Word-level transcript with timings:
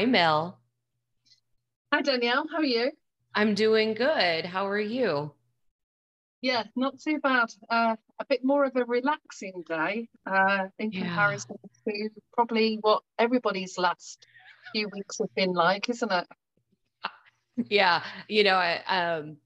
Hi, 0.00 0.06
Mel. 0.06 0.58
Hi, 1.92 2.00
Danielle. 2.00 2.46
How 2.50 2.60
are 2.60 2.64
you? 2.64 2.90
I'm 3.34 3.54
doing 3.54 3.92
good. 3.92 4.46
How 4.46 4.66
are 4.66 4.80
you? 4.80 5.34
Yeah, 6.40 6.62
not 6.74 6.98
too 6.98 7.18
bad. 7.18 7.48
Uh, 7.68 7.96
a 8.18 8.24
bit 8.24 8.42
more 8.42 8.64
of 8.64 8.74
a 8.76 8.86
relaxing 8.86 9.62
day 9.68 10.08
uh, 10.24 10.68
in 10.78 10.90
Yeah. 10.90 11.00
comparison 11.00 11.56
to 11.86 12.08
probably 12.32 12.78
what 12.80 13.02
everybody's 13.18 13.76
last 13.76 14.26
few 14.72 14.88
weeks 14.88 15.18
have 15.18 15.34
been 15.34 15.52
like, 15.52 15.90
isn't 15.90 16.10
it? 16.10 16.26
Yeah. 17.68 18.02
You 18.26 18.44
know, 18.44 18.56
I, 18.56 18.76
um, 18.86 19.36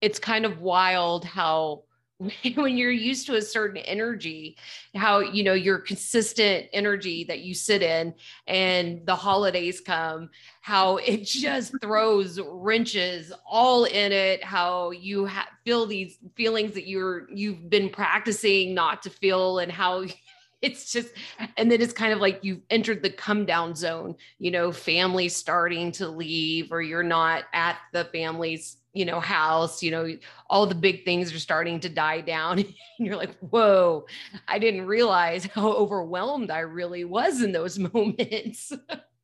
it's 0.00 0.18
kind 0.18 0.46
of 0.46 0.62
wild 0.62 1.26
how 1.26 1.82
when 2.54 2.76
you're 2.76 2.90
used 2.90 3.26
to 3.26 3.34
a 3.34 3.42
certain 3.42 3.78
energy 3.78 4.56
how 4.94 5.18
you 5.18 5.42
know 5.42 5.52
your 5.52 5.78
consistent 5.78 6.66
energy 6.72 7.24
that 7.24 7.40
you 7.40 7.54
sit 7.54 7.82
in 7.82 8.14
and 8.46 9.04
the 9.06 9.14
holidays 9.14 9.80
come 9.80 10.30
how 10.60 10.96
it 11.04 11.24
just 11.24 11.74
throws 11.80 12.38
wrenches 12.40 13.32
all 13.46 13.84
in 13.84 14.12
it 14.12 14.42
how 14.44 14.90
you 14.90 15.26
ha- 15.26 15.48
feel 15.64 15.86
these 15.86 16.18
feelings 16.36 16.72
that 16.72 16.86
you're 16.86 17.28
you've 17.30 17.68
been 17.68 17.88
practicing 17.88 18.74
not 18.74 19.02
to 19.02 19.10
feel 19.10 19.58
and 19.58 19.72
how 19.72 20.04
it's 20.62 20.92
just 20.92 21.12
and 21.58 21.70
then 21.70 21.82
it's 21.82 21.92
kind 21.92 22.12
of 22.12 22.20
like 22.20 22.38
you've 22.42 22.62
entered 22.70 23.02
the 23.02 23.10
come 23.10 23.44
down 23.44 23.74
zone 23.74 24.14
you 24.38 24.50
know 24.50 24.72
family 24.72 25.28
starting 25.28 25.92
to 25.92 26.08
leave 26.08 26.72
or 26.72 26.80
you're 26.80 27.02
not 27.02 27.44
at 27.52 27.76
the 27.92 28.04
family's 28.06 28.78
you 28.94 29.04
know 29.04 29.20
house 29.20 29.82
you 29.82 29.90
know 29.90 30.08
all 30.48 30.66
the 30.66 30.74
big 30.74 31.04
things 31.04 31.34
are 31.34 31.38
starting 31.38 31.80
to 31.80 31.88
die 31.88 32.20
down 32.20 32.58
and 32.60 32.74
you're 32.98 33.16
like 33.16 33.36
whoa 33.40 34.06
i 34.48 34.58
didn't 34.58 34.86
realize 34.86 35.44
how 35.46 35.72
overwhelmed 35.72 36.50
i 36.50 36.60
really 36.60 37.04
was 37.04 37.42
in 37.42 37.52
those 37.52 37.78
moments 37.94 38.72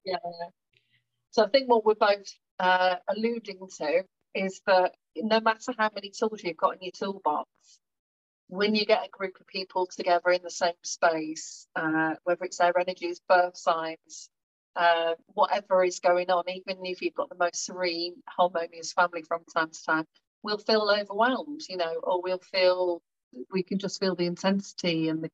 Yeah. 0.04 0.16
So 1.30 1.44
I 1.44 1.48
think 1.48 1.68
what 1.68 1.84
we're 1.84 1.94
both 1.94 2.32
uh, 2.58 2.96
alluding 3.08 3.60
to 3.78 4.04
is 4.34 4.60
that 4.66 4.92
no 5.16 5.40
matter 5.40 5.74
how 5.78 5.90
many 5.94 6.10
tools 6.10 6.42
you've 6.42 6.56
got 6.56 6.74
in 6.74 6.82
your 6.82 6.92
toolbox, 6.92 7.48
when 8.48 8.74
you 8.74 8.84
get 8.84 9.06
a 9.06 9.10
group 9.10 9.38
of 9.40 9.46
people 9.46 9.86
together 9.86 10.30
in 10.30 10.42
the 10.42 10.50
same 10.50 10.74
space, 10.82 11.66
uh, 11.76 12.14
whether 12.24 12.44
it's 12.44 12.58
their 12.58 12.76
energies, 12.78 13.20
birth 13.28 13.56
signs, 13.56 14.29
uh, 14.76 15.14
whatever 15.34 15.84
is 15.84 16.00
going 16.00 16.30
on, 16.30 16.44
even 16.48 16.84
if 16.84 17.02
you've 17.02 17.14
got 17.14 17.28
the 17.28 17.36
most 17.36 17.64
serene, 17.64 18.14
harmonious 18.28 18.92
family 18.92 19.22
from 19.22 19.44
time 19.54 19.70
to 19.70 19.84
time, 19.84 20.06
we'll 20.42 20.58
feel 20.58 20.90
overwhelmed, 20.90 21.62
you 21.68 21.76
know, 21.76 21.94
or 22.02 22.22
we'll 22.22 22.38
feel 22.38 23.02
we 23.52 23.62
can 23.62 23.78
just 23.78 24.00
feel 24.00 24.14
the 24.14 24.26
intensity 24.26 25.08
and 25.08 25.22
the 25.22 25.30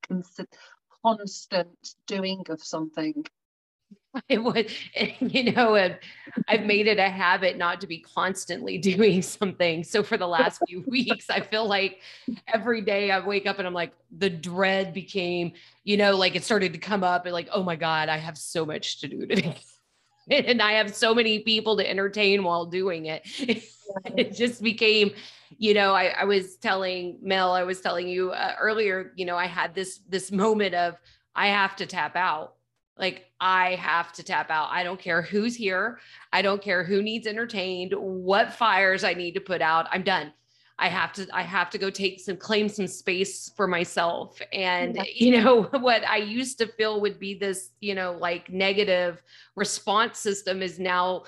constant, 1.03 1.97
doing 2.07 2.43
of 2.49 2.63
something. 2.63 3.25
it 4.29 4.43
would 4.43 4.71
you 5.21 5.53
know 5.53 5.75
i've 6.49 6.65
made 6.65 6.87
it 6.87 6.99
a 6.99 7.09
habit 7.09 7.57
not 7.57 7.81
to 7.81 7.87
be 7.87 7.99
constantly 7.99 8.79
doing 8.97 9.23
something. 9.23 9.85
So 9.85 10.03
for 10.03 10.17
the 10.17 10.27
last 10.27 10.61
few 10.67 10.81
weeks 10.87 11.31
i 11.31 11.41
feel 11.41 11.67
like 11.67 12.01
every 12.53 12.81
day 12.81 13.11
i 13.11 13.25
wake 13.25 13.47
up 13.47 13.59
and 13.59 13.67
i'm 13.67 13.75
like 13.75 13.93
the 14.17 14.31
dread 14.31 14.93
became 14.93 15.53
you 15.85 15.97
know 15.97 16.17
like 16.17 16.37
it 16.37 16.45
started 16.45 16.73
to 16.73 16.79
come 16.79 17.05
up 17.05 17.27
and 17.27 17.33
like 17.33 17.49
oh 17.53 17.63
my 17.63 17.77
god 17.77 18.09
i 18.09 18.17
have 18.17 18.39
so 18.39 18.65
much 18.65 19.01
to 19.01 19.09
do 19.09 19.27
today. 19.27 19.57
And 20.29 20.61
i 20.61 20.73
have 20.73 20.95
so 20.95 21.15
many 21.15 21.41
people 21.41 21.77
to 21.77 21.89
entertain 21.89 22.43
while 22.43 22.67
doing 22.67 23.07
it. 23.07 23.23
It 24.17 24.35
just 24.35 24.61
became 24.61 25.13
you 25.59 25.75
know 25.75 25.95
I, 25.95 26.07
I 26.07 26.25
was 26.25 26.57
telling 26.57 27.19
mel 27.23 27.53
i 27.53 27.63
was 27.63 27.81
telling 27.81 28.09
you 28.09 28.33
uh, 28.33 28.55
earlier 28.61 29.13
you 29.15 29.25
know 29.25 29.37
i 29.37 29.47
had 29.47 29.75
this 29.75 30.01
this 30.09 30.33
moment 30.33 30.75
of 30.75 30.97
i 31.35 31.47
have 31.47 31.77
to 31.77 31.87
tap 31.87 32.17
out 32.17 32.56
like 32.99 33.27
I 33.41 33.75
have 33.75 34.13
to 34.15 34.23
tap 34.23 34.51
out. 34.51 34.69
I 34.71 34.83
don't 34.83 34.99
care 34.99 35.23
who's 35.23 35.55
here. 35.55 35.99
I 36.33 36.43
don't 36.43 36.63
care 36.63 36.85
who 36.85 37.03
needs 37.03 37.27
entertained, 37.27 37.93
what 37.97 38.53
fires 38.53 39.05
I 39.05 39.15
need 39.15 39.33
to 39.33 39.41
put 39.41 39.61
out. 39.61 39.87
I'm 39.91 40.03
done. 40.03 40.33
I 40.79 40.89
have 40.89 41.13
to 41.15 41.27
I 41.33 41.43
have 41.43 41.71
to 41.71 41.79
go 41.79 41.89
take 41.89 42.21
some 42.21 42.37
claim 42.37 42.69
some 42.69 42.87
space 42.87 43.51
for 43.57 43.67
myself. 43.67 44.41
And 44.53 44.99
you 45.15 45.41
know 45.41 45.63
what 45.81 46.07
I 46.07 46.19
used 46.19 46.59
to 46.59 46.67
feel 46.67 47.01
would 47.01 47.19
be 47.19 47.35
this, 47.35 47.71
you 47.81 47.95
know, 47.95 48.13
like 48.13 48.51
negative 48.51 49.23
response 49.55 50.19
system 50.19 50.63
is 50.63 50.79
now 50.79 51.25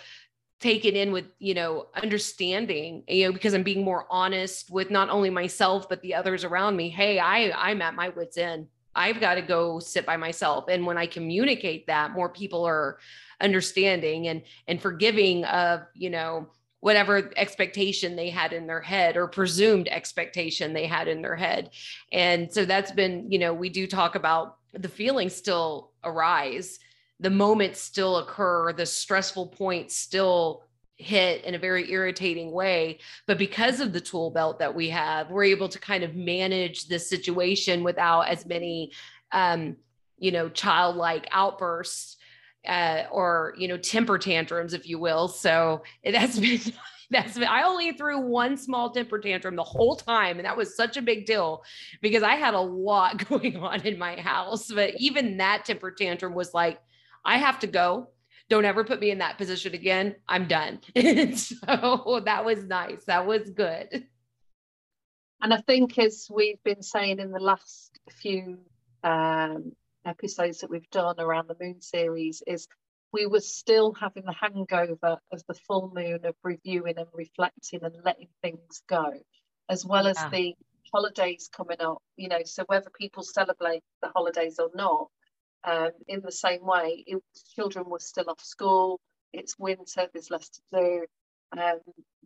taken 0.60 0.96
in 0.96 1.12
with, 1.12 1.26
you 1.38 1.54
know, 1.54 1.86
understanding, 2.02 3.04
you 3.06 3.26
know, 3.26 3.32
because 3.32 3.54
I'm 3.54 3.62
being 3.62 3.84
more 3.84 4.06
honest 4.10 4.70
with 4.70 4.90
not 4.90 5.08
only 5.08 5.30
myself 5.30 5.88
but 5.88 6.02
the 6.02 6.14
others 6.14 6.44
around 6.44 6.76
me. 6.76 6.90
Hey, 6.90 7.18
I 7.18 7.50
I'm 7.52 7.80
at 7.80 7.94
my 7.94 8.10
wits 8.10 8.36
end. 8.36 8.66
I've 8.98 9.20
got 9.20 9.36
to 9.36 9.42
go 9.42 9.78
sit 9.78 10.04
by 10.04 10.16
myself. 10.16 10.64
And 10.68 10.84
when 10.84 10.98
I 10.98 11.06
communicate 11.06 11.86
that, 11.86 12.10
more 12.10 12.28
people 12.28 12.64
are 12.64 12.98
understanding 13.40 14.26
and 14.26 14.42
and 14.66 14.82
forgiving 14.82 15.44
of, 15.44 15.82
you 15.94 16.10
know, 16.10 16.48
whatever 16.80 17.30
expectation 17.36 18.16
they 18.16 18.28
had 18.28 18.52
in 18.52 18.66
their 18.66 18.80
head 18.80 19.16
or 19.16 19.28
presumed 19.28 19.88
expectation 19.88 20.72
they 20.72 20.86
had 20.86 21.06
in 21.06 21.22
their 21.22 21.36
head. 21.36 21.70
And 22.12 22.52
so 22.52 22.64
that's 22.64 22.90
been, 22.90 23.30
you 23.30 23.38
know, 23.38 23.54
we 23.54 23.68
do 23.68 23.86
talk 23.86 24.16
about 24.16 24.56
the 24.72 24.88
feelings 24.88 25.34
still 25.34 25.92
arise, 26.04 26.80
the 27.20 27.30
moments 27.30 27.80
still 27.80 28.18
occur, 28.18 28.72
the 28.72 28.86
stressful 28.86 29.46
points 29.48 29.96
still 29.96 30.64
hit 30.98 31.44
in 31.44 31.54
a 31.54 31.58
very 31.58 31.90
irritating 31.90 32.50
way. 32.50 32.98
But 33.26 33.38
because 33.38 33.80
of 33.80 33.92
the 33.92 34.00
tool 34.00 34.30
belt 34.30 34.58
that 34.58 34.74
we 34.74 34.90
have, 34.90 35.30
we're 35.30 35.44
able 35.44 35.68
to 35.68 35.78
kind 35.78 36.02
of 36.04 36.14
manage 36.14 36.88
this 36.88 37.08
situation 37.08 37.84
without 37.84 38.22
as 38.22 38.44
many, 38.44 38.92
um, 39.32 39.76
you 40.18 40.32
know, 40.32 40.48
childlike 40.48 41.28
outbursts 41.30 42.16
uh, 42.66 43.04
or, 43.12 43.54
you 43.56 43.68
know, 43.68 43.78
temper 43.78 44.18
tantrums, 44.18 44.74
if 44.74 44.88
you 44.88 44.98
will. 44.98 45.28
So 45.28 45.84
it 46.02 46.14
has 46.14 46.38
been. 46.40 46.60
That's 47.10 47.38
been, 47.38 47.48
I 47.48 47.62
only 47.62 47.92
threw 47.92 48.20
one 48.20 48.58
small 48.58 48.90
temper 48.90 49.18
tantrum 49.18 49.56
the 49.56 49.64
whole 49.64 49.96
time, 49.96 50.36
and 50.36 50.44
that 50.44 50.58
was 50.58 50.76
such 50.76 50.98
a 50.98 51.00
big 51.00 51.24
deal 51.24 51.64
because 52.02 52.22
I 52.22 52.34
had 52.34 52.52
a 52.52 52.60
lot 52.60 53.26
going 53.30 53.56
on 53.56 53.80
in 53.86 53.98
my 53.98 54.20
house. 54.20 54.70
But 54.70 54.92
even 54.98 55.38
that 55.38 55.64
temper 55.64 55.90
tantrum 55.90 56.34
was 56.34 56.52
like, 56.52 56.78
I 57.24 57.38
have 57.38 57.60
to 57.60 57.66
go 57.66 58.08
don't 58.48 58.64
ever 58.64 58.84
put 58.84 59.00
me 59.00 59.10
in 59.10 59.18
that 59.18 59.38
position 59.38 59.74
again. 59.74 60.16
I'm 60.28 60.48
done. 60.48 60.80
so 61.36 62.22
that 62.24 62.44
was 62.44 62.64
nice. 62.64 63.04
That 63.04 63.26
was 63.26 63.50
good. 63.50 64.06
And 65.40 65.54
I 65.54 65.58
think, 65.60 65.98
as 65.98 66.28
we've 66.32 66.62
been 66.64 66.82
saying 66.82 67.20
in 67.20 67.30
the 67.30 67.38
last 67.38 67.98
few 68.10 68.58
um, 69.04 69.72
episodes 70.04 70.58
that 70.58 70.70
we've 70.70 70.90
done 70.90 71.16
around 71.20 71.48
the 71.48 71.56
moon 71.60 71.80
series, 71.80 72.42
is 72.46 72.66
we 73.12 73.26
were 73.26 73.40
still 73.40 73.92
having 73.92 74.24
the 74.24 74.32
hangover 74.32 75.18
of 75.32 75.42
the 75.46 75.54
full 75.54 75.92
moon 75.94 76.24
of 76.24 76.34
reviewing 76.42 76.94
and 76.98 77.06
reflecting 77.14 77.84
and 77.84 77.94
letting 78.04 78.28
things 78.42 78.82
go, 78.88 79.12
as 79.68 79.84
well 79.84 80.04
Yeah. 80.04 80.10
as 80.10 80.30
the 80.32 80.54
holidays 80.92 81.48
coming 81.54 81.80
up. 81.80 82.02
You 82.16 82.28
know, 82.28 82.40
so 82.44 82.64
whether 82.66 82.90
people 82.98 83.22
celebrate 83.22 83.82
the 84.02 84.08
holidays 84.08 84.58
or 84.58 84.70
not, 84.74 85.08
um, 85.64 85.90
in 86.06 86.20
the 86.20 86.32
same 86.32 86.64
way, 86.64 87.04
it, 87.06 87.22
children 87.54 87.88
were 87.88 87.98
still 87.98 88.30
off 88.30 88.40
school. 88.40 89.00
It's 89.32 89.58
winter. 89.58 90.08
There's 90.12 90.30
less 90.30 90.48
to 90.48 90.60
do. 90.72 91.06
Um, 91.58 91.80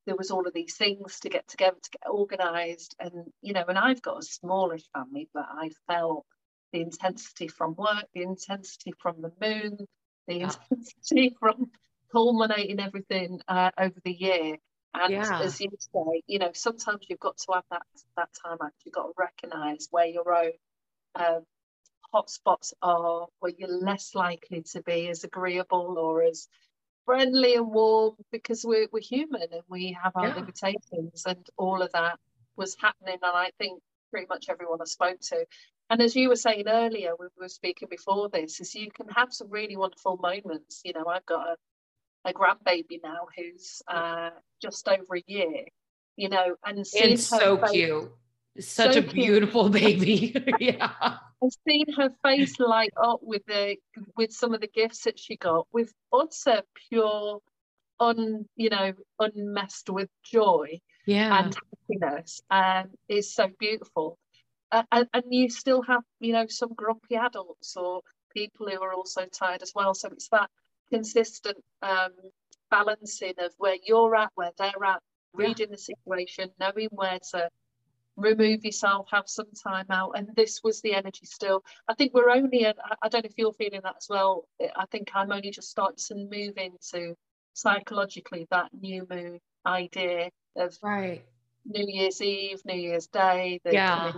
there 0.07 0.17
was 0.17 0.31
all 0.31 0.47
of 0.47 0.55
these 0.55 0.77
things 0.77 1.21
to 1.21 1.29
get 1.29 1.47
together 1.49 1.77
to 1.81 1.91
get 1.91 2.11
organised, 2.11 2.97
and 2.99 3.33
you 3.41 3.53
know, 3.53 3.65
and 3.69 3.79
I've 3.79 4.03
got 4.03 4.19
a 4.19 4.23
smallish 4.23 4.85
family, 4.93 5.29
but 5.33 5.47
I 5.49 5.71
felt 5.87 6.27
the 6.73 6.81
intensity 6.81 7.49
from 7.49 7.75
work, 7.77 8.07
the 8.15 8.23
intensity 8.23 8.93
from 9.01 9.23
the 9.23 9.33
moon, 9.41 9.79
the 10.27 10.41
Yeah. 10.41 10.53
intensity 10.71 11.37
from 11.41 11.71
culminating 12.11 12.81
everything 12.81 13.41
uh, 13.49 13.71
over 13.79 13.95
the 14.05 14.13
year. 14.13 14.57
And 14.95 15.13
Yeah. 15.13 15.41
as 15.41 15.61
you 15.61 15.71
say, 15.79 16.23
you 16.27 16.39
know, 16.39 16.51
sometimes 16.53 17.07
you've 17.09 17.21
got 17.21 17.39
to 17.39 17.53
have 17.55 17.65
that 17.71 17.83
that 18.17 18.29
time 18.45 18.59
out. 18.63 18.73
You've 18.85 18.95
got 18.95 19.07
to 19.07 19.13
recognise 19.17 19.89
where 19.91 20.07
your 20.07 20.33
own 20.35 20.53
um, 21.15 21.45
hotspots 22.13 22.73
are, 22.83 23.27
where 23.41 23.53
you're 23.57 23.69
less 23.81 24.15
likely 24.15 24.63
to 24.73 24.83
be 24.83 25.09
as 25.09 25.25
agreeable 25.25 25.97
or 25.99 26.23
as 26.23 26.49
friendly 27.05 27.55
and 27.57 27.69
warm 27.69 28.15
because 28.31 28.65
we're, 28.65 28.89
we're 28.93 29.01
human 29.01 29.43
and 29.43 29.63
we 29.69 29.97
have 30.03 30.13
our 30.17 30.29
Yeah. 30.29 30.35
limitations 30.37 31.25
and 31.27 31.47
all 31.57 31.83
of 31.83 31.91
that 31.93 32.19
was 32.57 32.77
happening 32.81 33.19
and 33.23 33.37
I 33.37 33.51
think 33.59 33.83
pretty 34.11 34.27
much 34.29 34.47
everyone 34.49 34.81
I 34.81 34.85
spoke 34.85 35.19
to 35.21 35.45
and 35.91 36.01
as 36.01 36.15
you 36.15 36.29
were 36.29 36.37
saying 36.37 36.69
earlier 36.69 37.13
we 37.19 37.27
were 37.39 37.49
speaking 37.49 37.89
before 37.91 38.29
this 38.29 38.61
is 38.61 38.75
you 38.75 38.91
can 38.91 39.09
have 39.09 39.33
some 39.33 39.51
really 39.51 39.77
wonderful 39.77 40.17
moments 40.19 40.83
you 40.85 40.93
know 40.93 41.07
I've 41.07 41.27
got 41.27 41.49
a, 41.49 42.31
a 42.31 42.33
grandbaby 42.33 43.01
now 43.03 43.27
who's 43.37 43.83
uh, 43.89 44.31
just 44.61 44.87
over 44.87 45.17
a 45.17 45.25
year 45.27 45.65
you 46.17 46.29
know 46.29 46.57
and 46.65 46.87
And 47.01 47.19
so 47.19 47.57
cute. 47.59 48.13
Such 48.61 48.95
So 48.95 49.01
a 49.01 49.03
cute. 49.03 49.15
beautiful 49.15 49.69
baby. 49.81 50.35
yeah. 50.61 50.93
I've 51.01 51.51
seen 51.69 51.87
her 51.97 52.11
face 52.25 52.59
light 52.61 52.93
up 53.03 53.21
with 53.23 53.43
the 53.47 53.77
with 54.17 54.33
some 54.33 54.55
of 54.55 54.61
the 54.61 54.69
gifts 54.69 55.05
that 55.05 55.19
she 55.19 55.37
got 55.37 55.67
with 55.73 55.93
utter 56.13 56.63
pure 56.89 57.41
un 58.01 58.47
you 58.57 58.71
know 58.71 58.93
unmessed 59.19 59.91
with 59.91 60.09
joy 60.25 60.81
Yeah. 61.07 61.39
and 61.45 61.57
happiness 61.91 62.41
um 62.51 62.91
is 63.09 63.35
so 63.35 63.49
beautiful 63.59 64.19
uh, 64.73 64.83
and, 64.93 65.07
and 65.15 65.25
you 65.31 65.49
still 65.51 65.83
have 65.83 66.03
you 66.21 66.33
know 66.33 66.47
some 66.49 66.73
grumpy 66.75 67.17
adults 67.17 67.77
or 67.77 68.01
people 68.35 68.69
who 68.69 68.81
are 68.83 68.95
also 68.95 69.27
tired 69.27 69.63
as 69.63 69.73
well 69.75 69.95
so 69.95 70.09
it's 70.09 70.29
that 70.29 70.49
consistent 70.93 71.59
um, 71.83 72.11
balancing 72.71 73.35
of 73.39 73.53
where 73.59 73.77
you're 73.87 74.15
at, 74.15 74.31
where 74.35 74.51
they're 74.59 74.85
at, 74.85 75.01
reading 75.35 75.69
yeah. 75.71 75.75
the 75.75 75.79
situation, 75.79 76.51
knowing 76.61 76.89
where 76.91 77.19
to 77.31 77.49
remove 78.17 78.65
yourself, 78.65 79.09
have 79.11 79.25
some 79.27 79.47
time 79.63 79.87
out. 79.91 80.13
And 80.17 80.29
this 80.37 80.61
was 80.63 80.81
the 80.81 80.95
energy 80.95 81.27
still. 81.27 81.65
I 81.89 81.95
think 81.95 82.15
we're 82.15 82.31
only, 82.31 82.67
I 82.67 83.09
don't 83.09 83.25
know 83.25 83.29
if 83.29 83.39
you're 83.39 83.53
feeling 83.53 83.81
that 83.85 83.97
as 83.99 84.07
well. 84.09 84.49
I 84.61 84.87
think 84.91 85.11
I'm 85.15 85.33
only 85.33 85.51
just 85.51 85.71
starting 85.71 85.99
to 86.09 86.15
move 86.15 86.55
into 86.57 87.17
psychologically 87.55 88.47
that 88.51 88.71
new 88.79 89.07
moon 89.11 89.39
idea 89.67 90.31
of 90.57 90.77
right 90.83 91.25
New 91.65 91.87
Year's 91.87 92.21
Eve, 92.21 92.61
New 92.65 92.75
Year's 92.75 93.07
Day. 93.07 93.61
yeah. 93.65 94.13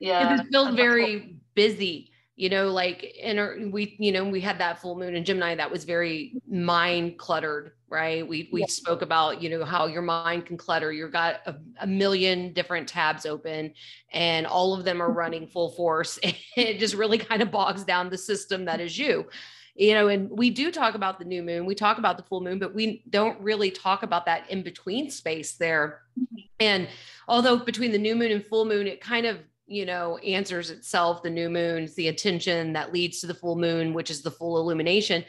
yeah. 0.00 0.40
It 0.40 0.46
feels 0.50 0.74
very 0.74 1.36
busy 1.54 2.10
you 2.38 2.48
know 2.48 2.68
like 2.68 3.02
in 3.02 3.38
our 3.38 3.56
we 3.70 3.96
you 3.98 4.12
know 4.12 4.24
we 4.24 4.40
had 4.40 4.58
that 4.58 4.80
full 4.80 4.96
moon 4.96 5.14
in 5.14 5.24
gemini 5.24 5.54
that 5.54 5.70
was 5.70 5.84
very 5.84 6.40
mind 6.48 7.18
cluttered 7.18 7.72
right? 7.90 8.26
We 8.26 8.48
we 8.52 8.60
yeah. 8.60 8.66
spoke 8.68 9.02
about 9.02 9.42
you 9.42 9.48
know 9.48 9.64
how 9.64 9.86
your 9.86 10.02
mind 10.02 10.46
can 10.46 10.56
clutter. 10.56 10.92
You've 10.92 11.12
got 11.12 11.40
a, 11.46 11.56
a, 11.80 11.86
million 11.86 12.52
different 12.52 12.88
tabs 12.88 13.24
open 13.24 13.72
and 14.12 14.46
all 14.46 14.74
of 14.74 14.84
them 14.84 15.00
are 15.00 15.10
running 15.22 15.46
full 15.46 15.70
force 15.70 16.18
it 16.22 16.78
just 16.78 16.94
really 16.94 17.18
kind 17.18 17.42
of 17.42 17.50
bogs 17.50 17.84
down 17.84 18.10
the 18.10 18.18
system 18.18 18.64
that 18.66 18.80
is 18.80 18.98
you. 18.98 19.26
You 19.74 19.94
know 19.94 20.08
and 20.08 20.28
we 20.30 20.50
do 20.50 20.70
talk 20.70 20.94
about 20.94 21.18
the 21.18 21.24
new 21.24 21.42
moon. 21.42 21.64
We 21.64 21.74
talk 21.74 21.98
about 21.98 22.16
the 22.16 22.24
full 22.24 22.40
moon 22.40 22.58
but 22.58 22.74
we 22.74 23.04
don't 23.08 23.40
really 23.40 23.70
talk 23.70 24.02
about 24.02 24.26
that 24.26 24.50
in 24.50 24.62
between 24.62 25.10
space 25.10 25.52
there. 25.52 26.02
Mm-hmm. 26.18 26.40
and 26.60 26.88
although 27.28 27.58
between 27.58 27.92
the 27.92 27.98
new 27.98 28.16
moon 28.16 28.32
and 28.32 28.44
full 28.44 28.64
moon 28.64 28.86
it 28.86 29.00
kind 29.00 29.24
of 29.24 29.38
you 29.68 29.84
know, 29.84 30.16
answers 30.18 30.70
itself, 30.70 31.22
the 31.22 31.30
new 31.30 31.50
moon's 31.50 31.94
the 31.94 32.08
attention 32.08 32.72
that 32.72 32.92
leads 32.92 33.20
to 33.20 33.26
the 33.26 33.34
full 33.34 33.56
moon, 33.56 33.92
which 33.92 34.10
is 34.10 34.22
the 34.22 34.30
full 34.30 34.58
illumination. 34.58 35.24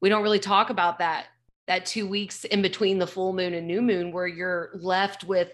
We 0.00 0.08
don't 0.08 0.22
really 0.22 0.40
talk 0.40 0.70
about 0.70 0.98
that 0.98 1.26
that 1.66 1.86
two 1.86 2.06
weeks 2.06 2.44
in 2.44 2.60
between 2.60 2.98
the 2.98 3.06
full 3.06 3.32
moon 3.32 3.54
and 3.54 3.66
new 3.66 3.80
moon 3.80 4.12
where 4.12 4.26
you're 4.26 4.70
left 4.74 5.24
with 5.24 5.50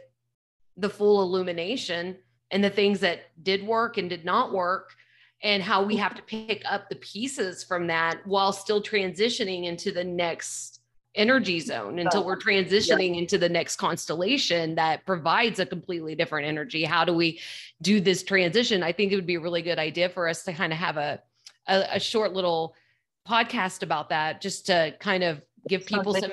the 0.77 0.91
full 0.91 1.23
illumination 1.23 2.17
and 2.51 2.65
the 2.65 2.71
things 2.71 2.99
that 3.01 3.31
did 3.45 3.65
work 3.65 3.97
and 3.97 4.11
did 4.11 4.25
not 4.25 4.53
work 4.53 4.91
and 5.43 5.63
how 5.63 5.83
we 5.83 5.97
have 5.97 6.15
to 6.15 6.23
pick 6.23 6.63
up 6.69 6.89
the 6.89 6.97
pieces 6.97 7.63
from 7.63 7.87
that 7.87 8.27
while 8.27 8.53
still 8.53 8.83
transitioning 8.83 9.67
into 9.67 9.93
the 9.93 10.03
next 10.03 10.80
energy 11.15 11.59
zone 11.59 11.99
until 11.99 12.25
we're 12.25 12.39
transitioning 12.39 13.15
yeah. 13.15 13.21
into 13.21 13.37
the 13.37 13.49
next 13.49 13.77
constellation 13.77 14.77
that 14.77 15.05
provides 15.05 15.59
a 15.59 15.67
completely 15.67 16.15
different 16.15 16.47
energy. 16.47 16.85
How 16.85 17.05
do 17.05 17.13
we 17.13 17.41
do 17.83 18.01
this 18.01 18.23
transition? 18.23 18.83
I 18.83 18.93
think 18.93 19.13
it 19.13 19.17
would 19.17 19.27
be 19.27 19.35
a 19.35 19.41
really 19.41 19.63
good 19.63 19.79
idea 19.79 20.09
for 20.09 20.29
us 20.29 20.45
to 20.45 20.53
kind 20.53 20.73
of 20.73 20.79
have 20.79 20.97
a 20.97 21.21
a, 21.67 21.85
a 21.93 22.01
short 22.01 22.33
little 22.33 22.75
podcast 23.29 23.83
about 23.83 24.09
that 24.11 24.41
just 24.41 24.67
to 24.67 24.95
kind 24.99 25.23
of 25.23 25.41
give 25.69 25.87
people 25.87 26.15
some 26.15 26.31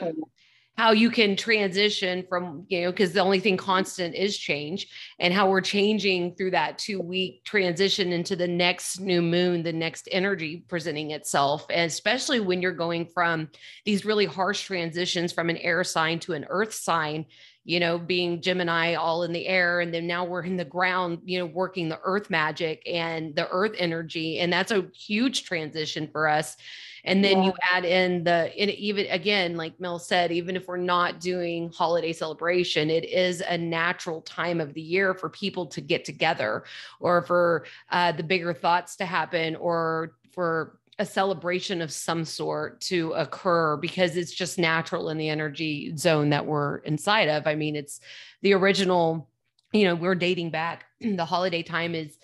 how 0.78 0.92
you 0.92 1.10
can 1.10 1.36
transition 1.36 2.24
from 2.30 2.66
you 2.68 2.84
know 2.84 2.92
because 2.92 3.12
the 3.12 3.20
only 3.20 3.40
thing 3.40 3.58
constant 3.58 4.14
is 4.14 4.38
change 4.38 4.88
and 5.20 5.34
how 5.34 5.50
we're 5.50 5.62
changing 5.62 6.36
through 6.36 6.52
that 6.52 6.78
two 6.78 7.02
week 7.02 7.44
transition 7.44 8.12
into 8.14 8.36
the 8.36 8.48
next 8.48 9.00
new 9.00 9.22
moon 9.22 9.64
the 9.64 9.74
next 9.74 10.08
energy 10.12 10.64
presenting 10.68 11.12
itself. 11.12 11.66
And 11.70 11.88
especially 11.88 12.40
when 12.40 12.62
you're 12.62 12.72
going 12.72 13.08
from 13.08 13.50
these 13.86 14.06
really 14.06 14.26
harsh 14.26 14.66
transitions 14.66 15.34
from 15.34 15.50
an 15.50 15.58
air 15.58 15.84
sign 15.84 16.20
to 16.20 16.34
an 16.34 16.46
earth 16.50 16.74
sign 16.74 17.26
you 17.68 17.82
know 17.82 18.00
being 18.00 18.42
gemini 18.42 18.94
all 18.94 19.24
in 19.24 19.34
the 19.34 19.46
air 19.46 19.82
and 19.82 19.94
then 19.94 20.08
now 20.08 20.24
we're 20.24 20.42
in 20.42 20.56
the 20.56 20.66
ground 20.66 21.20
you 21.26 21.38
know 21.38 21.46
working 21.46 21.90
the 21.90 22.00
earth 22.04 22.30
magic 22.30 22.82
and 22.88 23.36
the 23.36 23.48
earth 23.50 23.74
energy 23.78 24.40
and 24.40 24.52
that's 24.52 24.72
a 24.72 24.88
huge 24.96 25.44
transition 25.44 26.08
for 26.08 26.30
us 26.30 26.56
and 27.04 27.24
then 27.24 27.40
yeah. 27.40 27.46
you 27.46 27.54
add 27.74 27.84
in 27.84 28.24
the 28.24 28.52
in 28.62 28.70
even 28.70 29.06
again 29.08 29.58
like 29.58 29.78
mel 29.82 30.00
said 30.00 30.32
even 30.32 30.56
if 30.56 30.66
we're 30.68 30.78
not 30.78 31.20
doing 31.20 31.70
holiday 31.74 32.14
celebration 32.14 32.90
it 32.90 33.04
is 33.04 33.42
a 33.42 33.58
natural 33.58 34.22
time 34.22 34.62
of 34.62 34.74
the 34.74 34.82
year 34.82 35.14
for 35.14 35.30
people 35.30 35.66
to 35.66 35.82
get 35.82 36.06
together 36.06 36.64
or 37.02 37.22
for 37.22 37.66
uh, 37.92 38.14
the 38.14 38.24
bigger 38.24 38.54
thoughts 38.54 38.96
to 38.96 39.06
happen 39.06 39.58
or 39.58 40.14
for 40.32 40.80
a 41.00 41.06
celebration 41.06 41.82
of 41.82 41.92
some 41.92 42.26
sort 42.26 42.82
to 42.82 43.12
occur 43.14 43.78
because 43.78 44.18
it's 44.18 44.34
just 44.34 44.58
natural 44.58 45.10
in 45.10 45.18
the 45.18 45.30
energy 45.30 45.96
zone 45.96 46.30
that 46.30 46.46
we're 46.46 46.78
inside 46.78 47.30
of 47.30 47.46
i 47.46 47.56
mean 47.56 47.76
it's 47.76 48.00
the 48.42 48.54
original 48.54 49.30
you 49.74 49.86
know 49.86 49.96
we're 49.96 50.16
dating 50.16 50.50
back 50.50 50.86
the 51.02 51.26
holiday 51.26 51.62
time 51.62 51.94
is 51.94 52.18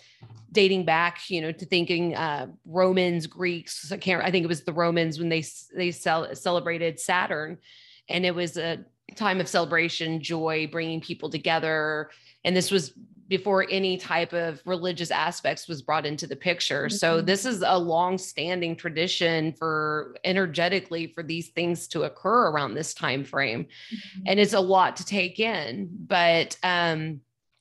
dating 0.54 0.84
back, 0.84 1.28
you 1.28 1.42
know, 1.42 1.52
to 1.52 1.66
thinking 1.66 2.14
uh, 2.14 2.46
Romans, 2.64 3.26
Greeks. 3.26 3.92
I 3.92 3.98
can't. 3.98 4.24
I 4.24 4.30
think 4.30 4.44
it 4.44 4.48
was 4.48 4.64
the 4.64 4.72
Romans 4.72 5.18
when 5.18 5.28
they 5.28 5.44
they 5.76 5.90
cel- 5.90 6.34
celebrated 6.34 6.98
Saturn, 6.98 7.58
and 8.08 8.24
it 8.24 8.34
was 8.34 8.56
a 8.56 8.84
time 9.16 9.40
of 9.40 9.48
celebration, 9.48 10.22
joy, 10.22 10.66
bringing 10.70 11.00
people 11.00 11.28
together. 11.28 12.10
And 12.44 12.56
this 12.56 12.70
was 12.70 12.94
before 13.28 13.66
any 13.70 13.96
type 13.96 14.32
of 14.32 14.60
religious 14.66 15.10
aspects 15.10 15.66
was 15.66 15.82
brought 15.82 16.06
into 16.06 16.26
the 16.26 16.36
picture. 16.36 16.86
Mm-hmm. 16.86 16.96
So 16.96 17.20
this 17.20 17.46
is 17.46 17.62
a 17.66 17.78
long-standing 17.78 18.76
tradition 18.76 19.52
for 19.52 20.16
energetically 20.24 21.08
for 21.08 21.22
these 21.22 21.48
things 21.48 21.88
to 21.88 22.02
occur 22.02 22.48
around 22.48 22.74
this 22.74 22.92
time 22.92 23.24
frame. 23.24 23.64
Mm-hmm. 23.64 24.22
And 24.26 24.40
it's 24.40 24.52
a 24.52 24.60
lot 24.60 24.96
to 24.96 25.06
take 25.06 25.40
in, 25.40 25.88
but 26.06 26.56
um 26.62 27.20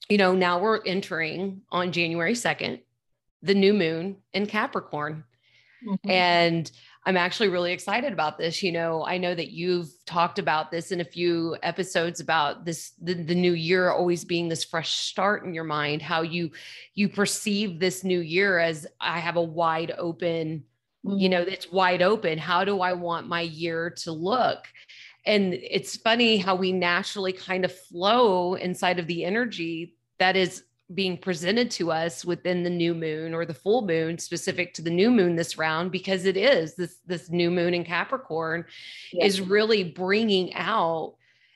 you 0.09 0.17
know, 0.17 0.33
now 0.33 0.59
we're 0.59 0.83
entering 0.85 1.61
on 1.71 1.91
January 1.91 2.33
2nd, 2.33 2.81
the 3.41 3.53
new 3.53 3.73
moon 3.73 4.17
in 4.33 4.45
Capricorn. 4.45 5.23
Mm-hmm. 5.87 6.09
And 6.09 6.71
I'm 7.05 7.17
actually 7.17 7.49
really 7.49 7.73
excited 7.73 8.13
about 8.13 8.37
this. 8.37 8.63
You 8.63 8.71
know, 8.71 9.05
I 9.05 9.17
know 9.17 9.35
that 9.35 9.51
you've 9.51 9.89
talked 10.05 10.39
about 10.39 10.71
this 10.71 10.91
in 10.91 11.01
a 11.01 11.05
few 11.05 11.57
episodes 11.61 12.19
about 12.21 12.63
this 12.63 12.93
the, 13.01 13.13
the 13.13 13.35
new 13.35 13.53
year 13.53 13.91
always 13.91 14.23
being 14.23 14.47
this 14.47 14.63
fresh 14.63 14.93
start 14.93 15.43
in 15.43 15.53
your 15.53 15.65
mind, 15.65 16.01
how 16.01 16.21
you 16.21 16.51
you 16.93 17.09
perceive 17.09 17.79
this 17.79 18.03
new 18.03 18.19
year 18.19 18.59
as 18.59 18.87
I 19.01 19.19
have 19.19 19.35
a 19.35 19.41
wide 19.41 19.93
open, 19.97 20.63
mm-hmm. 21.05 21.17
you 21.17 21.29
know, 21.29 21.41
it's 21.41 21.71
wide 21.71 22.01
open. 22.01 22.37
How 22.37 22.63
do 22.63 22.79
I 22.79 22.93
want 22.93 23.27
my 23.27 23.41
year 23.41 23.89
to 24.03 24.11
look? 24.11 24.65
And 25.25 25.53
it's 25.53 25.97
funny 25.97 26.37
how 26.37 26.55
we 26.55 26.71
naturally 26.71 27.33
kind 27.33 27.65
of 27.65 27.73
flow 27.73 28.55
inside 28.55 28.99
of 28.99 29.07
the 29.07 29.25
energy 29.25 29.95
that 30.19 30.35
is 30.35 30.63
being 30.93 31.17
presented 31.17 31.71
to 31.71 31.91
us 31.91 32.23
within 32.25 32.63
the 32.63 32.69
new 32.69 32.93
moon 32.93 33.33
or 33.33 33.45
the 33.45 33.53
full 33.53 33.85
moon 33.85 34.17
specific 34.17 34.73
to 34.73 34.81
the 34.81 34.89
new 34.89 35.11
moon 35.11 35.35
this 35.35 35.57
round 35.57 35.91
because 35.91 36.25
it 36.25 36.37
is 36.37 36.75
this 36.75 36.97
this 37.05 37.29
new 37.29 37.49
moon 37.49 37.73
in 37.73 37.83
capricorn 37.83 38.65
is 39.19 39.41
really 39.41 39.83
bringing 39.83 40.53
out 40.53 41.15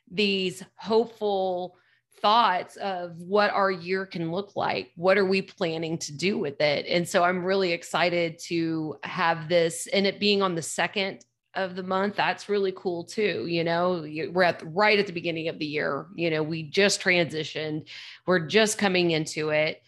these 0.09 0.63
hopeful 0.75 1.77
thoughts 2.21 2.77
of 2.77 3.15
what 3.21 3.51
our 3.51 3.69
year 3.69 4.05
can 4.05 4.31
look 4.31 4.55
like. 4.55 4.91
What 4.95 5.17
are 5.17 5.25
we 5.25 5.41
planning 5.41 5.99
to 5.99 6.17
do 6.17 6.37
with 6.37 6.59
it? 6.61 6.85
And 6.87 7.07
so 7.07 7.23
i'm 7.23 7.43
really 7.43 7.71
excited 7.71 8.39
to 8.47 8.97
have 9.03 9.49
this 9.49 9.87
and 9.93 10.07
it 10.07 10.19
being 10.19 10.41
on 10.41 10.55
the 10.55 10.61
second 10.61 11.23
of 11.57 11.75
the 11.75 11.83
month 11.83 12.15
that's 12.15 12.47
really 12.49 12.73
cool 12.75 13.03
too 13.03 13.45
you 13.47 13.63
know? 13.63 14.05
We're 14.31 14.43
at 14.43 14.61
right 14.73 14.99
at 14.99 15.07
the 15.07 15.13
beginning 15.13 15.49
of 15.49 15.59
the 15.59 15.65
year 15.65 16.07
you 16.15 16.29
know 16.29 16.43
we 16.43 16.63
just 16.63 17.01
transitioned 17.01 17.87
we're 18.25 18.39
just 18.39 18.77
coming 18.77 19.11
into 19.11 19.49
it. 19.49 19.81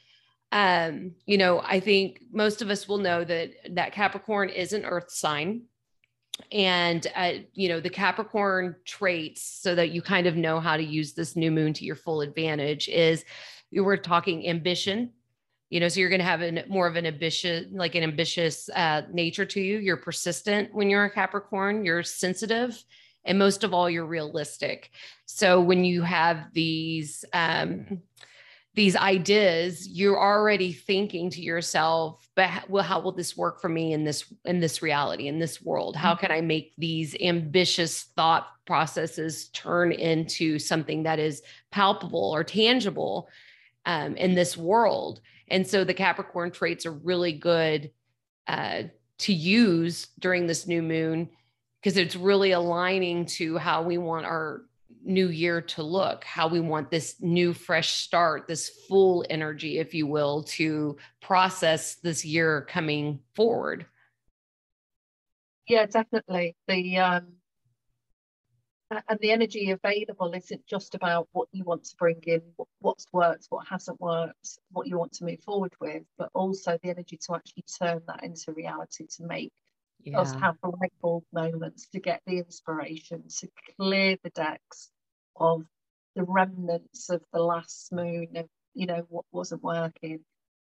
Um 0.51 1.13
you 1.25 1.37
know 1.37 1.61
i 1.63 1.79
think 1.79 2.21
most 2.31 2.61
of 2.61 2.69
us 2.69 2.87
will 2.87 2.97
know 2.97 3.23
that 3.23 3.51
that 3.75 3.93
capricorn 3.93 4.49
is 4.49 4.73
an 4.73 4.85
earth 4.85 5.11
sign. 5.11 5.63
And 6.51 7.05
uh, 7.15 7.33
you 7.53 7.69
know 7.69 7.79
the 7.79 7.89
capricorn 7.89 8.75
traits 8.85 9.41
so 9.43 9.75
that 9.75 9.91
you 9.91 10.01
kind 10.01 10.25
of 10.25 10.35
know 10.35 10.59
how 10.59 10.77
to 10.77 10.83
use 10.83 11.13
this 11.13 11.35
new 11.35 11.51
moon 11.51 11.73
to 11.73 11.85
your 11.85 11.97
full 11.97 12.21
advantage 12.21 12.87
is 12.87 13.25
we 13.71 13.81
were 13.81 13.97
talking 13.97 14.47
ambition 14.47 15.11
you 15.69 15.79
know 15.79 15.87
so 15.87 15.99
you're 15.99 16.09
going 16.09 16.19
to 16.19 16.25
have 16.25 16.41
an, 16.41 16.63
more 16.67 16.87
of 16.87 16.95
an 16.95 17.05
ambitious 17.05 17.65
like 17.71 17.95
an 17.95 18.03
ambitious 18.03 18.69
uh, 18.69 19.03
nature 19.11 19.45
to 19.45 19.61
you. 19.61 19.77
You're 19.77 19.97
persistent 19.97 20.73
when 20.73 20.89
you're 20.89 21.05
a 21.05 21.11
capricorn. 21.11 21.85
You're 21.85 22.03
sensitive 22.03 22.83
and 23.25 23.37
most 23.37 23.63
of 23.63 23.73
all 23.73 23.89
you're 23.89 24.05
realistic. 24.05 24.91
So 25.25 25.61
when 25.61 25.83
you 25.83 26.01
have 26.01 26.47
these 26.53 27.23
um, 27.33 28.01
these 28.75 28.95
ideas 28.95 29.87
you're 29.87 30.19
already 30.19 30.71
thinking 30.71 31.29
to 31.29 31.41
yourself 31.41 32.29
but 32.35 32.69
well 32.69 32.83
how 32.83 32.99
will 32.99 33.11
this 33.11 33.35
work 33.35 33.59
for 33.59 33.67
me 33.67 33.93
in 33.93 34.03
this 34.05 34.31
in 34.45 34.59
this 34.59 34.81
reality 34.81 35.27
in 35.27 35.39
this 35.39 35.61
world? 35.61 35.95
How 35.95 36.15
can 36.15 36.31
i 36.31 36.41
make 36.41 36.73
these 36.77 37.15
ambitious 37.19 38.03
thought 38.15 38.47
processes 38.65 39.49
turn 39.49 39.91
into 39.91 40.59
something 40.59 41.03
that 41.03 41.19
is 41.19 41.41
palpable 41.71 42.31
or 42.33 42.43
tangible 42.43 43.27
um, 43.85 44.15
in 44.15 44.35
this 44.35 44.55
world 44.55 45.19
and 45.49 45.67
so 45.67 45.83
the 45.83 45.93
Capricorn 45.93 46.51
traits 46.51 46.85
are 46.85 46.91
really 46.91 47.33
good 47.33 47.91
uh, 48.47 48.83
to 49.19 49.33
use 49.33 50.07
during 50.19 50.47
this 50.47 50.67
new 50.67 50.81
moon 50.81 51.29
because 51.81 51.97
it's 51.97 52.15
really 52.15 52.51
aligning 52.51 53.25
to 53.25 53.57
how 53.57 53.81
we 53.81 53.97
want 53.97 54.25
our 54.25 54.63
new 55.03 55.29
year 55.29 55.61
to 55.61 55.83
look, 55.83 56.23
how 56.23 56.47
we 56.47 56.59
want 56.59 56.91
this 56.91 57.15
new 57.21 57.53
fresh 57.53 57.91
start, 57.91 58.47
this 58.47 58.69
full 58.87 59.25
energy, 59.29 59.77
if 59.79 59.93
you 59.93 60.05
will, 60.07 60.43
to 60.43 60.97
process 61.21 61.95
this 61.95 62.25
year 62.25 62.67
coming 62.69 63.19
forward. 63.33 63.85
yeah, 65.67 65.85
definitely. 65.85 66.55
The 66.67 66.97
um, 66.97 67.27
and 68.91 69.19
the 69.19 69.31
energy 69.31 69.71
available 69.71 70.33
isn't 70.33 70.65
just 70.65 70.95
about 70.95 71.27
what 71.31 71.47
you 71.51 71.63
want 71.63 71.83
to 71.83 71.95
bring 71.97 72.21
in, 72.25 72.41
what's 72.79 73.05
worked, 73.13 73.45
what 73.49 73.67
hasn't 73.67 74.01
worked, 74.01 74.57
what 74.71 74.87
you 74.87 74.97
want 74.97 75.11
to 75.13 75.25
move 75.25 75.41
forward 75.41 75.73
with, 75.79 76.03
but 76.17 76.29
also 76.33 76.77
the 76.81 76.89
energy 76.89 77.17
to 77.17 77.35
actually 77.35 77.65
turn 77.79 78.01
that 78.07 78.23
into 78.23 78.51
reality 78.51 79.05
to 79.05 79.23
make 79.23 79.51
yeah. 80.03 80.19
us 80.19 80.33
have 80.33 80.55
the 80.63 80.69
light 80.69 80.93
bulb 81.01 81.23
moments, 81.31 81.87
to 81.89 81.99
get 81.99 82.21
the 82.25 82.37
inspiration, 82.37 83.23
to 83.39 83.47
clear 83.79 84.17
the 84.23 84.31
decks 84.31 84.89
of 85.35 85.63
the 86.15 86.23
remnants 86.23 87.09
of 87.09 87.21
the 87.31 87.41
last 87.41 87.91
moon 87.91 88.27
of 88.35 88.47
you 88.73 88.87
know 88.87 89.05
what 89.09 89.25
wasn't 89.31 89.63
working, 89.63 90.19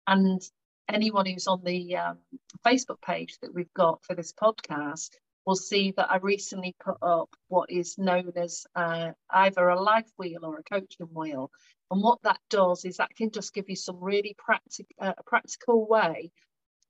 and 0.06 0.42
anyone 0.88 1.26
who's 1.26 1.47
on 1.47 1.62
the 1.64 1.97
um, 1.97 2.18
Facebook 2.64 3.00
page 3.00 3.37
that 3.42 3.54
we've 3.54 3.73
got 3.75 4.02
for 4.04 4.14
this 4.14 4.33
podcast 4.33 5.11
will 5.46 5.56
see 5.56 5.92
that 5.96 6.10
I 6.10 6.16
recently 6.16 6.74
put 6.84 6.96
up 7.00 7.30
what 7.48 7.70
is 7.70 7.96
known 7.96 8.32
as 8.36 8.66
uh, 8.74 9.12
either 9.30 9.68
a 9.68 9.80
life 9.80 10.10
wheel 10.16 10.40
or 10.44 10.58
a 10.58 10.62
coaching 10.64 11.06
wheel. 11.12 11.50
And 11.90 12.02
what 12.02 12.18
that 12.22 12.40
does 12.50 12.84
is 12.84 12.96
that 12.96 13.14
can 13.16 13.30
just 13.30 13.54
give 13.54 13.68
you 13.68 13.76
some 13.76 13.98
really 14.00 14.34
practic- 14.36 14.94
uh, 15.00 15.12
practical 15.24 15.86
way 15.86 16.32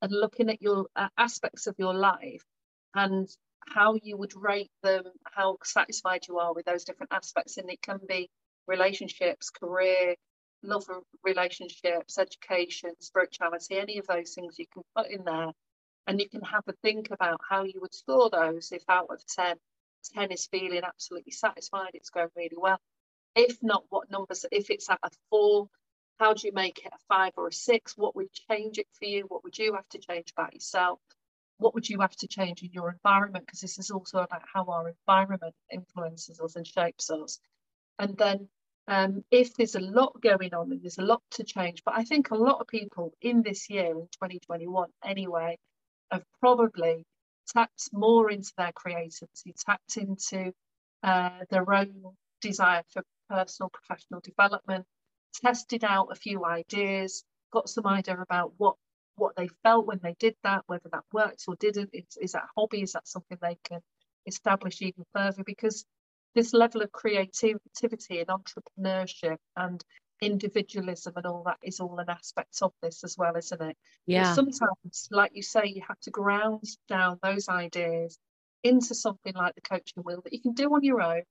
of 0.00 0.10
looking 0.10 0.48
at 0.48 0.62
your 0.62 0.86
uh, 0.96 1.08
aspects 1.18 1.66
of 1.66 1.74
your 1.78 1.94
life 1.94 2.44
and 2.94 3.28
how 3.68 3.94
you 4.02 4.16
would 4.16 4.32
rate 4.34 4.70
them, 4.82 5.04
how 5.24 5.58
satisfied 5.62 6.26
you 6.26 6.38
are 6.38 6.54
with 6.54 6.64
those 6.64 6.84
different 6.84 7.12
aspects. 7.12 7.58
And 7.58 7.70
it 7.70 7.82
can 7.82 7.98
be 8.08 8.30
relationships, 8.66 9.50
career, 9.50 10.14
love 10.62 10.84
relationships, 11.22 12.18
education, 12.18 12.90
spirituality, 13.00 13.76
any 13.76 13.98
of 13.98 14.06
those 14.06 14.32
things 14.34 14.58
you 14.58 14.66
can 14.72 14.82
put 14.96 15.10
in 15.10 15.24
there. 15.24 15.52
And 16.06 16.20
you 16.20 16.28
can 16.28 16.42
have 16.42 16.64
a 16.68 16.72
think 16.82 17.10
about 17.10 17.40
how 17.48 17.64
you 17.64 17.80
would 17.80 17.94
score 17.94 18.30
those 18.30 18.70
if 18.72 18.84
out 18.88 19.10
of 19.10 19.24
10, 19.26 19.56
10 20.14 20.30
is 20.30 20.46
feeling 20.46 20.82
absolutely 20.84 21.32
satisfied, 21.32 21.90
it's 21.94 22.10
going 22.10 22.28
really 22.36 22.56
well. 22.56 22.78
If 23.34 23.62
not, 23.62 23.84
what 23.88 24.10
numbers, 24.10 24.46
if 24.50 24.70
it's 24.70 24.88
at 24.88 25.00
a 25.02 25.10
four, 25.30 25.68
how 26.18 26.32
do 26.32 26.46
you 26.46 26.52
make 26.52 26.78
it 26.84 26.92
a 26.92 26.98
five 27.08 27.32
or 27.36 27.48
a 27.48 27.52
six? 27.52 27.96
What 27.96 28.16
would 28.16 28.32
change 28.32 28.78
it 28.78 28.86
for 28.98 29.04
you? 29.04 29.24
What 29.28 29.44
would 29.44 29.58
you 29.58 29.74
have 29.74 29.88
to 29.90 29.98
change 29.98 30.32
about 30.36 30.54
yourself? 30.54 31.00
What 31.58 31.74
would 31.74 31.88
you 31.88 32.00
have 32.00 32.16
to 32.16 32.28
change 32.28 32.62
in 32.62 32.70
your 32.72 32.90
environment? 32.90 33.46
Because 33.46 33.60
this 33.60 33.78
is 33.78 33.90
also 33.90 34.18
about 34.18 34.42
how 34.52 34.64
our 34.66 34.88
environment 34.88 35.54
influences 35.72 36.40
us 36.40 36.56
and 36.56 36.66
shapes 36.66 37.10
us. 37.10 37.38
And 37.98 38.16
then 38.16 38.48
um, 38.88 39.24
if 39.30 39.54
there's 39.54 39.74
a 39.74 39.80
lot 39.80 40.20
going 40.20 40.54
on 40.54 40.70
and 40.70 40.82
there's 40.82 40.98
a 40.98 41.02
lot 41.02 41.22
to 41.32 41.44
change, 41.44 41.82
but 41.84 41.94
I 41.96 42.04
think 42.04 42.30
a 42.30 42.36
lot 42.36 42.60
of 42.60 42.68
people 42.68 43.12
in 43.20 43.42
this 43.42 43.68
year, 43.68 43.86
in 43.86 44.08
2021 44.12 44.88
anyway, 45.04 45.58
have 46.10 46.24
probably 46.40 47.04
tapped 47.48 47.88
more 47.92 48.30
into 48.30 48.52
their 48.56 48.72
creativity, 48.72 49.54
tapped 49.64 49.96
into 49.96 50.52
uh, 51.02 51.40
their 51.50 51.72
own 51.72 52.16
desire 52.40 52.82
for 52.92 53.02
personal 53.28 53.70
professional 53.70 54.20
development, 54.20 54.84
tested 55.34 55.84
out 55.84 56.08
a 56.10 56.14
few 56.16 56.44
ideas, 56.44 57.24
got 57.52 57.68
some 57.68 57.86
idea 57.86 58.18
about 58.20 58.52
what 58.56 58.76
what 59.16 59.34
they 59.34 59.48
felt 59.62 59.86
when 59.86 59.98
they 60.02 60.14
did 60.18 60.34
that, 60.44 60.62
whether 60.66 60.90
that 60.92 61.04
worked 61.12 61.44
or 61.48 61.56
didn't. 61.56 61.90
Is, 61.92 62.04
is 62.20 62.32
that 62.32 62.44
a 62.44 62.60
hobby? 62.60 62.82
Is 62.82 62.92
that 62.92 63.08
something 63.08 63.38
they 63.40 63.56
can 63.64 63.80
establish 64.26 64.82
even 64.82 65.04
further? 65.14 65.42
Because 65.42 65.86
this 66.34 66.52
level 66.52 66.82
of 66.82 66.92
creativity 66.92 68.20
and 68.20 68.28
entrepreneurship 68.28 69.38
and 69.56 69.82
individualism 70.20 71.12
and 71.16 71.26
all 71.26 71.42
that 71.44 71.58
is 71.62 71.80
all 71.80 71.98
an 71.98 72.08
aspect 72.08 72.58
of 72.62 72.72
this 72.82 73.04
as 73.04 73.16
well, 73.18 73.36
isn't 73.36 73.60
it? 73.60 73.76
Yeah. 74.06 74.24
But 74.24 74.34
sometimes, 74.34 75.08
like 75.10 75.32
you 75.34 75.42
say, 75.42 75.66
you 75.66 75.82
have 75.86 76.00
to 76.00 76.10
ground 76.10 76.64
down 76.88 77.18
those 77.22 77.48
ideas 77.48 78.18
into 78.62 78.94
something 78.94 79.34
like 79.34 79.54
the 79.54 79.60
coaching 79.60 80.02
wheel 80.02 80.20
that 80.22 80.32
you 80.32 80.40
can 80.40 80.52
do 80.52 80.74
on 80.74 80.82
your 80.82 81.02
own, 81.02 81.22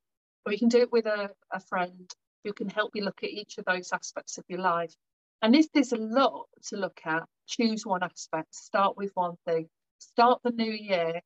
or 0.44 0.52
you 0.52 0.58
can 0.58 0.68
do 0.68 0.80
it 0.80 0.92
with 0.92 1.06
a, 1.06 1.30
a 1.50 1.60
friend 1.60 2.10
who 2.44 2.52
can 2.52 2.68
help 2.68 2.92
you 2.94 3.04
look 3.04 3.22
at 3.22 3.30
each 3.30 3.58
of 3.58 3.64
those 3.64 3.92
aspects 3.92 4.38
of 4.38 4.44
your 4.48 4.60
life. 4.60 4.94
And 5.42 5.54
if 5.54 5.70
there's 5.72 5.92
a 5.92 5.96
lot 5.96 6.46
to 6.68 6.76
look 6.76 7.00
at, 7.04 7.24
choose 7.46 7.84
one 7.84 8.02
aspect, 8.02 8.54
start 8.54 8.96
with 8.96 9.10
one 9.14 9.34
thing, 9.46 9.68
start 9.98 10.40
the 10.44 10.50
new 10.50 10.70
year 10.70 11.20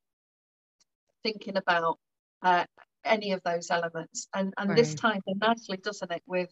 thinking 1.22 1.56
about 1.56 1.98
uh, 2.42 2.64
any 3.04 3.32
of 3.32 3.42
those 3.44 3.70
elements 3.70 4.28
and 4.34 4.52
and 4.58 4.70
right. 4.70 4.76
this 4.76 4.94
ties 4.94 5.20
in 5.26 5.38
nicely 5.38 5.76
doesn't 5.78 6.10
it 6.10 6.22
with 6.26 6.50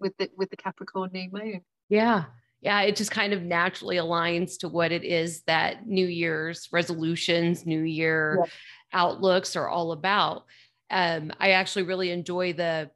with 0.00 0.16
the 0.18 0.30
with 0.36 0.50
the 0.50 0.56
capricorn 0.56 1.10
new 1.12 1.28
moon. 1.30 1.60
Yeah. 1.88 2.24
Yeah 2.60 2.80
it 2.82 2.96
just 2.96 3.10
kind 3.10 3.32
of 3.32 3.42
naturally 3.42 3.96
aligns 3.96 4.58
to 4.58 4.68
what 4.68 4.92
it 4.92 5.04
is 5.04 5.42
that 5.42 5.86
new 5.86 6.06
year's 6.06 6.68
resolutions 6.72 7.66
new 7.66 7.82
year 7.82 8.38
yeah. 8.40 8.50
outlooks 8.92 9.56
are 9.56 9.68
all 9.68 9.92
about. 9.92 10.44
Um 10.90 11.32
i 11.40 11.50
actually 11.50 11.84
really 11.84 12.10
enjoy 12.10 12.52
the 12.52 12.90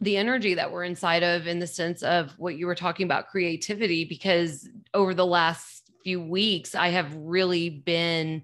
the 0.00 0.16
energy 0.16 0.54
that 0.54 0.70
we're 0.70 0.84
inside 0.84 1.22
of 1.22 1.46
in 1.46 1.58
the 1.58 1.66
sense 1.66 2.02
of 2.02 2.32
what 2.38 2.56
you 2.56 2.66
were 2.66 2.74
talking 2.74 3.04
about 3.04 3.28
creativity 3.28 4.04
because 4.04 4.68
over 4.94 5.12
the 5.12 5.26
last 5.26 5.90
few 6.04 6.20
weeks 6.20 6.74
i 6.74 6.88
have 6.88 7.12
really 7.16 7.68
been 7.68 8.42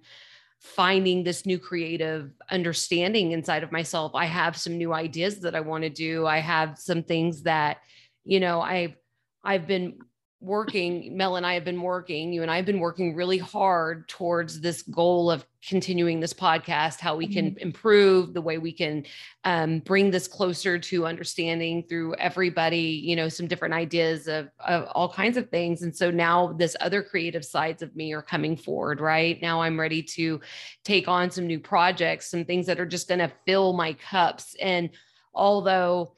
finding 0.65 1.23
this 1.23 1.45
new 1.45 1.59
creative 1.59 2.33
understanding 2.51 3.33
inside 3.33 3.63
of 3.63 3.71
myself. 3.71 4.15
I 4.15 4.25
have 4.25 4.57
some 4.57 4.79
new 4.79 4.95
ideas 4.95 5.41
that 5.41 5.55
I 5.55 5.61
want 5.61 5.85
to 5.85 5.91
do. 5.91 6.27
I 6.27 6.39
have 6.39 6.79
some 6.79 7.03
things 7.03 7.43
that, 7.43 7.79
you 8.25 8.41
know, 8.41 8.63
I've 8.63 8.97
I've 9.45 9.67
been 9.67 9.99
working, 10.45 11.17
Mel 11.17 11.37
and 11.37 11.47
I 11.47 11.55
have 11.55 11.65
been 11.65 11.81
working, 11.81 12.33
you 12.33 12.43
and 12.43 12.51
I 12.51 12.57
have 12.57 12.67
been 12.67 12.81
working 12.81 13.15
really 13.15 13.39
hard 13.39 14.07
towards 14.09 14.61
this 14.61 14.83
goal 14.83 15.31
of 15.31 15.47
continuing 15.67 16.21
this 16.21 16.35
podcast, 16.35 17.01
how 17.01 17.17
we 17.17 17.27
can 17.27 17.53
mm-hmm. 17.53 17.59
improve 17.59 18.35
the 18.35 18.41
way 18.41 18.59
we 18.59 18.73
can 18.73 19.05
um, 19.45 19.79
bring 19.81 20.11
this 20.11 20.29
closer 20.29 20.79
to 20.79 21.07
understanding 21.07 21.83
through 21.89 22.15
everybody, 22.17 23.03
you 23.03 23.17
know, 23.17 23.29
some 23.29 23.47
different 23.47 23.73
ideas 23.73 24.29
of, 24.29 24.51
of 24.61 24.85
all 24.93 25.09
kinds 25.09 25.37
of 25.37 25.49
things. 25.49 25.83
And 25.83 25.97
so 25.97 26.11
now 26.11 26.53
this 26.53 26.77
other 26.81 27.03
creative 27.03 27.45
sides 27.45 27.83
of 27.83 27.97
me 27.97 28.13
are 28.13 28.23
coming 28.23 28.57
forward, 28.57 29.01
right? 29.01 29.41
Now 29.41 29.63
I'm 29.63 29.81
ready 29.81 30.03
to 30.03 30.41
take 30.85 31.09
on 31.09 31.31
some 31.31 31.47
new 31.47 31.59
projects, 31.59 32.31
some 32.31 32.45
things 32.45 32.67
that 32.67 32.79
are 32.79 32.87
just 32.87 33.09
going 33.09 33.21
to 33.21 33.33
fill 33.47 33.73
my 33.73 33.95
cups. 33.95 34.55
And 34.61 34.91
although, 35.33 36.15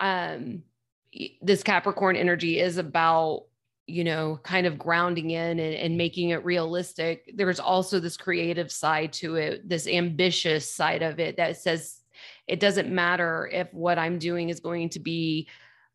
um, 0.00 0.62
this 1.40 1.62
Capricorn 1.62 2.16
energy 2.16 2.58
is 2.58 2.76
about 2.78 3.44
you 3.86 4.04
know, 4.04 4.40
kind 4.42 4.66
of 4.66 4.78
grounding 4.78 5.30
in 5.30 5.58
and, 5.58 5.74
and, 5.74 5.96
making 5.96 6.30
it 6.30 6.44
realistic. 6.44 7.30
There's 7.34 7.60
also 7.60 8.00
this 8.00 8.16
creative 8.16 8.72
side 8.72 9.12
to 9.14 9.36
it, 9.36 9.68
this 9.68 9.86
ambitious 9.86 10.72
side 10.72 11.02
of 11.02 11.20
it 11.20 11.36
that 11.36 11.58
says 11.58 12.00
it 12.46 12.60
doesn't 12.60 12.88
matter 12.88 13.48
if 13.52 13.72
what 13.74 13.98
I'm 13.98 14.18
doing 14.18 14.48
is 14.48 14.60
going 14.60 14.88
to 14.90 15.00
be 15.00 15.48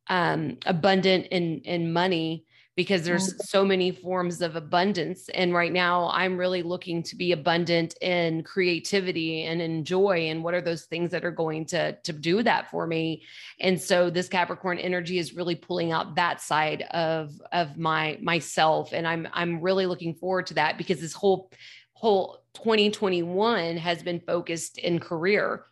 um, 0.08 0.58
abundant 0.66 1.28
in 1.28 1.62
in 1.62 1.94
money 1.94 2.46
because 2.80 3.04
there's 3.04 3.34
mm-hmm. 3.34 3.42
so 3.42 3.66
many 3.66 3.92
forms 3.92 4.42
of 4.42 4.56
abundance 4.56 5.28
and 5.34 5.54
right 5.54 5.74
now 5.74 6.10
i'm 6.14 6.38
really 6.38 6.64
looking 6.64 7.04
to 7.04 7.18
be 7.18 7.34
abundant 7.34 7.94
in 8.02 8.42
creativity 8.42 9.44
and 9.44 9.62
in 9.62 9.84
joy 9.84 10.30
and 10.30 10.42
what 10.42 10.54
are 10.54 10.62
those 10.62 10.86
things 10.86 11.12
that 11.12 11.26
are 11.26 11.32
going 11.32 11.66
to 11.66 11.92
to 12.04 12.14
do 12.14 12.42
that 12.42 12.72
for 12.72 12.88
me 12.88 13.22
and 13.60 13.82
so 13.82 14.10
this 14.10 14.30
capricorn 14.30 14.80
energy 14.80 15.18
is 15.18 15.36
really 15.36 15.56
pulling 15.56 15.92
out 15.92 16.16
that 16.16 16.40
side 16.40 16.84
of 16.92 17.34
of 17.52 17.78
my 17.78 18.18
myself 18.22 18.94
and 18.94 19.06
i'm 19.06 19.28
i'm 19.34 19.60
really 19.60 19.86
looking 19.86 20.14
forward 20.14 20.48
to 20.48 20.54
that 20.54 20.78
because 20.78 21.02
this 21.02 21.12
whole 21.12 21.52
whole 21.92 22.46
2021 22.54 23.76
has 23.76 24.02
been 24.02 24.22
focused 24.22 24.78
in 24.78 25.02
career 25.02 25.66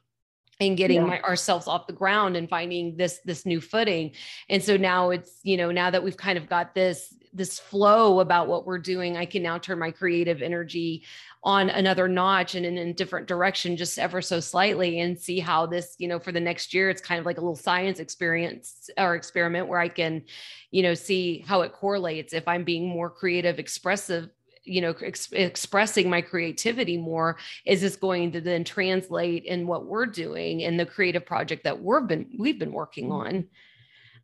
and 0.59 0.77
getting 0.77 1.01
yeah. 1.01 1.07
my, 1.07 1.21
ourselves 1.21 1.67
off 1.67 1.87
the 1.87 1.93
ground 1.93 2.35
and 2.35 2.49
finding 2.49 2.95
this 2.97 3.19
this 3.25 3.45
new 3.45 3.61
footing 3.61 4.11
and 4.49 4.63
so 4.63 4.77
now 4.77 5.09
it's 5.09 5.39
you 5.43 5.57
know 5.57 5.71
now 5.71 5.89
that 5.89 6.03
we've 6.03 6.17
kind 6.17 6.37
of 6.37 6.49
got 6.49 6.73
this 6.73 7.13
this 7.33 7.59
flow 7.59 8.19
about 8.19 8.47
what 8.47 8.65
we're 8.65 8.79
doing 8.79 9.17
i 9.17 9.25
can 9.25 9.43
now 9.43 9.57
turn 9.57 9.77
my 9.77 9.91
creative 9.91 10.41
energy 10.41 11.03
on 11.43 11.69
another 11.69 12.07
notch 12.07 12.55
and 12.55 12.65
in 12.65 12.77
a 12.77 12.93
different 12.93 13.27
direction 13.27 13.77
just 13.77 13.99
ever 13.99 14.21
so 14.21 14.39
slightly 14.39 14.99
and 14.99 15.19
see 15.19 15.39
how 15.39 15.65
this 15.65 15.95
you 15.99 16.07
know 16.07 16.19
for 16.19 16.31
the 16.31 16.39
next 16.39 16.73
year 16.73 16.89
it's 16.89 17.01
kind 17.01 17.19
of 17.19 17.25
like 17.25 17.37
a 17.37 17.41
little 17.41 17.55
science 17.55 17.99
experience 17.99 18.89
or 18.97 19.15
experiment 19.15 19.67
where 19.67 19.79
i 19.79 19.87
can 19.87 20.23
you 20.71 20.81
know 20.81 20.93
see 20.93 21.43
how 21.47 21.61
it 21.61 21.73
correlates 21.73 22.33
if 22.33 22.47
i'm 22.47 22.63
being 22.63 22.87
more 22.87 23.09
creative 23.09 23.59
expressive 23.59 24.29
you 24.67 24.81
know 24.81 24.93
ex- 25.01 25.31
expressing 25.31 26.09
my 26.09 26.21
creativity 26.21 26.97
more 26.97 27.38
is 27.65 27.81
this 27.81 27.95
going 27.95 28.31
to 28.31 28.41
then 28.41 28.63
translate 28.63 29.43
in 29.45 29.67
what 29.67 29.86
we're 29.86 30.05
doing 30.05 30.62
in 30.62 30.77
the 30.77 30.86
creative 30.86 31.25
project 31.25 31.63
that 31.63 31.81
we've 31.81 32.07
been 32.07 32.29
we've 32.38 32.59
been 32.59 32.71
working 32.71 33.09
mm-hmm. 33.09 33.27
on 33.27 33.47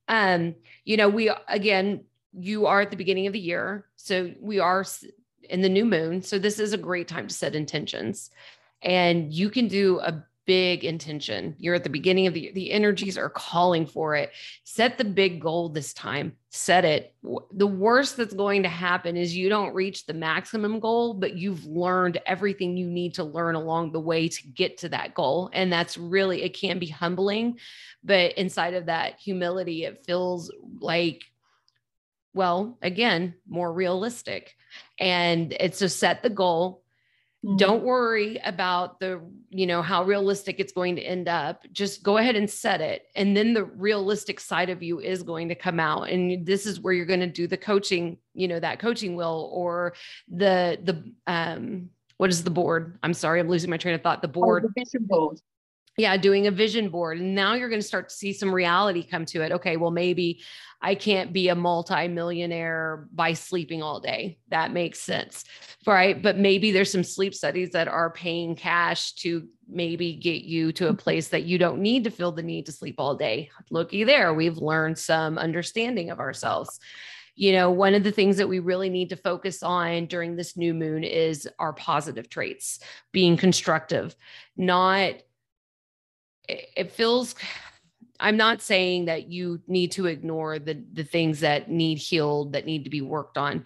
um 0.08 0.56
you 0.84 0.98
know 0.98 1.10
we 1.10 1.32
again 1.48 2.04
you 2.34 2.66
are 2.66 2.82
at 2.82 2.92
the 2.92 2.98
beginning 2.98 3.28
of 3.28 3.34
the 3.34 3.40
year 3.40 3.86
so 3.96 4.32
we 4.40 4.60
are 4.60 4.86
in 5.50 5.62
the 5.62 5.70
new 5.70 5.86
moon 5.86 6.22
so 6.22 6.38
this 6.38 6.60
is 6.60 6.74
a 6.74 6.78
great 6.78 7.08
time 7.08 7.28
to 7.28 7.34
set 7.34 7.56
intentions 7.56 8.30
and 8.82 9.34
you 9.34 9.50
can 9.50 9.68
do 9.68 10.00
a 10.00 10.24
big 10.46 10.84
intention. 10.84 11.56
You're 11.58 11.76
at 11.76 11.84
the 11.84 11.90
beginning 11.90 12.28
of 12.28 12.34
the 12.34 12.52
the 12.54 12.72
energies 12.72 13.18
are 13.18 13.30
calling 13.30 13.86
for 13.86 14.16
it. 14.16 14.32
Set 14.64 14.98
the 14.98 15.06
big 15.06 15.42
goal 15.42 15.70
this 15.70 15.94
time. 15.94 16.34
Set 16.50 16.86
it. 16.86 17.16
The 17.54 17.68
worst 17.68 18.18
that's 18.18 18.34
going 18.34 18.64
to 18.64 18.70
happen 18.70 19.18
is 19.18 19.36
you 19.36 19.50
don't 19.50 19.74
reach 19.74 20.06
the 20.06 20.14
maximum 20.14 20.80
goal, 20.80 21.14
but 21.14 21.36
you've 21.36 21.66
learned 21.66 22.22
everything 22.26 22.78
you 22.78 22.88
need 22.88 23.16
to 23.16 23.24
learn 23.24 23.56
along 23.56 23.92
the 23.92 24.00
way 24.00 24.28
to 24.28 24.48
get 24.50 24.78
to 24.80 24.90
that 24.90 25.14
goal. 25.14 25.50
And 25.54 25.72
that's 25.72 25.98
really 25.98 26.44
it 26.44 26.58
can 26.58 26.80
be 26.80 26.88
humbling, 26.88 27.60
but 28.04 28.34
inside 28.34 28.74
of 28.74 28.88
that 28.88 29.20
humility 29.20 29.86
it 29.86 30.04
feels 30.06 30.52
like 30.80 31.24
well, 32.34 32.78
again, 32.82 33.36
more 33.48 33.72
realistic. 33.72 34.56
And 35.00 35.54
it's 35.60 35.80
to 35.80 35.90
set 35.90 36.24
the 36.24 36.30
goal, 36.30 36.83
Mm-hmm. 37.44 37.58
Don't 37.58 37.84
worry 37.84 38.40
about 38.46 39.00
the, 39.00 39.22
you 39.50 39.68
know, 39.68 39.82
how 39.82 40.04
realistic 40.04 40.60
it's 40.60 40.72
going 40.72 40.96
to 40.96 41.02
end 41.02 41.28
up. 41.28 41.64
Just 41.74 42.02
go 42.02 42.18
ahead 42.18 42.36
and 42.36 42.50
set 42.50 42.80
it. 42.80 43.08
And 43.16 43.36
then 43.36 43.54
the 43.54 43.66
realistic 43.66 44.40
side 44.40 44.70
of 44.70 44.82
you 44.82 45.00
is 45.00 45.24
going 45.24 45.50
to 45.50 45.56
come 45.56 45.80
out. 45.80 46.10
And 46.10 46.46
this 46.46 46.66
is 46.66 46.80
where 46.80 46.94
you're 46.94 47.06
going 47.06 47.20
to 47.20 47.28
do 47.28 47.48
the 47.48 47.58
coaching, 47.58 48.18
you 48.34 48.48
know, 48.48 48.60
that 48.60 48.80
coaching 48.80 49.16
wheel 49.16 49.50
or 49.52 49.94
the, 50.30 50.80
the, 50.84 51.14
um, 51.28 51.90
what 52.18 52.30
is 52.30 52.44
the 52.44 52.50
board? 52.50 52.98
I'm 53.04 53.14
sorry, 53.14 53.42
I'm 53.42 53.50
losing 53.50 53.70
my 53.70 53.78
train 53.78 53.96
of 53.96 54.02
thought. 54.02 54.22
The 54.22 54.28
board. 54.30 54.64
Oh, 54.64 54.70
the 54.74 54.82
vision 54.82 55.06
board 55.06 55.40
yeah 55.98 56.18
doing 56.18 56.48
a 56.48 56.52
vision 56.52 56.90
board 56.90 57.20
and 57.20 57.36
now 57.36 57.54
you're 57.54 57.70
going 57.70 57.82
to 57.82 57.88
start 57.88 58.10
to 58.10 58.16
see 58.16 58.34
some 58.34 58.54
reality 58.54 59.04
come 59.04 59.26
to 59.26 59.42
it 59.44 59.52
okay 59.52 59.78
well 59.78 59.92
maybe 59.92 60.42
i 60.84 60.94
can't 60.94 61.34
be 61.34 61.50
a 61.50 61.56
multi-millionaire 61.56 63.08
by 63.12 63.34
sleeping 63.34 63.82
all 63.82 64.00
day. 64.00 64.38
That 64.50 64.72
makes 64.72 65.00
sense 65.00 65.46
right? 65.88 66.22
But 66.22 66.38
maybe 66.38 66.72
there's 66.72 66.92
some 66.92 67.04
sleep 67.04 67.34
studies 67.34 67.72
that 67.72 67.88
are 67.88 68.10
paying 68.10 68.56
cash 68.56 69.14
to 69.16 69.48
maybe 69.68 70.14
get 70.14 70.44
you 70.44 70.72
to 70.74 70.86
a 70.86 70.90
mm-hmm. 70.90 70.98
place 70.98 71.30
that 71.30 71.44
you 71.44 71.58
don't 71.58 71.82
need 71.82 72.04
to 72.04 72.12
feel 72.12 72.32
the 72.32 72.44
need 72.44 72.66
to 72.68 72.72
sleep 72.72 72.96
all 72.98 73.16
day. 73.16 73.50
Looky 73.70 74.04
there 74.04 74.34
we've 74.34 74.58
learned 74.58 74.98
some 74.98 75.38
understanding 75.38 76.10
of 76.10 76.20
ourselves. 76.20 76.80
You 77.36 77.54
know, 77.54 77.72
one 77.72 77.96
of 77.96 78.04
the 78.04 78.12
things 78.12 78.38
that 78.38 78.48
we 78.50 78.60
really 78.60 78.90
need 78.90 79.10
to 79.10 79.16
focus 79.16 79.64
on 79.64 80.06
during 80.06 80.36
this 80.36 80.56
new 80.56 80.74
moon 80.74 81.04
is 81.04 81.50
our 81.58 81.74
positive 81.74 82.30
traits, 82.30 82.80
being 83.12 83.38
constructive, 83.38 84.16
not 84.56 85.16
it 86.48 86.92
feels 86.92 87.36
I'm 88.20 88.38
not 88.38 88.62
saying 88.62 89.06
that 89.06 89.30
you 89.30 89.62
need 89.68 89.92
to 89.94 90.06
ignore 90.06 90.60
the 90.60 90.84
the 90.94 91.04
things 91.04 91.40
that 91.42 91.70
need 91.70 91.98
healed 91.98 92.54
that 92.54 92.66
need 92.66 92.84
to 92.84 92.90
be 92.90 93.02
worked 93.02 93.38
on 93.38 93.66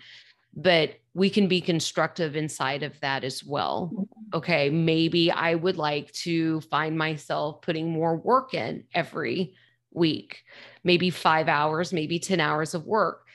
but 0.58 0.96
we 1.13 1.30
can 1.30 1.48
be 1.48 1.62
constructive 1.62 2.36
inside 2.36 2.82
of 2.82 3.00
that 3.00 3.24
as 3.24 3.44
well. 3.44 3.92
Mm-hmm. 3.94 4.04
Okay, 4.34 4.70
maybe 4.72 5.32
I 5.32 5.54
would 5.54 5.77
like 5.77 6.12
to 6.13 6.60
find 6.62 6.98
myself 6.98 7.62
putting 7.62 7.92
more 7.92 8.18
work 8.18 8.56
in 8.56 8.84
every 8.94 9.54
week, 9.94 10.44
maybe 10.84 11.12
five 11.12 11.48
hours, 11.48 11.94
maybe 11.94 12.20
10 12.20 12.39
hours 12.39 12.74
of 12.74 12.86
work 12.86 13.27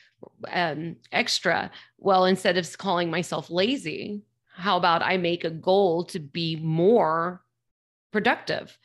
um, 0.50 0.96
extra. 1.12 1.70
Well, 1.98 2.24
instead 2.24 2.58
of 2.58 2.76
calling 2.76 3.10
myself 3.10 3.50
lazy, 3.50 4.22
how 4.54 4.76
about 4.76 5.02
I 5.02 5.16
make 5.16 5.44
a 5.44 5.50
goal 5.50 6.04
to 6.06 6.18
be 6.18 6.56
more 6.56 7.42
productive? 8.12 8.76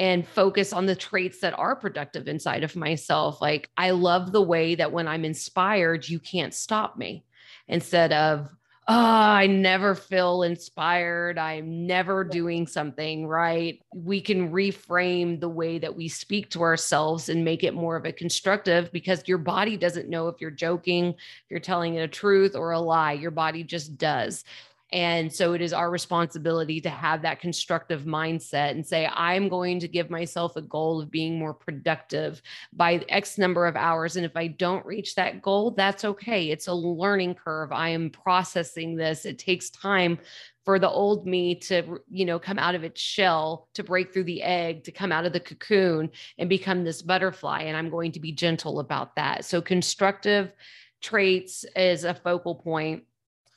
And 0.00 0.26
focus 0.26 0.72
on 0.72 0.86
the 0.86 0.96
traits 0.96 1.40
that 1.40 1.56
are 1.58 1.76
productive 1.76 2.26
inside 2.26 2.64
of 2.64 2.74
myself. 2.74 3.42
Like, 3.42 3.68
I 3.76 3.90
love 3.90 4.32
the 4.32 4.40
way 4.40 4.74
that 4.76 4.92
when 4.92 5.06
I'm 5.06 5.26
inspired, 5.26 6.08
you 6.08 6.18
can't 6.18 6.54
stop 6.54 6.96
me 6.96 7.22
instead 7.68 8.10
of, 8.10 8.48
oh, 8.88 8.94
I 8.94 9.46
never 9.46 9.94
feel 9.94 10.42
inspired. 10.42 11.38
I'm 11.38 11.86
never 11.86 12.24
doing 12.24 12.66
something 12.66 13.26
right. 13.26 13.78
We 13.94 14.22
can 14.22 14.50
reframe 14.50 15.38
the 15.38 15.50
way 15.50 15.78
that 15.78 15.94
we 15.94 16.08
speak 16.08 16.48
to 16.52 16.62
ourselves 16.62 17.28
and 17.28 17.44
make 17.44 17.62
it 17.62 17.74
more 17.74 17.96
of 17.96 18.06
a 18.06 18.12
constructive 18.12 18.90
because 18.92 19.28
your 19.28 19.38
body 19.38 19.76
doesn't 19.76 20.08
know 20.08 20.28
if 20.28 20.40
you're 20.40 20.50
joking, 20.50 21.08
if 21.10 21.50
you're 21.50 21.60
telling 21.60 21.96
it 21.96 22.00
a 22.00 22.08
truth 22.08 22.56
or 22.56 22.70
a 22.70 22.80
lie. 22.80 23.12
Your 23.12 23.30
body 23.32 23.64
just 23.64 23.98
does. 23.98 24.44
And 24.92 25.32
so 25.32 25.52
it 25.52 25.60
is 25.60 25.72
our 25.72 25.90
responsibility 25.90 26.80
to 26.80 26.90
have 26.90 27.22
that 27.22 27.40
constructive 27.40 28.02
mindset 28.02 28.72
and 28.72 28.84
say, 28.84 29.06
I'm 29.06 29.48
going 29.48 29.78
to 29.80 29.88
give 29.88 30.10
myself 30.10 30.56
a 30.56 30.62
goal 30.62 31.00
of 31.00 31.10
being 31.10 31.38
more 31.38 31.54
productive 31.54 32.42
by 32.72 33.04
X 33.08 33.38
number 33.38 33.66
of 33.66 33.76
hours. 33.76 34.16
And 34.16 34.26
if 34.26 34.36
I 34.36 34.48
don't 34.48 34.84
reach 34.84 35.14
that 35.14 35.42
goal, 35.42 35.70
that's 35.72 36.04
okay. 36.04 36.50
It's 36.50 36.66
a 36.66 36.74
learning 36.74 37.34
curve. 37.34 37.70
I 37.72 37.90
am 37.90 38.10
processing 38.10 38.96
this. 38.96 39.24
It 39.24 39.38
takes 39.38 39.70
time 39.70 40.18
for 40.64 40.78
the 40.78 40.90
old 40.90 41.26
me 41.26 41.54
to 41.54 42.00
you 42.10 42.24
know 42.24 42.38
come 42.38 42.58
out 42.58 42.74
of 42.74 42.84
its 42.84 43.00
shell 43.00 43.68
to 43.74 43.82
break 43.82 44.12
through 44.12 44.24
the 44.24 44.42
egg 44.42 44.84
to 44.84 44.92
come 44.92 45.10
out 45.10 45.24
of 45.24 45.32
the 45.32 45.40
cocoon 45.40 46.10
and 46.38 46.48
become 46.48 46.84
this 46.84 47.00
butterfly 47.02 47.62
and 47.62 47.76
i'm 47.76 47.88
going 47.90 48.12
to 48.12 48.20
be 48.20 48.30
gentle 48.30 48.78
about 48.78 49.16
that 49.16 49.44
so 49.44 49.62
constructive 49.62 50.52
traits 51.00 51.64
is 51.74 52.04
a 52.04 52.14
focal 52.14 52.54
point 52.54 53.04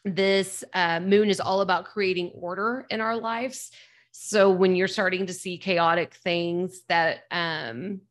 this 0.06 0.64
uh, 0.74 1.00
moon 1.00 1.30
is 1.30 1.40
all 1.40 1.62
about 1.62 1.86
creating 1.86 2.32
order 2.36 2.86
in 2.90 3.02
our 3.02 3.16
lives. 3.16 3.72
So 4.12 4.52
when 4.52 4.76
you're 4.76 4.88
starting 4.88 5.26
to 5.28 5.34
see 5.34 5.58
chaotic 5.58 6.14
things 6.14 6.82
that, 6.90 7.24
um, 7.32 8.02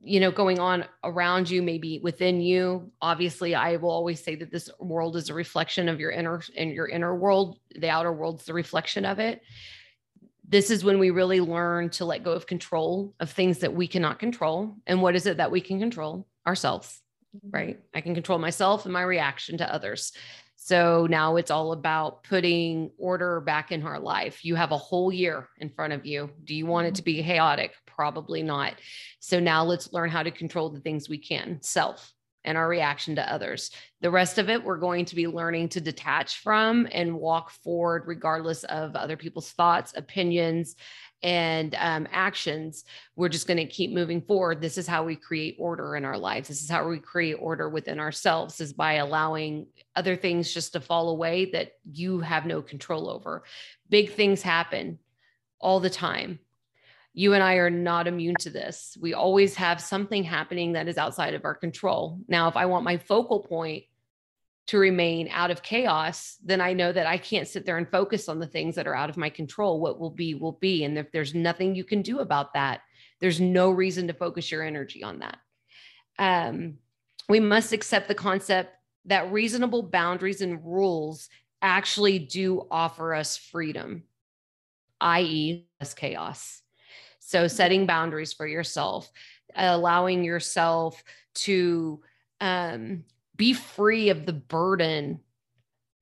you 0.00 0.20
know, 0.20 0.30
going 0.30 0.60
on 0.60 0.84
around 1.02 1.50
you, 1.50 1.62
maybe 1.62 1.98
within 1.98 2.40
you, 2.40 2.92
obviously, 3.02 3.54
I 3.54 3.76
will 3.76 3.90
always 3.90 4.22
say 4.22 4.36
that 4.36 4.52
this 4.52 4.70
world 4.78 5.16
is 5.16 5.30
a 5.30 5.34
reflection 5.34 5.88
of 5.88 5.98
your 5.98 6.12
inner 6.12 6.40
and 6.56 6.70
your 6.70 6.86
inner 6.86 7.16
world. 7.16 7.58
The 7.74 7.88
outer 7.88 8.12
world's 8.12 8.44
the 8.44 8.54
reflection 8.54 9.04
of 9.04 9.18
it. 9.18 9.42
This 10.48 10.70
is 10.70 10.84
when 10.84 11.00
we 11.00 11.10
really 11.10 11.40
learn 11.40 11.90
to 11.90 12.04
let 12.04 12.22
go 12.22 12.30
of 12.30 12.46
control 12.46 13.14
of 13.18 13.32
things 13.32 13.58
that 13.58 13.74
we 13.74 13.88
cannot 13.88 14.20
control. 14.20 14.76
And 14.86 15.02
what 15.02 15.16
is 15.16 15.26
it 15.26 15.38
that 15.38 15.50
we 15.50 15.60
can 15.60 15.80
control? 15.80 16.28
Ourselves, 16.46 17.02
mm-hmm. 17.36 17.50
right? 17.50 17.80
I 17.92 18.00
can 18.00 18.14
control 18.14 18.38
myself 18.38 18.84
and 18.84 18.92
my 18.92 19.02
reaction 19.02 19.58
to 19.58 19.74
others. 19.74 20.12
So 20.66 21.06
now 21.08 21.36
it's 21.36 21.52
all 21.52 21.70
about 21.70 22.24
putting 22.24 22.90
order 22.98 23.40
back 23.40 23.70
in 23.70 23.84
our 23.84 24.00
life. 24.00 24.44
You 24.44 24.56
have 24.56 24.72
a 24.72 24.76
whole 24.76 25.12
year 25.12 25.48
in 25.58 25.70
front 25.70 25.92
of 25.92 26.04
you. 26.04 26.28
Do 26.42 26.56
you 26.56 26.66
want 26.66 26.88
it 26.88 26.88
mm-hmm. 26.88 26.96
to 26.96 27.02
be 27.04 27.22
chaotic? 27.22 27.72
Probably 27.86 28.42
not. 28.42 28.74
So 29.20 29.38
now 29.38 29.62
let's 29.62 29.92
learn 29.92 30.10
how 30.10 30.24
to 30.24 30.32
control 30.32 30.70
the 30.70 30.80
things 30.80 31.08
we 31.08 31.18
can 31.18 31.62
self 31.62 32.12
and 32.42 32.58
our 32.58 32.68
reaction 32.68 33.14
to 33.14 33.32
others. 33.32 33.70
The 34.00 34.10
rest 34.10 34.38
of 34.38 34.50
it, 34.50 34.64
we're 34.64 34.78
going 34.78 35.04
to 35.04 35.14
be 35.14 35.28
learning 35.28 35.68
to 35.68 35.80
detach 35.80 36.38
from 36.38 36.88
and 36.90 37.14
walk 37.14 37.50
forward 37.50 38.02
regardless 38.06 38.64
of 38.64 38.96
other 38.96 39.16
people's 39.16 39.52
thoughts, 39.52 39.92
opinions, 39.96 40.74
and 41.22 41.74
um, 41.78 42.06
actions, 42.12 42.84
we're 43.16 43.28
just 43.28 43.46
going 43.46 43.56
to 43.56 43.66
keep 43.66 43.92
moving 43.92 44.20
forward. 44.20 44.60
This 44.60 44.78
is 44.78 44.86
how 44.86 45.04
we 45.04 45.16
create 45.16 45.56
order 45.58 45.96
in 45.96 46.04
our 46.04 46.18
lives. 46.18 46.48
This 46.48 46.62
is 46.62 46.70
how 46.70 46.86
we 46.88 46.98
create 46.98 47.34
order 47.34 47.68
within 47.68 47.98
ourselves 47.98 48.60
is 48.60 48.72
by 48.72 48.94
allowing 48.94 49.66
other 49.94 50.16
things 50.16 50.52
just 50.52 50.72
to 50.74 50.80
fall 50.80 51.08
away 51.08 51.50
that 51.52 51.72
you 51.90 52.20
have 52.20 52.46
no 52.46 52.60
control 52.62 53.08
over. 53.08 53.44
Big 53.88 54.12
things 54.12 54.42
happen 54.42 54.98
all 55.58 55.80
the 55.80 55.90
time. 55.90 56.38
You 57.14 57.32
and 57.32 57.42
I 57.42 57.54
are 57.54 57.70
not 57.70 58.06
immune 58.06 58.36
to 58.40 58.50
this. 58.50 58.96
We 59.00 59.14
always 59.14 59.54
have 59.54 59.80
something 59.80 60.22
happening 60.22 60.72
that 60.72 60.86
is 60.86 60.98
outside 60.98 61.32
of 61.32 61.46
our 61.46 61.54
control. 61.54 62.20
Now, 62.28 62.46
if 62.48 62.56
I 62.56 62.66
want 62.66 62.84
my 62.84 62.98
focal 62.98 63.40
point 63.40 63.84
to 64.66 64.78
remain 64.78 65.28
out 65.30 65.50
of 65.50 65.62
chaos, 65.62 66.36
then 66.44 66.60
I 66.60 66.72
know 66.72 66.92
that 66.92 67.06
I 67.06 67.18
can't 67.18 67.46
sit 67.46 67.64
there 67.64 67.78
and 67.78 67.88
focus 67.88 68.28
on 68.28 68.40
the 68.40 68.46
things 68.46 68.74
that 68.74 68.86
are 68.86 68.96
out 68.96 69.10
of 69.10 69.16
my 69.16 69.30
control. 69.30 69.80
What 69.80 70.00
will 70.00 70.10
be, 70.10 70.34
will 70.34 70.58
be. 70.60 70.84
And 70.84 70.98
if 70.98 71.12
there's 71.12 71.34
nothing 71.34 71.74
you 71.74 71.84
can 71.84 72.02
do 72.02 72.18
about 72.18 72.54
that, 72.54 72.80
there's 73.20 73.40
no 73.40 73.70
reason 73.70 74.08
to 74.08 74.12
focus 74.12 74.50
your 74.50 74.62
energy 74.62 75.04
on 75.04 75.20
that. 75.20 75.38
Um, 76.18 76.78
we 77.28 77.40
must 77.40 77.72
accept 77.72 78.08
the 78.08 78.14
concept 78.14 78.74
that 79.04 79.30
reasonable 79.30 79.82
boundaries 79.82 80.40
and 80.40 80.64
rules 80.64 81.28
actually 81.62 82.18
do 82.18 82.66
offer 82.70 83.14
us 83.14 83.36
freedom, 83.36 84.02
i.e., 85.00 85.66
less 85.80 85.94
chaos. 85.94 86.62
So, 87.20 87.48
setting 87.48 87.86
boundaries 87.86 88.32
for 88.32 88.46
yourself, 88.46 89.10
allowing 89.54 90.24
yourself 90.24 91.02
to 91.34 92.00
um, 92.40 93.04
be 93.36 93.52
free 93.52 94.08
of 94.08 94.26
the 94.26 94.32
burden 94.32 95.20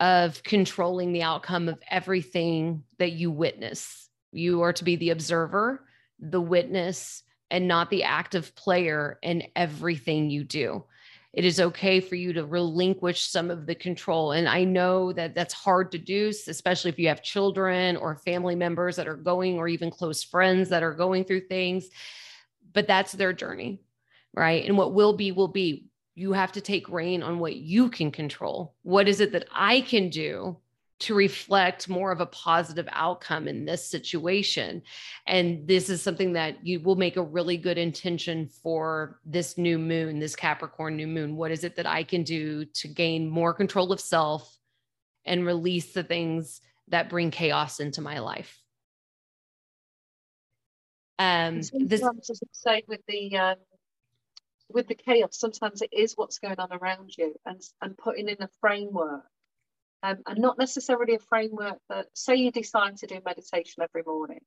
of 0.00 0.42
controlling 0.42 1.12
the 1.12 1.22
outcome 1.22 1.68
of 1.68 1.82
everything 1.90 2.82
that 2.98 3.12
you 3.12 3.30
witness. 3.30 4.08
You 4.32 4.62
are 4.62 4.72
to 4.72 4.84
be 4.84 4.96
the 4.96 5.10
observer, 5.10 5.86
the 6.18 6.40
witness, 6.40 7.22
and 7.50 7.68
not 7.68 7.90
the 7.90 8.02
active 8.02 8.54
player 8.54 9.18
in 9.22 9.44
everything 9.54 10.30
you 10.30 10.44
do. 10.44 10.84
It 11.32 11.44
is 11.44 11.60
okay 11.60 12.00
for 12.00 12.14
you 12.14 12.32
to 12.32 12.44
relinquish 12.44 13.22
some 13.28 13.50
of 13.50 13.66
the 13.66 13.74
control. 13.74 14.32
And 14.32 14.48
I 14.48 14.64
know 14.64 15.12
that 15.12 15.34
that's 15.34 15.54
hard 15.54 15.90
to 15.92 15.98
do, 15.98 16.28
especially 16.28 16.90
if 16.90 16.98
you 16.98 17.08
have 17.08 17.22
children 17.22 17.96
or 17.96 18.16
family 18.16 18.54
members 18.54 18.96
that 18.96 19.08
are 19.08 19.16
going, 19.16 19.58
or 19.58 19.66
even 19.66 19.90
close 19.90 20.22
friends 20.22 20.68
that 20.68 20.82
are 20.82 20.94
going 20.94 21.24
through 21.24 21.48
things, 21.48 21.88
but 22.72 22.86
that's 22.86 23.12
their 23.12 23.32
journey, 23.32 23.80
right? 24.32 24.64
And 24.64 24.78
what 24.78 24.94
will 24.94 25.12
be, 25.12 25.32
will 25.32 25.48
be 25.48 25.88
you 26.14 26.32
have 26.32 26.52
to 26.52 26.60
take 26.60 26.88
reign 26.88 27.22
on 27.22 27.38
what 27.38 27.56
you 27.56 27.90
can 27.90 28.10
control. 28.10 28.74
What 28.82 29.08
is 29.08 29.20
it 29.20 29.32
that 29.32 29.48
I 29.52 29.80
can 29.80 30.10
do 30.10 30.56
to 31.00 31.14
reflect 31.14 31.88
more 31.88 32.12
of 32.12 32.20
a 32.20 32.26
positive 32.26 32.88
outcome 32.92 33.48
in 33.48 33.64
this 33.64 33.84
situation. 33.84 34.82
And 35.26 35.66
this 35.66 35.90
is 35.90 36.00
something 36.00 36.34
that 36.34 36.64
you 36.64 36.80
will 36.80 36.94
make 36.94 37.16
a 37.16 37.22
really 37.22 37.56
good 37.56 37.78
intention 37.78 38.48
for 38.62 39.20
this 39.26 39.58
new 39.58 39.78
moon, 39.78 40.18
this 40.18 40.36
Capricorn 40.36 40.96
new 40.96 41.06
moon. 41.06 41.36
What 41.36 41.50
is 41.50 41.64
it 41.64 41.76
that 41.76 41.86
I 41.86 42.04
can 42.04 42.22
do 42.22 42.64
to 42.64 42.88
gain 42.88 43.28
more 43.28 43.52
control 43.52 43.92
of 43.92 44.00
self 44.00 44.56
and 45.24 45.44
release 45.44 45.92
the 45.92 46.04
things 46.04 46.60
that 46.88 47.10
bring 47.10 47.30
chaos 47.30 47.80
into 47.80 48.00
my 48.00 48.20
life? 48.20 48.60
Um, 51.18 51.56
this, 51.58 52.02
as 52.02 52.40
I 52.42 52.46
say, 52.52 52.82
with 52.88 53.00
the 53.06 53.36
um, 53.36 53.56
with 54.68 54.88
the 54.88 54.94
chaos, 54.94 55.38
sometimes 55.38 55.82
it 55.82 55.90
is 55.92 56.14
what's 56.16 56.38
going 56.38 56.58
on 56.58 56.72
around 56.72 57.12
you, 57.16 57.34
and 57.46 57.60
and 57.80 57.96
putting 57.96 58.28
in 58.28 58.42
a 58.42 58.48
framework. 58.60 59.24
Um, 60.02 60.18
and 60.26 60.38
not 60.38 60.58
necessarily 60.58 61.14
a 61.14 61.18
framework 61.18 61.78
that 61.88 62.08
say 62.12 62.34
you 62.34 62.52
decide 62.52 62.98
to 62.98 63.06
do 63.06 63.20
meditation 63.24 63.82
every 63.82 64.02
morning. 64.06 64.40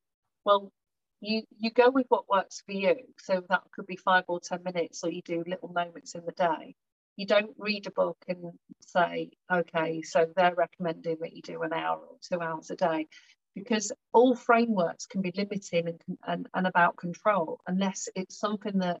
Well 0.44 0.72
you 1.20 1.42
you 1.58 1.70
go 1.70 1.90
with 1.90 2.06
what 2.08 2.28
works 2.28 2.62
for 2.64 2.72
you. 2.72 2.96
So 3.18 3.42
that 3.48 3.62
could 3.72 3.86
be 3.86 3.96
five 3.96 4.24
or 4.28 4.40
ten 4.40 4.62
minutes 4.62 5.02
or 5.02 5.10
you 5.10 5.22
do 5.22 5.44
little 5.46 5.70
moments 5.70 6.14
in 6.14 6.24
the 6.24 6.32
day. 6.32 6.74
You 7.16 7.26
don't 7.26 7.54
read 7.58 7.86
a 7.86 7.90
book 7.90 8.18
and 8.28 8.52
say 8.80 9.30
okay 9.52 10.02
so 10.02 10.26
they're 10.36 10.54
recommending 10.54 11.18
that 11.20 11.34
you 11.34 11.42
do 11.42 11.62
an 11.62 11.72
hour 11.72 11.98
or 11.98 12.16
two 12.22 12.40
hours 12.40 12.70
a 12.70 12.76
day. 12.76 13.08
Because 13.54 13.90
all 14.12 14.36
frameworks 14.36 15.06
can 15.06 15.20
be 15.20 15.32
limiting 15.36 15.88
and, 15.88 16.00
and, 16.24 16.48
and 16.54 16.66
about 16.66 16.96
control 16.96 17.60
unless 17.66 18.08
it's 18.14 18.38
something 18.38 18.78
that 18.78 19.00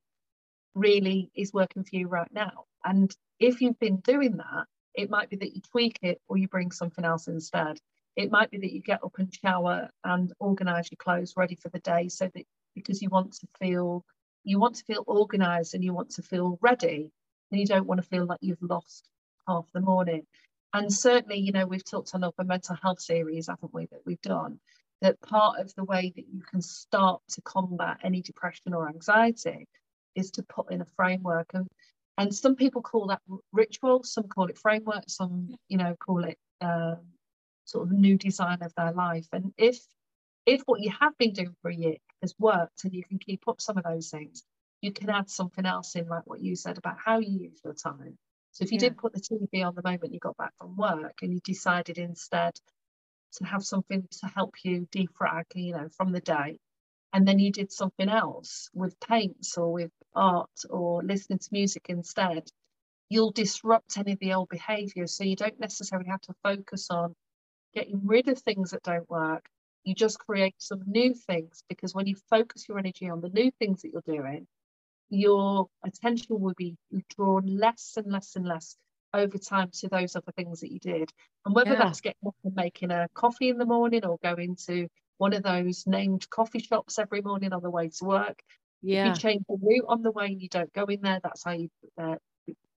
really 0.74 1.30
is 1.34 1.52
working 1.52 1.84
for 1.84 1.96
you 1.96 2.08
right 2.08 2.32
now 2.32 2.64
and 2.84 3.14
if 3.40 3.60
you've 3.60 3.78
been 3.78 3.96
doing 3.98 4.36
that 4.36 4.66
it 4.98 5.10
might 5.10 5.30
be 5.30 5.36
that 5.36 5.54
you 5.54 5.62
tweak 5.70 5.96
it 6.02 6.20
or 6.26 6.36
you 6.36 6.48
bring 6.48 6.72
something 6.72 7.04
else 7.04 7.28
instead. 7.28 7.78
It 8.16 8.32
might 8.32 8.50
be 8.50 8.58
that 8.58 8.72
you 8.72 8.80
get 8.80 9.04
up 9.04 9.14
and 9.18 9.32
shower 9.32 9.90
and 10.02 10.32
organize 10.40 10.90
your 10.90 10.96
clothes 10.96 11.34
ready 11.36 11.54
for 11.54 11.68
the 11.68 11.78
day 11.78 12.08
so 12.08 12.28
that 12.34 12.44
because 12.74 13.00
you 13.00 13.08
want 13.08 13.32
to 13.34 13.46
feel 13.60 14.04
you 14.42 14.58
want 14.58 14.74
to 14.74 14.84
feel 14.84 15.04
organized 15.06 15.74
and 15.74 15.84
you 15.84 15.94
want 15.94 16.10
to 16.10 16.22
feel 16.22 16.58
ready 16.60 17.12
and 17.52 17.60
you 17.60 17.66
don't 17.66 17.86
want 17.86 18.02
to 18.02 18.08
feel 18.08 18.26
like 18.26 18.40
you've 18.40 18.60
lost 18.60 19.08
half 19.46 19.70
the 19.72 19.80
morning. 19.80 20.26
And 20.74 20.92
certainly, 20.92 21.38
you 21.38 21.52
know, 21.52 21.66
we've 21.66 21.88
talked 21.88 22.12
on 22.14 22.24
a 22.24 22.32
mental 22.44 22.74
health 22.74 23.00
series, 23.00 23.46
haven't 23.46 23.72
we, 23.72 23.86
that 23.86 24.02
we've 24.04 24.20
done, 24.20 24.58
that 25.00 25.20
part 25.20 25.60
of 25.60 25.72
the 25.76 25.84
way 25.84 26.12
that 26.16 26.26
you 26.28 26.42
can 26.42 26.60
start 26.60 27.22
to 27.30 27.40
combat 27.42 27.98
any 28.02 28.20
depression 28.20 28.74
or 28.74 28.88
anxiety 28.88 29.68
is 30.14 30.30
to 30.32 30.42
put 30.42 30.70
in 30.70 30.80
a 30.80 30.86
framework. 30.96 31.50
And 31.54 31.66
and 32.18 32.34
some 32.34 32.56
people 32.56 32.82
call 32.82 33.06
that 33.06 33.22
ritual 33.52 34.02
some 34.02 34.24
call 34.24 34.48
it 34.48 34.58
framework 34.58 35.04
some 35.08 35.54
you 35.68 35.78
know 35.78 35.94
call 36.04 36.24
it 36.24 36.36
um, 36.60 36.98
sort 37.64 37.86
of 37.86 37.92
new 37.92 38.18
design 38.18 38.58
of 38.60 38.74
their 38.76 38.92
life 38.92 39.26
and 39.32 39.52
if 39.56 39.78
if 40.44 40.60
what 40.66 40.80
you 40.80 40.90
have 41.00 41.16
been 41.16 41.32
doing 41.32 41.54
for 41.62 41.70
a 41.70 41.74
year 41.74 41.96
has 42.20 42.34
worked 42.38 42.84
and 42.84 42.92
you 42.92 43.04
can 43.04 43.18
keep 43.18 43.46
up 43.48 43.60
some 43.60 43.78
of 43.78 43.84
those 43.84 44.10
things 44.10 44.42
you 44.82 44.92
can 44.92 45.08
add 45.08 45.30
something 45.30 45.64
else 45.64 45.94
in 45.94 46.06
like 46.08 46.26
what 46.26 46.40
you 46.40 46.54
said 46.56 46.76
about 46.76 46.96
how 47.02 47.18
you 47.18 47.44
use 47.44 47.60
your 47.64 47.74
time 47.74 48.18
so 48.52 48.64
if 48.64 48.72
you 48.72 48.76
yeah. 48.76 48.88
did 48.88 48.98
put 48.98 49.12
the 49.12 49.20
tv 49.20 49.64
on 49.64 49.74
the 49.74 49.82
moment 49.82 50.12
you 50.12 50.18
got 50.18 50.36
back 50.36 50.52
from 50.58 50.76
work 50.76 51.14
and 51.22 51.32
you 51.32 51.40
decided 51.40 51.98
instead 51.98 52.52
to 53.32 53.44
have 53.44 53.64
something 53.64 54.06
to 54.10 54.26
help 54.26 54.54
you 54.64 54.88
defrag 54.90 55.44
you 55.54 55.72
know 55.72 55.88
from 55.96 56.12
the 56.12 56.20
day 56.20 56.58
and 57.12 57.26
then 57.26 57.38
you 57.38 57.50
did 57.50 57.72
something 57.72 58.08
else 58.08 58.68
with 58.74 58.98
paints 59.00 59.56
or 59.56 59.72
with 59.72 59.90
art 60.14 60.50
or 60.68 61.02
listening 61.02 61.38
to 61.38 61.48
music 61.52 61.86
instead, 61.88 62.48
you'll 63.08 63.30
disrupt 63.30 63.96
any 63.96 64.12
of 64.12 64.18
the 64.18 64.34
old 64.34 64.48
behaviors. 64.48 65.16
So 65.16 65.24
you 65.24 65.36
don't 65.36 65.58
necessarily 65.58 66.08
have 66.08 66.20
to 66.22 66.34
focus 66.42 66.88
on 66.90 67.14
getting 67.74 68.00
rid 68.04 68.28
of 68.28 68.38
things 68.38 68.72
that 68.72 68.82
don't 68.82 69.08
work. 69.08 69.46
You 69.84 69.94
just 69.94 70.18
create 70.18 70.56
some 70.58 70.82
new 70.86 71.14
things 71.14 71.62
because 71.68 71.94
when 71.94 72.06
you 72.06 72.16
focus 72.28 72.68
your 72.68 72.78
energy 72.78 73.08
on 73.08 73.20
the 73.20 73.30
new 73.30 73.50
things 73.58 73.82
that 73.82 73.90
you're 73.92 74.02
doing, 74.20 74.46
your 75.08 75.68
attention 75.82 76.40
will 76.40 76.54
be 76.54 76.76
drawn 77.16 77.46
less 77.46 77.94
and 77.96 78.12
less 78.12 78.36
and 78.36 78.46
less 78.46 78.76
over 79.14 79.38
time 79.38 79.70
to 79.72 79.88
those 79.88 80.14
other 80.14 80.32
things 80.32 80.60
that 80.60 80.70
you 80.70 80.78
did. 80.78 81.10
And 81.46 81.54
whether 81.54 81.72
yeah. 81.72 81.78
that's 81.78 82.02
getting 82.02 82.26
up 82.26 82.36
and 82.44 82.54
making 82.54 82.90
a 82.90 83.08
coffee 83.14 83.48
in 83.48 83.56
the 83.56 83.64
morning 83.64 84.04
or 84.04 84.18
going 84.22 84.56
to 84.66 84.88
one 85.18 85.34
of 85.34 85.42
those 85.42 85.86
named 85.86 86.28
coffee 86.30 86.60
shops 86.60 86.98
every 86.98 87.20
morning 87.20 87.52
on 87.52 87.62
the 87.62 87.70
way 87.70 87.88
to 87.88 88.04
work. 88.04 88.42
Yeah. 88.82 89.10
If 89.10 89.16
you 89.16 89.20
change 89.20 89.44
the 89.48 89.58
route 89.60 89.84
on 89.88 90.02
the 90.02 90.12
way 90.12 90.26
and 90.26 90.40
you 90.40 90.48
don't 90.48 90.72
go 90.72 90.84
in 90.84 91.00
there, 91.02 91.20
that's 91.22 91.44
how 91.44 91.52
you 91.52 91.68
uh, 92.00 92.16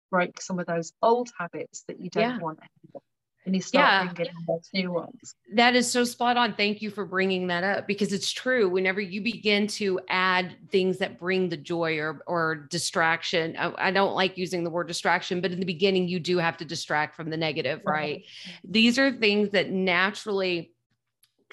break 0.10 0.42
some 0.42 0.60
of 0.60 0.66
those 0.66 0.92
old 1.02 1.30
habits 1.38 1.84
that 1.88 2.00
you 2.00 2.10
don't 2.10 2.24
yeah. 2.24 2.38
want 2.40 2.60
anymore. 2.60 3.02
And 3.44 3.56
you 3.56 3.62
start 3.62 4.16
yeah. 4.20 4.56
new 4.72 4.92
ones. 4.92 5.34
That 5.56 5.76
is 5.76 5.92
so 5.92 6.04
spot 6.04 6.38
on. 6.38 6.54
Thank 6.54 6.80
you 6.84 6.92
for 6.92 7.06
bringing 7.06 7.48
that 7.48 7.64
up 7.64 7.88
because 7.88 8.14
it's 8.14 8.32
true. 8.32 8.70
Whenever 8.70 9.02
you 9.02 9.20
begin 9.22 9.66
to 9.68 10.00
add 10.10 10.56
things 10.70 11.00
that 11.00 11.18
bring 11.18 11.50
the 11.50 11.58
joy 11.58 11.98
or 11.98 12.22
or 12.28 12.68
distraction, 12.70 13.56
I, 13.58 13.88
I 13.88 13.92
don't 13.92 14.14
like 14.14 14.38
using 14.38 14.64
the 14.64 14.70
word 14.70 14.88
distraction, 14.88 15.42
but 15.42 15.52
in 15.52 15.60
the 15.60 15.66
beginning, 15.66 16.08
you 16.08 16.20
do 16.20 16.38
have 16.38 16.58
to 16.58 16.66
distract 16.66 17.16
from 17.16 17.32
the 17.32 17.38
negative, 17.38 17.82
right? 17.84 17.96
right? 17.96 18.26
These 18.64 19.00
are 19.00 19.12
things 19.12 19.50
that 19.50 19.72
naturally 19.72 20.74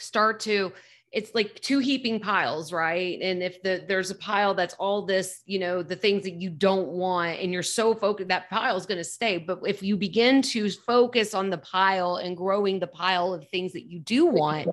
start 0.01 0.41
to 0.41 0.73
it's 1.11 1.35
like 1.35 1.55
two 1.61 1.79
heaping 1.79 2.21
piles 2.21 2.73
right? 2.73 3.19
And 3.23 3.43
if 3.43 3.63
the 3.63 3.85
there's 3.89 4.11
a 4.11 4.15
pile 4.15 4.55
that's 4.55 4.75
all 4.75 5.07
this 5.07 5.43
you 5.47 5.59
know 5.59 5.83
the 5.83 5.97
things 5.97 6.25
that 6.25 6.35
you 6.35 6.51
don't 6.51 6.89
want 6.89 7.41
and 7.41 7.53
you're 7.53 7.63
so 7.63 7.95
focused 7.95 8.29
that 8.29 8.51
pile 8.51 8.77
is 8.77 8.87
going 8.87 8.99
to 8.99 9.05
stay. 9.05 9.39
But 9.39 9.61
if 9.67 9.83
you 9.83 9.97
begin 9.97 10.43
to 10.43 10.71
focus 10.71 11.35
on 11.35 11.51
the 11.51 11.59
pile 11.59 12.17
and 12.17 12.37
growing 12.37 12.79
the 12.79 12.87
pile 12.87 13.33
of 13.33 13.49
things 13.49 13.73
that 13.73 13.91
you 13.91 14.01
do 14.01 14.27
want 14.27 14.69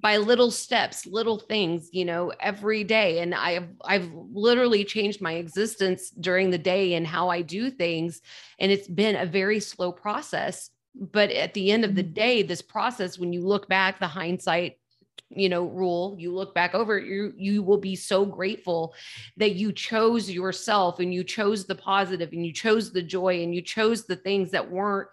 by 0.00 0.16
little 0.16 0.50
steps 0.50 1.06
little 1.06 1.38
things 1.38 1.90
you 1.92 2.04
know 2.04 2.32
every 2.40 2.82
day. 2.82 3.20
And 3.20 3.34
i've 3.34 3.68
i've 3.84 4.10
literally 4.12 4.84
changed 4.84 5.20
my 5.20 5.34
existence 5.34 6.10
during 6.10 6.50
the 6.50 6.58
day 6.58 6.94
and 6.94 7.06
how 7.06 7.28
i 7.28 7.42
do 7.42 7.70
things. 7.70 8.20
And 8.58 8.72
it's 8.72 8.88
been 8.88 9.14
a 9.14 9.26
very 9.26 9.60
slow 9.60 9.92
process 9.92 10.70
but 10.98 11.30
at 11.30 11.54
the 11.54 11.70
end 11.70 11.84
of 11.84 11.94
the 11.94 12.02
mm-hmm. 12.02 12.12
day 12.12 12.42
this 12.42 12.62
process 12.62 13.18
when 13.18 13.32
you 13.32 13.46
look 13.46 13.68
back 13.68 13.98
the 13.98 14.06
hindsight 14.06 14.78
you 15.30 15.48
know 15.48 15.64
rule 15.64 16.16
you 16.18 16.32
look 16.34 16.54
back 16.54 16.74
over 16.74 16.98
you 16.98 17.32
you 17.36 17.62
will 17.62 17.78
be 17.78 17.94
so 17.94 18.24
grateful 18.24 18.94
that 19.36 19.54
you 19.54 19.72
chose 19.72 20.30
yourself 20.30 21.00
and 21.00 21.12
you 21.12 21.22
chose 21.22 21.66
the 21.66 21.74
positive 21.74 22.32
and 22.32 22.46
you 22.46 22.52
chose 22.52 22.92
the 22.92 23.02
joy 23.02 23.42
and 23.42 23.54
you 23.54 23.60
chose 23.60 24.04
the 24.04 24.16
things 24.16 24.50
that 24.50 24.70
weren't 24.70 25.08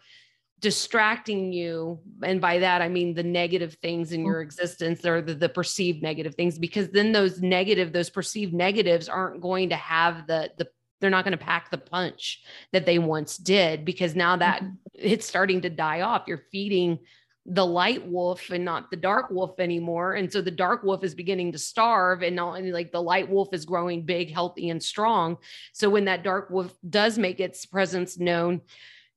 distracting 0.62 1.52
you 1.52 2.00
and 2.24 2.39
by 2.39 2.60
that 2.60 2.82
i 2.82 2.88
mean 2.88 3.13
the 3.13 3.21
negative 3.21 3.74
things 3.82 4.13
in 4.13 4.26
your 4.26 4.41
existence 4.41 5.06
or 5.06 5.21
the, 5.21 5.34
the 5.34 5.50
perceived 5.50 6.02
negative 6.02 6.34
things 6.34 6.58
because 6.58 6.88
then 6.89 7.12
those 7.12 7.41
negative 7.41 7.91
those 7.91 8.10
perceived 8.10 8.54
negatives 8.54 9.10
aren't 9.10 9.41
going 9.41 9.69
to 9.69 9.76
have 9.76 10.26
the 10.28 10.50
the 10.58 10.67
they're 10.99 11.10
not 11.10 11.25
going 11.25 11.38
to 11.38 11.43
pack 11.43 11.71
the 11.71 11.77
punch 11.77 12.43
that 12.71 12.86
they 12.86 12.99
once 12.99 13.38
did 13.38 13.86
because 13.86 14.15
now 14.15 14.38
that 14.38 14.62
mm-hmm. 14.62 14.73
it's 14.93 15.27
starting 15.27 15.62
to 15.62 15.69
die 15.69 16.01
off. 16.01 16.23
You're 16.27 16.45
feeding 16.51 16.99
the 17.45 17.65
light 17.65 18.08
wolf 18.08 18.49
and 18.49 18.65
not 18.65 18.89
the 18.89 18.97
dark 18.97 19.29
wolf 19.29 19.60
anymore. 19.60 20.13
And 20.13 20.31
so 20.31 20.41
the 20.41 20.49
dark 20.49 20.84
wolf 20.84 21.03
is 21.03 21.13
beginning 21.13 21.51
to 21.51 21.60
starve 21.60 22.23
and 22.23 22.36
not 22.36 22.53
and 22.53 22.73
like 22.73 22.91
the 22.91 23.01
light 23.01 23.29
wolf 23.29 23.49
is 23.53 23.65
growing 23.65 24.03
big 24.03 24.34
healthy 24.34 24.69
and 24.69 24.81
strong. 24.81 25.38
So 25.73 25.89
when 25.89 26.05
that 26.05 26.23
dark 26.23 26.49
wolf 26.49 26.73
does 26.89 27.19
make 27.19 27.39
its 27.39 27.65
presence 27.65 28.17
known 28.17 28.62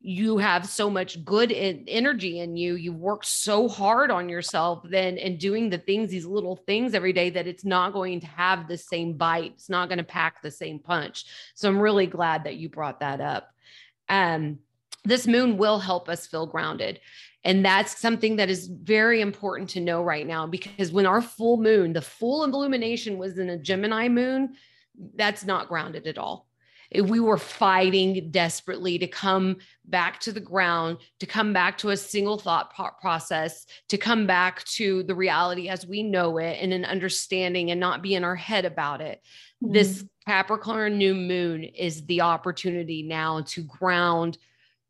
you 0.00 0.38
have 0.38 0.64
so 0.64 0.88
much 0.88 1.24
good 1.24 1.50
energy 1.52 2.38
in 2.38 2.56
you 2.56 2.74
you 2.74 2.92
work 2.92 3.24
so 3.24 3.68
hard 3.68 4.12
on 4.12 4.28
yourself 4.28 4.80
then 4.88 5.18
and 5.18 5.40
doing 5.40 5.68
the 5.68 5.78
things 5.78 6.10
these 6.10 6.24
little 6.24 6.54
things 6.54 6.94
every 6.94 7.12
day 7.12 7.30
that 7.30 7.48
it's 7.48 7.64
not 7.64 7.92
going 7.92 8.20
to 8.20 8.26
have 8.26 8.68
the 8.68 8.78
same 8.78 9.14
bite 9.14 9.52
it's 9.54 9.68
not 9.68 9.88
going 9.88 9.98
to 9.98 10.04
pack 10.04 10.40
the 10.40 10.50
same 10.50 10.78
punch. 10.78 11.24
So 11.54 11.68
i'm 11.68 11.80
really 11.80 12.06
glad 12.06 12.44
that 12.44 12.56
you 12.56 12.68
brought 12.68 13.00
that 13.00 13.20
up. 13.20 13.48
Um 14.08 14.60
this 15.04 15.26
moon 15.26 15.58
will 15.58 15.78
help 15.78 16.08
us 16.08 16.26
feel 16.26 16.46
grounded 16.46 17.00
and 17.44 17.64
that's 17.64 17.98
something 17.98 18.36
that 18.36 18.50
is 18.50 18.66
very 18.68 19.20
important 19.20 19.70
to 19.70 19.80
know 19.80 20.02
right 20.02 20.26
now 20.26 20.46
because 20.46 20.92
when 20.92 21.06
our 21.06 21.22
full 21.22 21.56
moon 21.56 21.92
the 21.92 22.02
full 22.02 22.44
illumination 22.44 23.18
was 23.18 23.38
in 23.38 23.50
a 23.50 23.58
gemini 23.58 24.08
moon 24.08 24.54
that's 25.14 25.44
not 25.44 25.68
grounded 25.68 26.06
at 26.06 26.18
all 26.18 26.47
we 26.94 27.20
were 27.20 27.38
fighting 27.38 28.30
desperately 28.30 28.98
to 28.98 29.06
come 29.06 29.56
back 29.84 30.20
to 30.20 30.32
the 30.32 30.40
ground, 30.40 30.98
to 31.20 31.26
come 31.26 31.52
back 31.52 31.78
to 31.78 31.90
a 31.90 31.96
single 31.96 32.38
thought 32.38 32.72
process, 33.00 33.66
to 33.88 33.98
come 33.98 34.26
back 34.26 34.64
to 34.64 35.02
the 35.02 35.14
reality 35.14 35.68
as 35.68 35.86
we 35.86 36.02
know 36.02 36.38
it 36.38 36.58
and 36.60 36.72
an 36.72 36.84
understanding 36.84 37.70
and 37.70 37.80
not 37.80 38.02
be 38.02 38.14
in 38.14 38.24
our 38.24 38.36
head 38.36 38.64
about 38.64 39.00
it. 39.00 39.22
Mm-hmm. 39.62 39.72
This 39.74 40.04
Capricorn 40.26 40.98
new 40.98 41.14
moon 41.14 41.64
is 41.64 42.06
the 42.06 42.22
opportunity 42.22 43.02
now 43.02 43.42
to 43.48 43.62
ground 43.62 44.38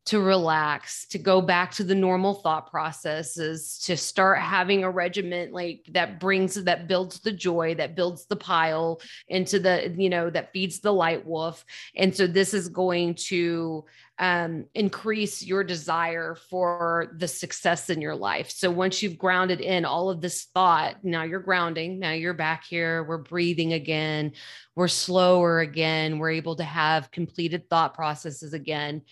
to 0.09 0.19
relax, 0.19 1.05
to 1.05 1.19
go 1.19 1.39
back 1.39 1.69
to 1.69 1.83
the 1.83 1.93
normal 1.93 2.33
thought 2.33 2.71
processes, 2.71 3.77
to 3.77 3.95
start 3.95 4.39
having 4.39 4.83
a 4.83 4.89
regiment 4.89 5.53
like 5.53 5.85
that 5.91 6.19
brings 6.19 6.55
that 6.63 6.87
builds 6.87 7.19
the 7.19 7.31
joy, 7.31 7.75
that 7.75 7.95
builds 7.95 8.25
the 8.25 8.35
pile 8.35 8.99
into 9.27 9.59
the, 9.59 9.93
you 9.95 10.09
know, 10.09 10.31
that 10.31 10.51
feeds 10.51 10.79
the 10.79 10.91
light 10.91 11.23
wolf. 11.27 11.63
And 11.95 12.15
so 12.15 12.25
this 12.25 12.55
is 12.55 12.69
going 12.69 13.15
to 13.27 13.85
um, 14.17 14.65
increase 14.73 15.43
your 15.43 15.63
desire 15.63 16.35
for 16.49 17.13
the 17.15 17.27
success 17.27 17.91
in 17.91 18.01
your 18.01 18.15
life. 18.15 18.49
So 18.49 18.71
once 18.71 19.03
you've 19.03 19.17
grounded 19.17 19.61
in 19.61 19.85
all 19.85 20.09
of 20.09 20.21
this 20.21 20.45
thought, 20.55 21.03
now 21.03 21.21
you're 21.21 21.39
grounding, 21.39 21.99
now 21.99 22.11
you're 22.13 22.33
back 22.33 22.65
here, 22.65 23.03
we're 23.03 23.19
breathing 23.19 23.73
again, 23.73 24.31
we're 24.75 24.87
slower 24.87 25.59
again, 25.59 26.17
we're 26.17 26.31
able 26.31 26.55
to 26.55 26.63
have 26.63 27.11
completed 27.11 27.69
thought 27.69 27.93
processes 27.93 28.53
again 28.53 29.03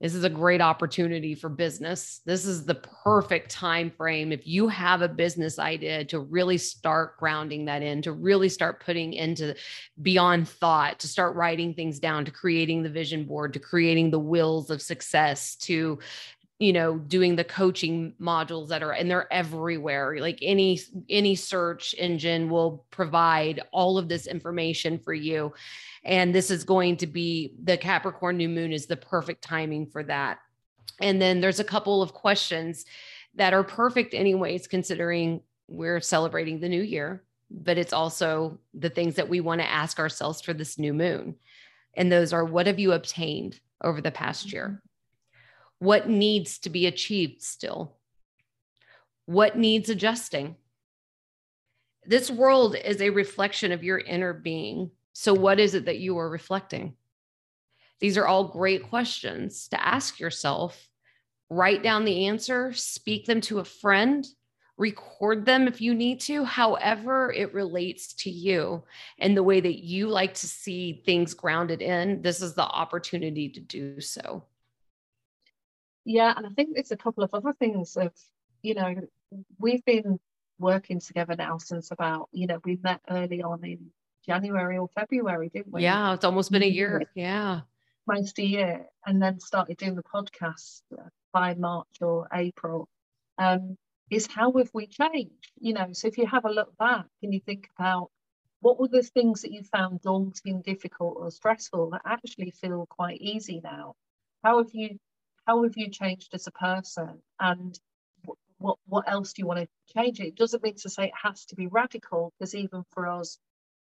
this 0.00 0.14
is 0.14 0.24
a 0.24 0.30
great 0.30 0.62
opportunity 0.62 1.34
for 1.34 1.50
business. 1.50 2.22
This 2.24 2.46
is 2.46 2.64
the 2.64 2.76
perfect 2.76 3.50
time 3.50 3.90
frame 3.90 4.32
if 4.32 4.46
you 4.46 4.66
have 4.68 5.02
a 5.02 5.08
business 5.08 5.58
idea 5.58 6.04
to 6.06 6.20
really 6.20 6.56
start 6.56 7.18
grounding 7.18 7.66
that 7.66 7.82
in 7.82 8.00
to 8.02 8.12
really 8.12 8.48
start 8.48 8.82
putting 8.82 9.12
into 9.12 9.54
beyond 10.00 10.48
thought 10.48 10.98
to 11.00 11.08
start 11.08 11.36
writing 11.36 11.74
things 11.74 11.98
down 11.98 12.24
to 12.24 12.30
creating 12.30 12.82
the 12.82 12.88
vision 12.88 13.24
board 13.24 13.52
to 13.52 13.58
creating 13.58 14.10
the 14.10 14.18
wills 14.18 14.70
of 14.70 14.80
success 14.80 15.54
to 15.56 15.98
you 16.60 16.72
know 16.72 16.98
doing 16.98 17.34
the 17.34 17.44
coaching 17.44 18.14
modules 18.20 18.68
that 18.68 18.82
are 18.82 18.92
and 18.92 19.10
they're 19.10 19.32
everywhere 19.32 20.18
like 20.20 20.38
any 20.42 20.78
any 21.08 21.34
search 21.34 21.94
engine 21.98 22.48
will 22.48 22.84
provide 22.90 23.60
all 23.72 23.98
of 23.98 24.08
this 24.08 24.26
information 24.28 24.98
for 24.98 25.12
you 25.12 25.52
and 26.04 26.34
this 26.34 26.50
is 26.50 26.64
going 26.64 26.96
to 26.98 27.06
be 27.06 27.54
the 27.62 27.76
Capricorn 27.76 28.36
new 28.36 28.48
moon 28.48 28.72
is 28.72 28.86
the 28.86 28.96
perfect 28.96 29.42
timing 29.42 29.86
for 29.86 30.02
that. 30.04 30.38
And 31.00 31.20
then 31.20 31.40
there's 31.40 31.60
a 31.60 31.64
couple 31.64 32.02
of 32.02 32.12
questions 32.12 32.84
that 33.34 33.54
are 33.54 33.64
perfect, 33.64 34.14
anyways, 34.14 34.66
considering 34.66 35.42
we're 35.68 36.00
celebrating 36.00 36.60
the 36.60 36.68
new 36.68 36.82
year, 36.82 37.22
but 37.50 37.78
it's 37.78 37.92
also 37.92 38.58
the 38.74 38.90
things 38.90 39.14
that 39.16 39.28
we 39.28 39.40
want 39.40 39.60
to 39.60 39.68
ask 39.68 39.98
ourselves 39.98 40.40
for 40.40 40.52
this 40.52 40.78
new 40.78 40.92
moon. 40.92 41.36
And 41.94 42.10
those 42.10 42.32
are 42.32 42.44
what 42.44 42.66
have 42.66 42.78
you 42.78 42.92
obtained 42.92 43.60
over 43.82 44.00
the 44.00 44.10
past 44.10 44.52
year? 44.52 44.66
Mm-hmm. 44.68 44.89
What 45.80 46.10
needs 46.10 46.58
to 46.60 46.70
be 46.70 46.86
achieved 46.86 47.42
still? 47.42 47.96
What 49.24 49.56
needs 49.56 49.88
adjusting? 49.88 50.56
This 52.04 52.30
world 52.30 52.76
is 52.76 53.00
a 53.00 53.08
reflection 53.10 53.72
of 53.72 53.82
your 53.82 53.98
inner 53.98 54.34
being. 54.34 54.90
So, 55.14 55.32
what 55.32 55.58
is 55.58 55.74
it 55.74 55.86
that 55.86 55.98
you 55.98 56.18
are 56.18 56.28
reflecting? 56.28 56.96
These 57.98 58.18
are 58.18 58.26
all 58.26 58.44
great 58.44 58.90
questions 58.90 59.68
to 59.68 59.86
ask 59.86 60.20
yourself. 60.20 60.88
Write 61.48 61.82
down 61.82 62.04
the 62.04 62.26
answer, 62.26 62.74
speak 62.74 63.24
them 63.24 63.40
to 63.42 63.58
a 63.60 63.64
friend, 63.64 64.26
record 64.76 65.46
them 65.46 65.66
if 65.66 65.80
you 65.80 65.94
need 65.94 66.20
to, 66.20 66.44
however, 66.44 67.32
it 67.32 67.54
relates 67.54 68.12
to 68.14 68.30
you 68.30 68.84
and 69.18 69.34
the 69.34 69.42
way 69.42 69.60
that 69.60 69.82
you 69.82 70.08
like 70.08 70.34
to 70.34 70.46
see 70.46 71.02
things 71.06 71.32
grounded 71.32 71.80
in. 71.80 72.20
This 72.20 72.42
is 72.42 72.54
the 72.54 72.66
opportunity 72.66 73.48
to 73.48 73.60
do 73.60 73.98
so. 74.00 74.44
Yeah, 76.04 76.32
and 76.36 76.46
I 76.46 76.50
think 76.50 76.74
there's 76.74 76.92
a 76.92 76.96
couple 76.96 77.24
of 77.24 77.34
other 77.34 77.52
things 77.52 77.96
of, 77.96 78.12
you 78.62 78.74
know, 78.74 78.94
we've 79.58 79.84
been 79.84 80.18
working 80.58 81.00
together 81.00 81.34
now 81.36 81.58
since 81.58 81.90
about, 81.90 82.28
you 82.32 82.46
know, 82.46 82.60
we 82.64 82.78
met 82.82 83.00
early 83.08 83.42
on 83.42 83.64
in 83.64 83.90
January 84.26 84.78
or 84.78 84.88
February, 84.88 85.48
didn't 85.48 85.72
we? 85.72 85.82
Yeah, 85.82 86.14
it's 86.14 86.24
almost 86.24 86.50
been 86.50 86.62
a 86.62 86.66
year. 86.66 87.02
Yeah. 87.14 87.60
Almost 88.08 88.38
a 88.38 88.44
year. 88.44 88.86
And 89.06 89.22
then 89.22 89.40
started 89.40 89.76
doing 89.76 89.94
the 89.94 90.02
podcast 90.02 90.82
uh, 90.98 91.08
by 91.32 91.54
March 91.54 92.00
or 92.00 92.28
April. 92.32 92.88
Um, 93.38 93.76
is 94.10 94.26
how 94.26 94.52
have 94.52 94.70
we 94.74 94.86
changed? 94.86 95.52
You 95.60 95.74
know, 95.74 95.92
so 95.92 96.08
if 96.08 96.18
you 96.18 96.26
have 96.26 96.44
a 96.44 96.50
look 96.50 96.76
back 96.76 97.06
and 97.22 97.32
you 97.32 97.40
think 97.40 97.68
about 97.78 98.10
what 98.60 98.78
were 98.78 98.88
the 98.88 99.02
things 99.02 99.42
that 99.42 99.52
you 99.52 99.62
found 99.62 100.02
daunting, 100.02 100.60
difficult, 100.62 101.16
or 101.18 101.30
stressful 101.30 101.90
that 101.90 102.02
actually 102.04 102.50
feel 102.50 102.86
quite 102.86 103.20
easy 103.20 103.60
now? 103.62 103.94
How 104.42 104.58
have 104.58 104.74
you 104.74 104.98
how 105.46 105.62
have 105.62 105.76
you 105.76 105.90
changed 105.90 106.34
as 106.34 106.46
a 106.46 106.52
person? 106.52 107.22
And 107.38 107.78
what 108.58 108.78
what 108.86 109.10
else 109.10 109.32
do 109.32 109.42
you 109.42 109.46
want 109.46 109.60
to 109.60 109.68
change? 109.96 110.20
It 110.20 110.36
doesn't 110.36 110.62
mean 110.62 110.76
to 110.76 110.90
say 110.90 111.04
it 111.04 111.12
has 111.22 111.46
to 111.46 111.56
be 111.56 111.66
radical, 111.66 112.32
because 112.38 112.54
even 112.54 112.84
for 112.90 113.06
us, 113.06 113.38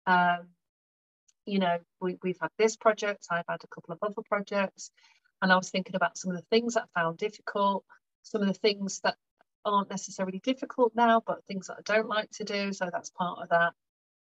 um, 0.06 0.48
you 1.46 1.60
know, 1.60 1.78
we, 2.02 2.18
we've 2.24 2.40
had 2.42 2.52
this 2.58 2.76
project, 2.76 3.28
I've 3.32 3.46
had 3.48 3.64
a 3.64 3.68
couple 3.68 3.94
of 3.94 4.00
other 4.02 4.22
projects, 4.28 4.92
and 5.42 5.52
I 5.52 5.56
was 5.56 5.70
thinking 5.70 5.96
about 5.96 6.18
some 6.18 6.32
of 6.32 6.38
the 6.38 6.46
things 6.50 6.74
that 6.74 6.84
I 6.96 7.00
found 7.00 7.18
difficult, 7.18 7.86
some 8.24 8.42
of 8.42 8.48
the 8.48 8.54
things 8.54 9.00
that 9.04 9.16
aren't 9.64 9.90
necessarily 9.90 10.40
difficult 10.40 10.94
now, 10.96 11.22
but 11.26 11.46
things 11.46 11.68
that 11.68 11.78
I 11.80 11.82
don't 11.84 12.08
like 12.08 12.30
to 12.32 12.44
do. 12.44 12.74
So 12.74 12.90
that's 12.92 13.10
part 13.12 13.40
of 13.42 13.50
that. 13.50 13.74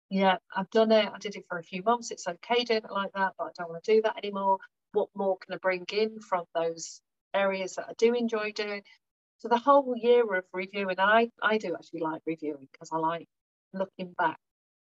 Yeah, 0.10 0.38
I've 0.56 0.70
done 0.70 0.92
it. 0.92 1.10
I 1.12 1.18
did 1.18 1.36
it 1.36 1.46
for 1.50 1.58
a 1.58 1.64
few 1.64 1.82
months. 1.84 2.12
It's 2.12 2.28
okay 2.28 2.64
doing 2.64 2.84
it 2.84 2.92
like 2.92 3.14
that, 3.14 3.34
but 3.38 3.46
I 3.46 3.50
don't 3.58 3.70
want 3.70 3.84
to 3.84 3.94
do 3.96 4.02
that 4.04 4.18
anymore. 4.18 4.58
What 4.92 5.10
more 5.16 5.38
can 5.38 5.54
I 5.56 5.58
bring 5.58 5.86
in 5.92 6.20
from 6.20 6.46
those 6.54 7.02
areas 7.34 7.76
that 7.76 7.88
I 7.90 7.94
do 7.98 8.14
enjoy 8.14 8.52
doing? 8.52 8.84
So 9.40 9.48
the 9.48 9.58
whole 9.58 9.96
year 9.98 10.24
of 10.36 10.46
reviewing, 10.54 11.00
I, 11.00 11.30
I 11.42 11.58
do 11.58 11.76
actually 11.76 12.02
like 12.02 12.22
reviewing 12.26 12.68
because 12.72 12.90
I 12.92 12.98
like 12.98 13.28
looking 13.74 14.14
back 14.18 14.38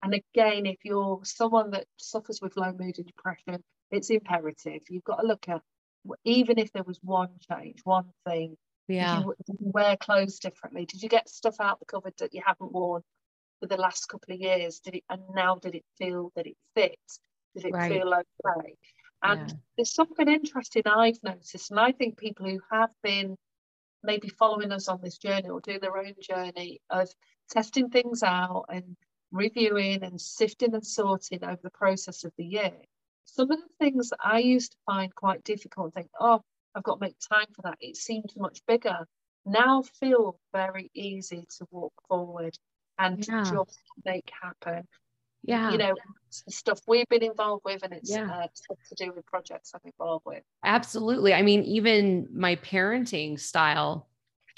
and 0.04 0.12
again, 0.12 0.66
if 0.66 0.84
you're 0.84 1.20
someone 1.24 1.70
that 1.70 1.86
suffers 1.96 2.38
with 2.42 2.58
low 2.58 2.72
mood 2.72 2.98
and 2.98 3.06
depression, 3.06 3.64
it's 3.90 4.10
imperative. 4.10 4.82
You've 4.90 5.02
got 5.04 5.22
to 5.22 5.26
look 5.26 5.48
at 5.48 5.62
even 6.26 6.58
if 6.58 6.70
there 6.72 6.82
was 6.82 7.00
one 7.02 7.30
change, 7.50 7.80
one 7.84 8.10
thing. 8.28 8.54
Yeah. 8.86 9.16
Did 9.16 9.24
you, 9.24 9.34
did 9.46 9.56
you 9.60 9.70
wear 9.72 9.96
clothes 9.96 10.38
differently? 10.38 10.84
Did 10.84 11.02
you 11.02 11.08
get 11.08 11.30
stuff 11.30 11.56
out 11.58 11.80
the 11.80 11.86
cupboard 11.86 12.12
that 12.18 12.34
you 12.34 12.42
haven't 12.44 12.72
worn 12.72 13.00
for 13.60 13.66
the 13.66 13.78
last 13.78 14.06
couple 14.06 14.34
of 14.34 14.40
years? 14.40 14.80
Did 14.80 14.96
it 14.96 15.04
and 15.08 15.22
now 15.34 15.54
did 15.54 15.74
it 15.74 15.84
feel 15.96 16.30
that 16.36 16.46
it 16.46 16.56
fits? 16.74 17.18
Did 17.56 17.64
it 17.64 17.72
right. 17.72 17.90
feel 17.90 18.12
okay? 18.12 18.74
And 19.24 19.48
yeah. 19.48 19.56
there's 19.76 19.94
something 19.94 20.28
interesting 20.28 20.82
I've 20.86 21.22
noticed, 21.22 21.70
and 21.70 21.80
I 21.80 21.92
think 21.92 22.18
people 22.18 22.46
who 22.46 22.60
have 22.70 22.90
been 23.02 23.36
maybe 24.02 24.28
following 24.28 24.70
us 24.70 24.86
on 24.86 25.00
this 25.02 25.16
journey 25.16 25.48
or 25.48 25.60
doing 25.60 25.80
their 25.80 25.96
own 25.96 26.12
journey 26.20 26.80
of 26.90 27.08
testing 27.50 27.88
things 27.88 28.22
out 28.22 28.66
and 28.68 28.96
reviewing 29.32 30.02
and 30.02 30.20
sifting 30.20 30.74
and 30.74 30.86
sorting 30.86 31.42
over 31.42 31.58
the 31.62 31.70
process 31.70 32.24
of 32.24 32.32
the 32.36 32.44
year, 32.44 32.72
some 33.24 33.50
of 33.50 33.58
the 33.58 33.84
things 33.84 34.10
that 34.10 34.18
I 34.22 34.40
used 34.40 34.72
to 34.72 34.78
find 34.84 35.14
quite 35.14 35.42
difficult, 35.42 35.94
think, 35.94 36.10
oh, 36.20 36.42
I've 36.74 36.82
got 36.82 37.00
to 37.00 37.06
make 37.06 37.16
time 37.18 37.46
for 37.54 37.62
that. 37.62 37.78
It 37.80 37.96
seemed 37.96 38.32
much 38.36 38.60
bigger. 38.66 39.06
Now 39.46 39.82
feel 39.82 40.38
very 40.52 40.90
easy 40.94 41.46
to 41.58 41.66
walk 41.70 41.94
forward 42.08 42.56
and 42.98 43.26
yeah. 43.26 43.44
just 43.44 43.80
make 44.04 44.30
happen. 44.42 44.86
Yeah. 45.46 45.70
You 45.70 45.78
know, 45.78 45.94
stuff 46.30 46.80
we've 46.88 47.08
been 47.08 47.22
involved 47.22 47.62
with 47.64 47.82
and 47.82 47.92
it's 47.92 48.10
yeah. 48.10 48.24
uh, 48.24 48.46
stuff 48.54 48.78
to 48.88 49.04
do 49.04 49.12
with 49.14 49.26
projects 49.26 49.72
I'm 49.74 49.80
involved 49.84 50.24
with. 50.26 50.42
Absolutely. 50.64 51.34
I 51.34 51.42
mean, 51.42 51.62
even 51.64 52.28
my 52.32 52.56
parenting 52.56 53.38
style 53.38 54.08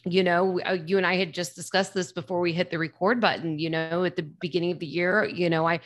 you 0.09 0.23
know 0.23 0.61
uh, 0.61 0.77
you 0.87 0.99
and 0.99 1.07
i 1.07 1.17
had 1.17 1.35
just 1.35 1.57
discussed 1.57 1.93
this 1.93 2.13
before 2.13 2.41
we 2.41 2.53
hit 2.53 2.71
the 2.71 2.79
record 2.79 3.21
button 3.21 3.59
you 3.59 3.69
know 3.69 4.05
at 4.05 4.15
the 4.15 4.23
beginning 4.23 4.71
of 4.71 4.79
the 4.79 4.87
year 4.87 5.25
you 5.25 5.51
know 5.51 5.67
i 5.67 5.81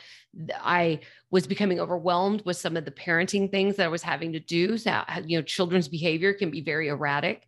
i 0.59 0.99
was 1.31 1.47
becoming 1.47 1.79
overwhelmed 1.79 2.43
with 2.45 2.57
some 2.57 2.77
of 2.77 2.85
the 2.85 2.91
parenting 2.91 3.49
things 3.49 3.75
that 3.75 3.85
i 3.85 3.89
was 3.89 4.03
having 4.03 4.31
to 4.33 4.39
do 4.39 4.77
so 4.77 5.01
you 5.25 5.37
know 5.37 5.43
children's 5.43 5.87
behavior 5.87 6.33
can 6.33 6.51
be 6.51 6.61
very 6.61 6.89
erratic 6.89 7.47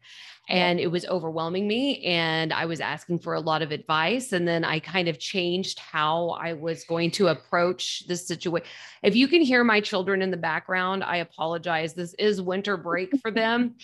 and 0.49 0.77
it 0.79 0.87
was 0.87 1.05
overwhelming 1.05 1.67
me 1.67 2.03
and 2.03 2.51
i 2.51 2.65
was 2.65 2.81
asking 2.81 3.17
for 3.17 3.33
a 3.33 3.39
lot 3.39 3.61
of 3.61 3.71
advice 3.71 4.33
and 4.33 4.47
then 4.47 4.65
i 4.65 4.79
kind 4.79 5.07
of 5.07 5.17
changed 5.19 5.79
how 5.79 6.29
i 6.31 6.51
was 6.53 6.83
going 6.83 7.09
to 7.09 7.27
approach 7.27 8.03
this 8.07 8.27
situation 8.27 8.67
if 9.03 9.15
you 9.15 9.27
can 9.27 9.41
hear 9.41 9.63
my 9.63 9.79
children 9.79 10.21
in 10.21 10.31
the 10.31 10.37
background 10.37 11.03
i 11.03 11.17
apologize 11.17 11.93
this 11.93 12.13
is 12.15 12.41
winter 12.41 12.75
break 12.75 13.11
for 13.21 13.31
them 13.43 13.75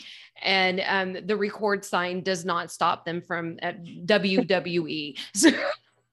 and 0.42 0.82
um, 0.88 1.26
the 1.26 1.36
record 1.36 1.84
sign 1.84 2.22
does 2.22 2.46
not 2.46 2.72
stop 2.72 3.06
them 3.06 3.22
from 3.22 3.58
at 3.62 3.82
wwe 4.06 5.18
so 5.34 5.50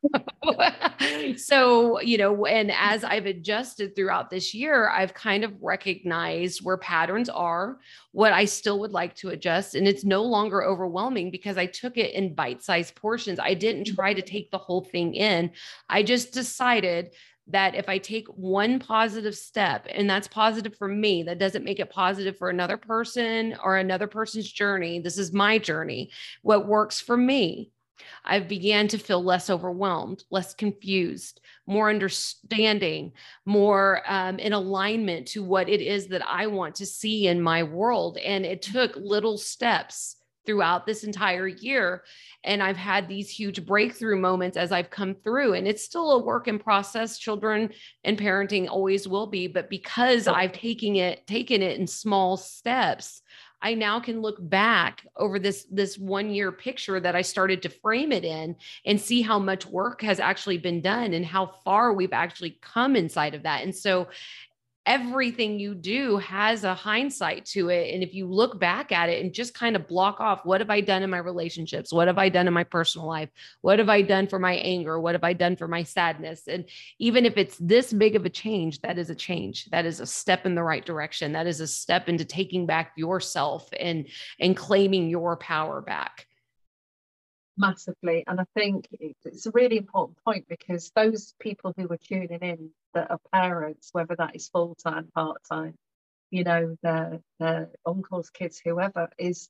so, 1.37 2.01
you 2.01 2.19
know, 2.19 2.47
and 2.47 2.71
as 2.73 3.05
I've 3.05 3.27
adjusted 3.27 3.95
throughout 3.95 4.31
this 4.31 4.55
year, 4.55 4.89
I've 4.89 5.15
kind 5.15 5.45
of 5.45 5.63
recognized 5.63 6.65
where 6.65 6.77
patterns 6.77 7.29
are, 7.29 7.79
what 8.13 8.33
I 8.33 8.45
still 8.45 8.81
would 8.81 8.93
like 8.93 9.15
to 9.17 9.31
adjust. 9.31 9.75
And 9.75 9.87
it's 9.87 10.05
no 10.05 10.23
longer 10.23 10.63
overwhelming 10.63 11.31
because 11.31 11.59
I 11.59 11.67
took 11.67 11.97
it 11.97 12.15
in 12.15 12.35
bite 12.35 12.63
sized 12.63 12.95
portions. 12.95 13.39
I 13.39 13.55
didn't 13.55 13.89
mm. 13.89 13.95
try 13.95 14.15
to 14.15 14.23
take 14.23 14.51
the 14.51 14.59
whole 14.59 14.83
thing 14.83 15.15
in. 15.15 15.51
I 15.89 16.03
just 16.03 16.33
decided 16.33 17.15
that 17.49 17.77
if 17.77 17.89
I 17.89 17.99
take 17.99 18.27
one 18.29 18.81
positive 18.81 19.37
step 19.37 19.87
and 19.89 20.11
that's 20.11 20.27
positive 20.27 20.77
for 20.77 20.89
me, 20.89 21.23
that 21.25 21.39
doesn't 21.39 21.65
make 21.65 21.79
it 21.79 21.91
positive 21.91 22.37
for 22.37 22.51
another 22.51 22.77
person 22.77 23.57
or 23.63 23.77
another 23.77 24.09
person's 24.09 24.51
journey. 24.51 24.99
This 24.99 25.17
is 25.17 25.33
my 25.33 25.59
journey. 25.59 26.11
What 26.43 26.67
works 26.67 27.01
for 27.01 27.17
me 27.17 27.71
I 28.25 28.41
began 28.41 28.89
to 28.89 28.99
feel 28.99 29.23
less 29.23 29.51
overwhelmed, 29.51 30.25
less 30.31 30.55
confused, 30.55 31.41
more 31.67 31.89
understanding, 31.89 33.13
more 33.45 34.03
um, 34.07 34.39
in 34.39 34.53
alignment 34.53 35.29
to 35.29 35.43
what 35.43 35.69
it 35.69 35.81
is 35.81 36.09
that 36.09 36.27
I 36.27 36.47
want 36.47 36.77
to 36.77 36.87
see 36.87 37.27
in 37.27 37.41
my 37.41 37.63
world. 37.63 38.19
And 38.19 38.45
it 38.45 38.63
took 38.63 38.97
little 38.97 39.39
steps 39.39 40.17
throughout 40.47 40.87
this 40.87 41.05
entire 41.05 41.49
year. 41.49 42.05
And 42.45 42.63
I've 42.63 42.77
had 42.77 43.09
these 43.09 43.29
huge 43.29 43.67
breakthrough 43.67 44.19
moments 44.19 44.57
as 44.57 44.73
I've 44.73 44.91
come 44.91 45.17
through. 45.17 45.55
And 45.55 45.67
it's 45.67 45.85
still 45.85 46.13
a 46.13 46.23
work 46.23 46.49
in 46.49 46.59
process. 46.59 47.19
Children 47.19 47.71
and 48.05 48.17
parenting 48.17 48.69
always 48.69 49.07
will 49.09 49.27
be. 49.27 49.49
But 49.49 49.69
because 49.69 50.29
I've 50.29 50.53
taken 50.53 50.97
it, 50.97 51.27
taken 51.27 51.61
it 51.63 51.79
in 51.79 51.87
small 51.87 52.37
steps, 52.37 53.21
I 53.63 53.75
now 53.75 54.01
can 54.01 54.21
look 54.21 54.37
back 54.39 55.07
over 55.17 55.39
this 55.39 55.67
this 55.71 55.99
one 55.99 56.31
year 56.31 56.53
picture 56.53 57.01
that 57.01 57.17
I 57.17 57.23
started 57.23 57.63
to 57.63 57.69
frame 57.69 58.13
it 58.13 58.25
in 58.25 58.57
and 58.85 59.01
see 59.01 59.23
how 59.23 59.39
much 59.39 59.67
work 59.67 60.03
has 60.03 60.21
actually 60.21 60.59
been 60.59 60.81
done 60.83 61.15
and 61.15 61.25
how 61.25 61.47
far 61.65 61.93
we've 61.93 62.13
actually 62.13 62.59
come 62.61 62.97
inside 62.97 63.35
of 63.35 63.45
that. 63.45 63.63
And 63.63 63.75
so 63.75 64.09
everything 64.87 65.59
you 65.59 65.75
do 65.75 66.17
has 66.19 66.63
a 66.63 66.75
hindsight 66.75 67.45
to 67.45 67.69
it. 67.69 67.93
And 67.93 68.03
if 68.03 68.15
you 68.15 68.27
look 68.27 68.61
back 68.61 68.93
at 68.93 69.09
it 69.09 69.23
and 69.23 69.35
just 69.35 69.53
kind 69.53 69.75
of 69.75 69.89
block 69.89 70.21
off, 70.21 70.45
what 70.45 70.61
have 70.61 70.71
I 70.71 70.81
done 70.81 71.03
in 71.03 71.11
my 71.11 71.19
relationships? 71.19 71.93
What 71.93 72.07
have 72.07 72.19
I 72.19 72.29
done 72.29 72.47
in 72.47 72.55
my 72.55 72.65
personal 72.65 73.07
life? 73.07 73.29
What 73.61 73.81
have 73.81 73.89
I 73.89 74.03
done 74.03 74.29
for 74.29 74.39
my 74.39 74.55
anger? 74.55 75.01
What 75.01 75.17
have 75.17 75.25
I 75.25 75.33
done 75.33 75.57
for 75.57 75.67
my 75.67 75.83
sadness? 75.83 76.47
And 76.47 76.67
even 77.01 77.27
if 77.27 77.37
it's 77.37 77.59
this 77.59 77.93
big 77.93 78.15
of 78.15 78.25
a 78.25 78.31
change, 78.31 78.81
that 78.83 78.97
is 78.97 79.11
a 79.11 79.15
change. 79.15 79.67
That 79.67 79.87
is 79.87 79.99
a 79.99 80.07
step 80.07 80.47
in 80.47 80.55
the 80.55 80.63
right 80.63 80.85
direction. 80.85 81.33
That 81.33 81.49
is 81.49 81.61
a 81.61 81.67
step 81.67 82.09
into 82.09 82.25
taking 82.25 82.65
back 82.67 82.93
yourself 82.97 83.69
and, 83.79 84.07
and 84.39 84.57
claiming 84.57 85.11
your 85.11 85.37
power 85.37 85.81
back 85.81 86.27
massively 87.59 88.23
and 88.27 88.39
i 88.39 88.45
think 88.55 88.87
it's 89.01 89.47
a 89.47 89.51
really 89.53 89.79
important 89.79 90.19
point 90.23 90.45
because 90.47 90.93
those 90.95 91.35
people 91.41 91.73
who 91.77 91.91
are 91.91 91.97
tuning 91.97 92.39
in 92.43 92.71
that 92.97 93.11
are 93.11 93.21
parents 93.33 93.91
whether 93.93 94.17
that 94.17 94.35
is 94.35 94.49
full-time 94.49 95.09
part-time 95.15 95.75
you 96.31 96.45
know 96.45 96.77
their 96.83 97.21
their 97.39 97.71
uncles 97.87 98.31
kids 98.31 98.61
whoever 98.65 99.09
is 99.19 99.49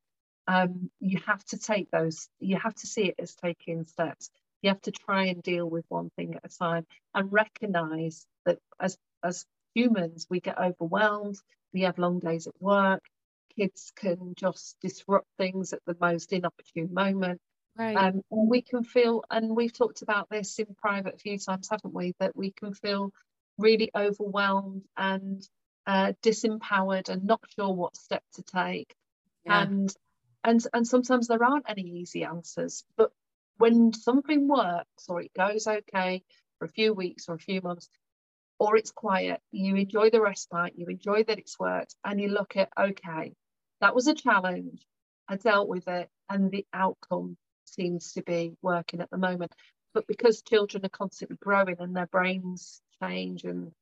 um, 0.48 0.90
you 1.00 1.20
have 1.26 1.44
to 1.46 1.59
take 1.59 1.90
those 1.90 2.28
you 2.40 2.56
have 2.56 2.74
to 2.74 2.87
see 2.88 3.04
it 3.04 3.14
as 3.18 3.37
taking 3.37 3.85
steps 3.85 4.30
you 4.62 4.70
have 4.70 4.82
to 4.82 4.92
try 4.92 5.26
and 5.26 5.42
deal 5.42 5.68
with 5.70 5.85
one 5.88 6.11
thing 6.16 6.35
at 6.35 6.44
a 6.44 6.59
time 6.59 6.85
and 7.14 7.32
recognize 7.32 8.26
that 8.46 8.59
as 8.80 8.98
as 9.22 9.46
humans 9.74 10.26
we 10.28 10.40
get 10.40 10.59
overwhelmed 10.59 11.37
we 11.72 11.82
have 11.82 11.98
long 11.98 12.18
days 12.18 12.48
at 12.48 12.61
work 12.61 13.02
kids 13.56 13.92
can 13.96 14.35
just 14.37 14.76
disrupt 14.80 15.28
things 15.38 15.72
at 15.72 15.80
the 15.87 15.96
most 16.00 16.32
inopportune 16.32 16.92
moment 16.92 17.40
Right. 17.78 17.96
Um, 17.96 18.22
and 18.30 18.48
we 18.48 18.62
can 18.62 18.85
feel, 18.85 19.22
and 19.30 19.54
we've 19.54 19.72
talked 19.72 20.02
about 20.02 20.28
this 20.30 20.59
in 20.59 20.74
private 20.76 21.14
a 21.14 21.18
few 21.18 21.38
times, 21.38 21.68
haven't 21.70 21.92
we? 21.94 22.14
That 22.20 22.35
we 22.35 22.52
can 22.52 22.72
feel 22.72 23.12
really 23.58 23.90
overwhelmed 23.94 24.82
and 24.96 25.42
uh, 25.86 26.12
disempowered 26.22 27.08
and 27.08 27.24
not 27.24 27.40
sure 27.54 27.72
what 27.72 27.96
step 27.96 28.22
to 28.34 28.42
take. 28.42 28.94
Yeah. 29.44 29.62
And 29.62 29.94
and 30.44 30.64
and 30.72 30.86
sometimes 30.86 31.28
there 31.28 31.42
aren't 31.42 31.68
any 31.68 31.82
easy 31.82 32.24
answers. 32.24 32.84
But 32.96 33.10
when 33.58 33.92
something 33.92 34.48
works 34.48 35.04
or 35.08 35.20
it 35.20 35.32
goes 35.34 35.66
okay 35.66 36.22
for 36.58 36.66
a 36.66 36.70
few 36.70 36.92
weeks 36.92 37.28
or 37.28 37.34
a 37.34 37.38
few 37.38 37.60
months, 37.60 37.88
or 38.58 38.76
it's 38.76 38.90
quiet, 38.90 39.40
you 39.50 39.76
enjoy 39.76 40.10
the 40.10 40.20
respite, 40.20 40.74
you 40.76 40.86
enjoy 40.86 41.24
that 41.24 41.38
it's 41.38 41.58
worked, 41.58 41.94
and 42.04 42.20
you 42.20 42.28
look 42.28 42.56
at 42.56 42.70
okay, 42.78 43.34
that 43.80 43.94
was 43.94 44.06
a 44.06 44.14
challenge. 44.14 44.84
I 45.28 45.36
dealt 45.36 45.68
with 45.68 45.88
it, 45.88 46.08
and 46.28 46.50
the 46.50 46.66
outcome 46.72 47.36
seems 47.64 48.12
to 48.12 48.22
be 48.22 48.54
working 48.62 49.00
at 49.00 49.10
the 49.10 49.18
moment. 49.18 49.52
But 49.92 50.06
because 50.06 50.42
children 50.42 50.84
are 50.84 50.90
constantly 50.90 51.36
growing 51.40 51.76
and 51.78 51.96
their 51.96 52.06
brains 52.06 52.80
change 53.02 53.44
and 53.44 53.72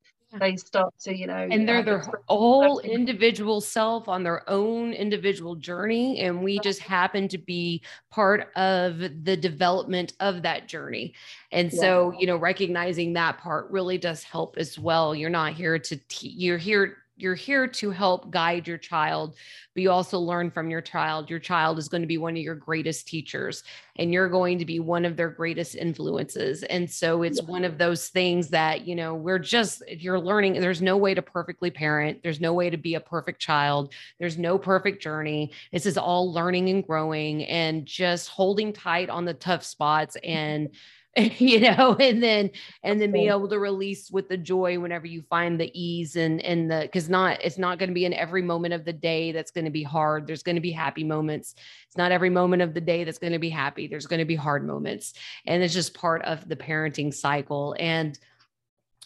they 0.41 0.57
start 0.57 0.93
to, 1.01 1.17
you 1.17 1.27
know, 1.27 1.49
and 1.51 1.69
they're 1.69 1.83
their 1.83 2.05
whole 2.29 2.81
individual 2.81 3.61
self 3.61 4.09
on 4.09 4.23
their 4.23 4.49
own 4.51 4.93
individual 4.93 5.55
journey. 5.55 6.21
And 6.21 6.43
we 6.43 6.59
just 6.59 6.81
happen 6.81 7.29
to 7.29 7.39
be 7.39 7.83
part 8.11 8.51
of 8.57 8.99
the 8.99 9.37
development 9.37 10.15
of 10.21 10.43
that 10.43 10.69
journey. 10.69 11.15
And 11.53 11.73
so, 11.73 12.13
you 12.19 12.27
know, 12.27 12.37
recognizing 12.37 13.13
that 13.13 13.39
part 13.39 13.71
really 13.71 13.99
does 13.99 14.23
help 14.23 14.57
as 14.57 14.79
well. 14.79 15.15
You're 15.15 15.31
not 15.31 15.53
here 15.53 15.79
to, 15.79 15.97
te- 16.09 16.35
you're 16.37 16.59
here 16.59 16.97
you're 17.17 17.35
here 17.35 17.67
to 17.67 17.91
help 17.91 18.31
guide 18.31 18.67
your 18.67 18.79
child 18.79 19.37
but 19.75 19.83
you 19.83 19.91
also 19.91 20.19
learn 20.19 20.51
from 20.51 20.71
your 20.71 20.81
child. 20.81 21.29
Your 21.29 21.41
child 21.41 21.79
is 21.79 21.89
going 21.89 22.03
to 22.03 22.07
be 22.07 22.19
one 22.19 22.37
of 22.37 22.43
your 22.43 22.55
greatest 22.55 23.09
teachers 23.09 23.65
and 23.97 24.13
you're 24.13 24.29
going 24.29 24.59
to 24.61 24.65
be 24.65 24.79
one 24.79 25.05
of 25.05 25.17
their 25.17 25.29
greatest 25.29 25.75
influences. 25.75 26.63
And 26.63 26.89
so 26.89 27.23
it's 27.23 27.41
yeah. 27.43 27.51
one 27.51 27.65
of 27.65 27.77
those 27.77 28.09
things 28.09 28.49
that 28.51 28.87
you 28.87 28.95
know 28.95 29.15
we're 29.15 29.41
just 29.41 29.83
you're 29.89 30.21
learning 30.21 30.61
there's 30.61 30.83
no 30.83 30.97
way 30.97 31.13
to 31.15 31.23
perfectly 31.23 31.71
parent. 31.71 32.23
There's 32.23 32.41
no 32.41 32.53
way 32.53 32.71
to 32.71 32.77
be 32.77 32.95
a 32.95 33.01
perfect 33.01 33.41
child. 33.41 33.93
There's 34.21 34.39
no 34.39 34.59
perfect 34.59 35.03
journey. 35.03 35.53
This 35.73 35.87
is 35.87 35.99
all 35.99 36.33
learning 36.33 36.69
and 36.69 36.87
growing 36.87 37.45
and 37.45 37.85
just 37.85 38.29
holding 38.29 38.73
tight 38.73 39.11
on 39.11 39.25
the 39.25 39.35
tough 39.35 39.65
spots 39.65 40.17
and 40.23 40.71
you 41.39 41.61
know 41.61 41.97
and 42.01 42.21
then 42.21 42.51
and 42.83 43.01
then 43.01 43.13
be 43.13 43.29
able 43.29 43.49
to 43.49 43.59
release 43.59 44.11
with 44.11 44.29
the 44.29 44.37
joy 44.37 44.79
whenever 44.81 45.07
you 45.07 45.23
find 45.23 45.61
the 45.61 45.71
ease 45.81 46.17
and 46.17 46.41
and 46.41 46.69
the 46.69 46.81
because 46.83 47.09
not 47.09 47.41
it's 47.41 47.59
not 47.59 47.79
going 47.79 47.89
to 47.89 47.95
be 47.95 48.05
in 48.05 48.13
every 48.13 48.43
moment 48.43 48.75
of 48.75 48.85
the 48.85 48.93
day 48.93 49.31
that's 49.31 49.53
going 49.53 49.65
to 49.65 49.71
be 49.71 49.85
hard. 49.85 50.27
There's 50.27 50.43
going 50.43 50.57
to 50.57 50.61
be 50.61 50.73
happy 50.73 51.05
moments. 51.05 51.55
It's 51.87 51.97
not 51.97 52.11
every 52.11 52.31
moment 52.31 52.63
of 52.63 52.75
the 52.75 52.81
day 52.81 53.05
that's 53.05 53.19
going 53.19 53.33
to 53.33 53.39
be 53.39 53.51
happy. 53.51 53.87
There's 53.87 54.07
going 54.07 54.19
to 54.19 54.25
be 54.25 54.35
hard 54.35 54.67
moments. 54.67 55.15
And 55.47 55.63
it's 55.63 55.75
just 55.75 55.95
part 55.95 56.23
of 56.23 56.49
the 56.49 56.57
parenting 56.57 57.15
cycle. 57.15 57.77
And 57.79 58.19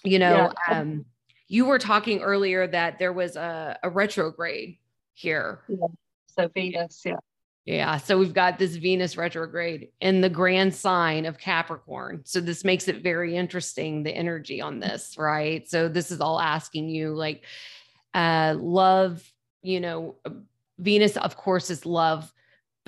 you 0.03 0.19
know 0.19 0.53
yeah. 0.69 0.81
um 0.81 1.05
you 1.47 1.67
were 1.67 1.79
talking 1.79 2.23
earlier 2.23 2.67
that 2.67 2.99
there 2.99 3.13
was 3.13 3.37
a, 3.37 3.79
a 3.83 3.91
retrograde 3.91 4.79
here. 5.13 5.61
Yeah. 5.69 5.89
so 6.27 6.49
venus 6.55 7.03
yeah 7.05 7.17
yeah. 7.69 7.99
So 7.99 8.17
we've 8.17 8.33
got 8.33 8.59
this 8.59 8.77
Venus 8.77 9.19
retrograde 9.19 9.89
in 10.01 10.23
the 10.23 10.31
grand 10.31 10.75
sign 10.75 11.27
of 11.27 11.37
Capricorn. 11.37 12.23
So 12.25 12.41
this 12.41 12.65
makes 12.65 12.89
it 12.89 13.03
very 13.03 13.37
interesting, 13.37 14.03
the 14.03 14.11
energy 14.11 14.63
on 14.63 14.81
this, 14.81 15.17
right? 15.19 15.69
So 15.69 15.87
this 15.87 16.11
is 16.11 16.19
all 16.23 16.41
asking 16.41 16.89
you 16.89 17.15
like, 17.15 17.45
uh, 18.15 18.57
love, 18.59 19.23
you 19.61 19.81
know, 19.81 20.17
Venus, 20.79 21.19
of 21.19 21.37
course, 21.37 21.69
is 21.69 21.85
love, 21.85 22.33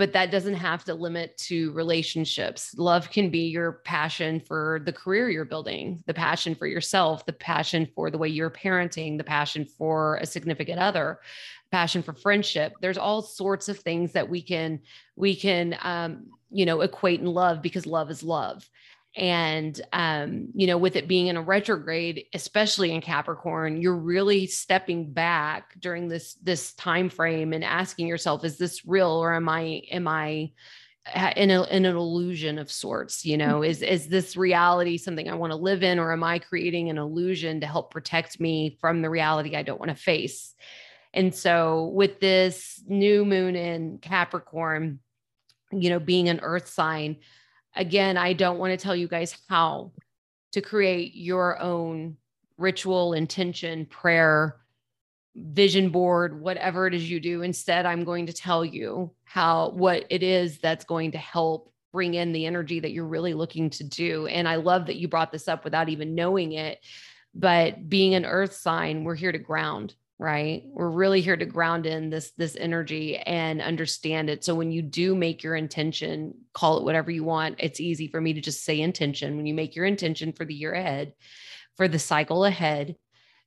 but 0.00 0.14
that 0.14 0.30
doesn't 0.30 0.54
have 0.54 0.82
to 0.82 0.94
limit 0.94 1.36
to 1.36 1.72
relationships. 1.72 2.74
Love 2.78 3.10
can 3.10 3.28
be 3.28 3.48
your 3.48 3.82
passion 3.84 4.40
for 4.40 4.80
the 4.86 4.92
career 4.94 5.28
you're 5.28 5.44
building, 5.44 6.02
the 6.06 6.14
passion 6.14 6.54
for 6.54 6.66
yourself, 6.66 7.26
the 7.26 7.34
passion 7.34 7.86
for 7.94 8.10
the 8.10 8.16
way 8.16 8.26
you're 8.26 8.48
parenting, 8.48 9.18
the 9.18 9.24
passion 9.24 9.66
for 9.66 10.16
a 10.16 10.24
significant 10.24 10.80
other 10.80 11.20
passion 11.70 12.02
for 12.02 12.12
friendship 12.14 12.72
there's 12.80 12.98
all 12.98 13.22
sorts 13.22 13.68
of 13.68 13.78
things 13.78 14.10
that 14.10 14.28
we 14.28 14.42
can 14.42 14.80
we 15.14 15.36
can 15.36 15.76
um, 15.82 16.26
you 16.50 16.66
know 16.66 16.80
equate 16.80 17.20
and 17.20 17.28
love 17.28 17.62
because 17.62 17.86
love 17.86 18.10
is 18.10 18.24
love 18.24 18.68
and 19.16 19.80
um, 19.92 20.48
you 20.54 20.66
know 20.66 20.78
with 20.78 20.96
it 20.96 21.08
being 21.08 21.26
in 21.26 21.36
a 21.36 21.42
retrograde 21.42 22.26
especially 22.32 22.92
in 22.92 23.00
capricorn 23.00 23.82
you're 23.82 23.96
really 23.96 24.46
stepping 24.46 25.12
back 25.12 25.74
during 25.80 26.08
this 26.08 26.34
this 26.42 26.72
time 26.74 27.08
frame 27.08 27.52
and 27.52 27.64
asking 27.64 28.06
yourself 28.06 28.44
is 28.44 28.56
this 28.56 28.86
real 28.86 29.08
or 29.08 29.34
am 29.34 29.48
i 29.48 29.82
am 29.90 30.06
i 30.06 30.50
in, 31.36 31.50
a, 31.50 31.62
in 31.64 31.84
an 31.86 31.96
illusion 31.96 32.58
of 32.58 32.70
sorts? 32.70 33.24
You 33.24 33.36
know 33.36 33.62
is 33.62 33.82
is 33.82 34.08
this 34.08 34.36
reality 34.36 34.96
something 34.96 35.28
i 35.28 35.34
want 35.34 35.50
to 35.50 35.56
live 35.56 35.82
in 35.82 35.98
or 35.98 36.12
am 36.12 36.22
i 36.22 36.38
creating 36.38 36.90
an 36.90 36.98
illusion 36.98 37.60
to 37.60 37.66
help 37.66 37.90
protect 37.90 38.38
me 38.38 38.76
from 38.80 39.02
the 39.02 39.10
reality 39.10 39.56
i 39.56 39.62
don't 39.62 39.80
want 39.80 39.90
to 39.90 39.96
face? 39.96 40.54
And 41.12 41.34
so 41.34 41.90
with 41.94 42.20
this 42.20 42.80
new 42.86 43.24
moon 43.24 43.56
in 43.56 43.98
Capricorn, 43.98 45.00
you 45.72 45.90
know, 45.90 45.98
being 45.98 46.28
an 46.28 46.38
earth 46.40 46.68
sign, 46.68 47.16
again, 47.74 48.16
I 48.16 48.32
don't 48.32 48.58
want 48.58 48.72
to 48.72 48.82
tell 48.82 48.96
you 48.96 49.08
guys 49.08 49.36
how 49.48 49.92
to 50.52 50.60
create 50.60 51.14
your 51.14 51.60
own 51.60 52.16
ritual, 52.58 53.14
intention, 53.14 53.86
prayer, 53.86 54.56
vision 55.34 55.90
board, 55.90 56.40
whatever 56.40 56.86
it 56.86 56.94
is 56.94 57.08
you 57.08 57.20
do. 57.20 57.42
Instead, 57.42 57.86
I'm 57.86 58.04
going 58.04 58.26
to 58.26 58.32
tell 58.32 58.64
you 58.64 59.12
how 59.24 59.70
what 59.70 60.04
it 60.10 60.22
is 60.22 60.58
that's 60.58 60.84
going 60.84 61.12
to 61.12 61.18
help 61.18 61.72
bring 61.92 62.14
in 62.14 62.32
the 62.32 62.46
energy 62.46 62.80
that 62.80 62.92
you're 62.92 63.06
really 63.06 63.34
looking 63.34 63.70
to 63.70 63.84
do. 63.84 64.26
And 64.26 64.46
I 64.46 64.56
love 64.56 64.86
that 64.86 64.96
you 64.96 65.08
brought 65.08 65.32
this 65.32 65.48
up 65.48 65.64
without 65.64 65.88
even 65.88 66.14
knowing 66.14 66.52
it. 66.52 66.80
But 67.34 67.88
being 67.88 68.14
an 68.14 68.26
earth 68.26 68.54
sign, 68.54 69.04
we're 69.04 69.14
here 69.14 69.32
to 69.32 69.38
ground 69.38 69.94
right? 70.20 70.64
We're 70.66 70.90
really 70.90 71.22
here 71.22 71.36
to 71.36 71.46
ground 71.46 71.86
in 71.86 72.10
this 72.10 72.32
this 72.36 72.54
energy 72.54 73.16
and 73.16 73.62
understand 73.62 74.28
it. 74.28 74.44
So 74.44 74.54
when 74.54 74.70
you 74.70 74.82
do 74.82 75.14
make 75.14 75.42
your 75.42 75.56
intention 75.56 76.34
call 76.52 76.76
it 76.76 76.84
whatever 76.84 77.10
you 77.10 77.24
want 77.24 77.54
it's 77.58 77.80
easy 77.80 78.06
for 78.06 78.20
me 78.20 78.34
to 78.34 78.40
just 78.42 78.62
say 78.62 78.80
intention. 78.80 79.36
When 79.36 79.46
you 79.46 79.54
make 79.54 79.74
your 79.74 79.86
intention 79.86 80.34
for 80.34 80.44
the 80.44 80.54
year 80.54 80.74
ahead 80.74 81.14
for 81.76 81.88
the 81.88 81.98
cycle 81.98 82.44
ahead 82.44 82.96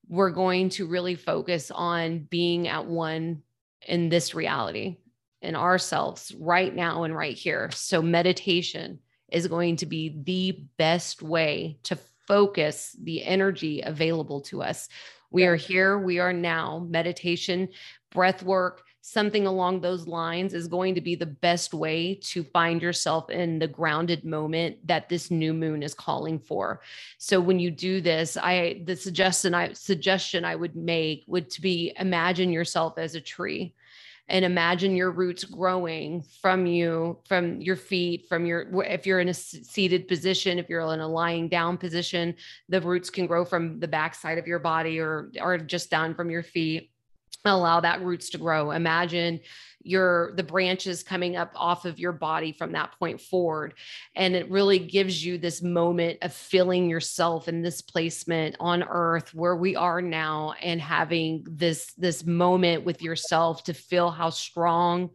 we're 0.07 0.31
going 0.31 0.69
to 0.69 0.87
really 0.87 1.15
focus 1.15 1.69
on 1.69 2.19
being 2.19 2.67
at 2.67 2.87
one 2.87 3.43
in 3.87 4.09
this 4.09 4.33
reality 4.33 4.97
in 5.43 5.55
ourselves 5.55 6.33
right 6.39 6.73
now 6.73 7.03
and 7.03 7.15
right 7.15 7.37
here. 7.37 7.69
So 7.71 8.01
meditation 8.01 8.99
is 9.31 9.47
going 9.47 9.77
to 9.77 9.85
be 9.85 10.21
the 10.23 10.65
best 10.77 11.21
way 11.21 11.77
to 11.83 11.97
focus 12.27 12.95
the 13.01 13.23
energy 13.23 13.81
available 13.81 14.41
to 14.41 14.63
us. 14.63 14.89
We 15.33 15.45
are 15.45 15.55
here, 15.55 15.97
we 15.97 16.19
are 16.19 16.31
now. 16.31 16.85
Meditation, 16.87 17.69
breath 18.11 18.43
work, 18.43 18.83
something 19.01 19.47
along 19.47 19.81
those 19.81 20.07
lines 20.07 20.53
is 20.53 20.67
going 20.67 20.93
to 20.93 21.01
be 21.01 21.15
the 21.15 21.25
best 21.25 21.73
way 21.73 22.15
to 22.21 22.43
find 22.43 22.83
yourself 22.83 23.31
in 23.31 23.57
the 23.57 23.67
grounded 23.67 24.23
moment 24.23 24.77
that 24.87 25.09
this 25.09 25.31
new 25.31 25.51
moon 25.51 25.81
is 25.81 25.95
calling 25.95 26.37
for. 26.39 26.81
So 27.17 27.41
when 27.41 27.59
you 27.59 27.71
do 27.71 27.99
this, 27.99 28.37
I 28.37 28.83
the 28.85 28.95
suggestion 28.95 29.55
I 29.55 29.73
suggestion 29.73 30.45
I 30.45 30.55
would 30.55 30.75
make 30.75 31.23
would 31.25 31.49
to 31.49 31.61
be 31.61 31.93
imagine 31.99 32.53
yourself 32.53 32.99
as 32.99 33.15
a 33.15 33.21
tree 33.21 33.73
and 34.29 34.45
imagine 34.45 34.95
your 34.95 35.11
roots 35.11 35.43
growing 35.43 36.23
from 36.41 36.65
you 36.65 37.19
from 37.27 37.59
your 37.61 37.75
feet 37.75 38.25
from 38.29 38.45
your 38.45 38.83
if 38.85 39.05
you're 39.05 39.19
in 39.19 39.29
a 39.29 39.33
seated 39.33 40.07
position 40.07 40.57
if 40.57 40.69
you're 40.69 40.93
in 40.93 41.01
a 41.01 41.07
lying 41.07 41.49
down 41.49 41.77
position 41.77 42.33
the 42.69 42.79
roots 42.81 43.09
can 43.09 43.27
grow 43.27 43.43
from 43.43 43.79
the 43.79 43.87
backside 43.87 44.37
of 44.37 44.47
your 44.47 44.59
body 44.59 44.99
or 44.99 45.31
or 45.41 45.57
just 45.57 45.89
down 45.89 46.15
from 46.15 46.29
your 46.29 46.43
feet. 46.43 46.89
Allow 47.45 47.81
that 47.81 48.01
roots 48.01 48.29
to 48.31 48.37
grow. 48.37 48.71
Imagine 48.71 49.41
your 49.83 50.33
the 50.35 50.43
branches 50.43 51.03
coming 51.03 51.35
up 51.35 51.51
off 51.55 51.85
of 51.85 51.99
your 51.99 52.11
body 52.11 52.51
from 52.51 52.71
that 52.71 52.97
point 52.97 53.21
forward. 53.21 53.73
And 54.15 54.35
it 54.35 54.49
really 54.49 54.79
gives 54.79 55.23
you 55.23 55.37
this 55.37 55.61
moment 55.61 56.19
of 56.21 56.33
feeling 56.33 56.89
yourself 56.89 57.47
in 57.47 57.61
this 57.61 57.81
placement 57.81 58.55
on 58.59 58.83
earth 58.83 59.33
where 59.33 59.55
we 59.55 59.75
are 59.75 60.01
now 60.01 60.53
and 60.61 60.81
having 60.81 61.45
this 61.49 61.93
this 61.97 62.25
moment 62.25 62.85
with 62.85 63.01
yourself 63.01 63.63
to 63.65 63.73
feel 63.73 64.09
how 64.09 64.29
strong 64.29 65.09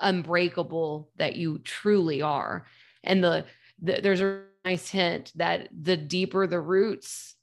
unbreakable 0.00 1.10
that 1.16 1.36
you 1.36 1.58
truly 1.58 2.22
are. 2.22 2.66
And 3.04 3.22
the, 3.22 3.46
the 3.80 4.00
there's 4.02 4.20
a 4.20 4.42
nice 4.64 4.88
hint 4.88 5.32
that 5.36 5.68
the 5.72 5.96
deeper 5.96 6.46
the 6.46 6.60
roots 6.60 7.34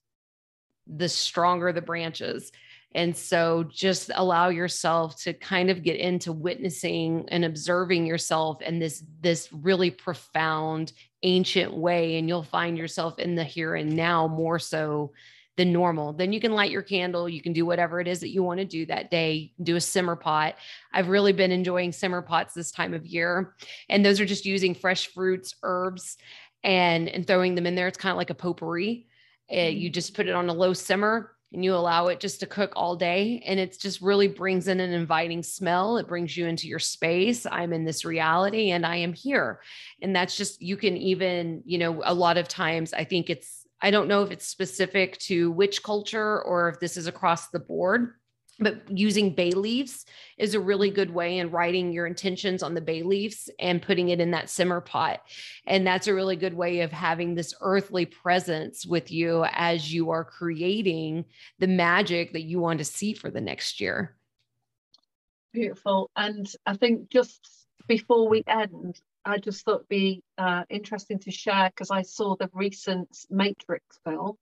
the 0.88 1.10
stronger 1.10 1.72
the 1.72 1.82
branches 1.82 2.52
and 2.96 3.16
so 3.16 3.64
just 3.70 4.10
allow 4.16 4.50
yourself 4.50 5.22
to 5.22 5.34
kind 5.34 5.70
of 5.70 5.84
get 5.84 5.98
into 5.98 6.32
witnessing 6.32 7.26
and 7.30 7.46
observing 7.46 8.06
yourself 8.06 8.62
in 8.62 8.80
this 8.80 9.04
this 9.22 9.50
really 9.52 9.92
profound 9.92 10.94
ancient 11.24 11.74
way 11.74 12.18
and 12.18 12.28
you'll 12.28 12.44
find 12.44 12.78
yourself 12.78 13.20
in 13.20 13.36
the 13.36 13.44
here 13.44 13.76
and 13.76 13.96
now 13.96 14.28
more 14.28 14.58
so 14.58 15.12
than 15.58 15.74
normal. 15.74 16.14
Then 16.14 16.32
you 16.32 16.40
can 16.40 16.54
light 16.54 16.72
your 16.72 16.82
candle, 16.82 17.28
you 17.28 17.42
can 17.42 17.52
do 17.52 17.66
whatever 17.66 18.00
it 18.00 18.08
is 18.08 18.22
that 18.22 18.30
you 18.30 18.42
want 18.42 18.60
to 18.60 18.66
do 18.66 18.86
that 18.86 19.12
day, 19.12 19.52
do 19.62 19.76
a 19.76 19.82
simmer 19.82 20.16
pot. 20.16 20.56
I've 20.94 21.10
really 21.10 21.34
been 21.34 21.52
enjoying 21.52 21.92
simmer 21.92 22.22
pots 22.22 22.54
this 22.54 22.72
time 22.72 22.94
of 22.94 23.06
year. 23.06 23.56
And 23.90 24.04
those 24.04 24.22
are 24.22 24.26
just 24.26 24.46
using 24.46 24.74
fresh 24.74 25.08
fruits, 25.08 25.56
herbs 25.62 26.18
and 26.64 27.08
and 27.10 27.28
throwing 27.28 27.56
them 27.56 27.68
in 27.68 27.76
there. 27.76 27.88
It's 27.88 27.98
kind 27.98 28.12
of 28.12 28.18
like 28.18 28.30
a 28.30 28.36
potpourri. 28.36 29.06
Uh, 29.52 29.64
you 29.64 29.90
just 29.90 30.16
put 30.16 30.28
it 30.28 30.34
on 30.34 30.48
a 30.48 30.54
low 30.54 30.74
simmer 30.74 31.32
and 31.54 31.64
you 31.64 31.74
allow 31.74 32.08
it 32.08 32.20
just 32.20 32.40
to 32.40 32.46
cook 32.46 32.74
all 32.76 32.96
day 32.96 33.44
and 33.46 33.60
it 33.60 33.78
just 33.80 34.02
really 34.02 34.28
brings 34.28 34.68
in 34.68 34.80
an 34.80 34.92
inviting 34.92 35.42
smell. 35.42 35.98
It 35.98 36.08
brings 36.08 36.38
you 36.38 36.46
into 36.46 36.68
your 36.68 36.80
space. 36.80 37.46
I'm 37.50 37.74
in 37.74 37.86
this 37.86 38.06
reality 38.06 38.72
and 38.72 38.86
i 38.86 38.98
am 38.98 39.14
here. 39.14 39.62
And 40.02 40.16
that's 40.16 40.38
just 40.38 40.62
you 40.62 40.78
can 40.78 40.98
even 40.98 41.64
you 41.66 41.78
know 41.78 42.02
a 42.06 42.14
lot 42.14 42.38
of 42.38 42.48
times 42.48 42.94
i 42.94 43.04
think 43.04 43.30
it's 43.30 43.66
i 43.82 43.92
don't 43.92 44.08
know 44.08 44.24
if 44.24 44.32
it's 44.32 44.48
specific 44.48 45.18
to 45.20 45.52
which 45.52 45.84
culture 45.84 46.42
or 46.44 46.70
if 46.70 46.80
this 46.80 46.98
is 46.98 47.08
across 47.08 47.50
the 47.50 47.60
board 47.60 48.14
but 48.60 48.82
using 48.90 49.34
bay 49.34 49.52
leaves 49.52 50.06
is 50.38 50.54
a 50.54 50.60
really 50.60 50.90
good 50.90 51.10
way 51.10 51.38
in 51.38 51.52
writing 51.52 51.92
your 51.92 52.06
intentions 52.06 52.62
on 52.62 52.74
the 52.74 52.82
bay 52.82 53.04
leaves 53.04 53.50
and 53.60 53.82
putting 53.82 54.10
it 54.10 54.20
in 54.20 54.32
that 54.32 54.50
simmer 54.50 54.82
pot. 54.82 55.22
And 55.66 55.88
that's 55.88 56.08
a 56.08 56.14
really 56.14 56.36
good 56.36 56.54
way 56.54 56.82
of 56.82 56.92
having 56.92 57.36
this 57.36 57.54
earthly 57.62 58.06
presence 58.06 58.86
with 58.86 59.12
you 59.12 59.46
as 59.52 59.92
you 59.92 60.12
are 60.12 60.26
creating 60.26 61.26
the 61.60 61.68
magic 61.68 62.34
that 62.34 62.44
you 62.44 62.60
want 62.60 62.80
to 62.80 62.86
see 62.86 63.14
for 63.14 63.30
the 63.30 63.42
next 63.42 63.80
year. 63.80 64.16
Beautiful. 65.54 66.12
And 66.16 66.52
i 66.66 66.76
think 66.76 67.10
just 67.10 67.68
before 67.88 68.30
we 68.30 68.44
end 68.46 69.00
i 69.26 69.38
just 69.38 69.66
thought 69.66 69.78
it'd 69.78 69.90
be 69.90 70.24
uh, 70.38 70.64
interesting 70.70 71.20
to 71.20 71.32
share 71.32 71.70
because 71.70 71.92
i 71.92 72.02
saw 72.02 72.36
the 72.36 72.50
recent 72.54 73.10
matrix 73.30 74.00
film 74.04 74.38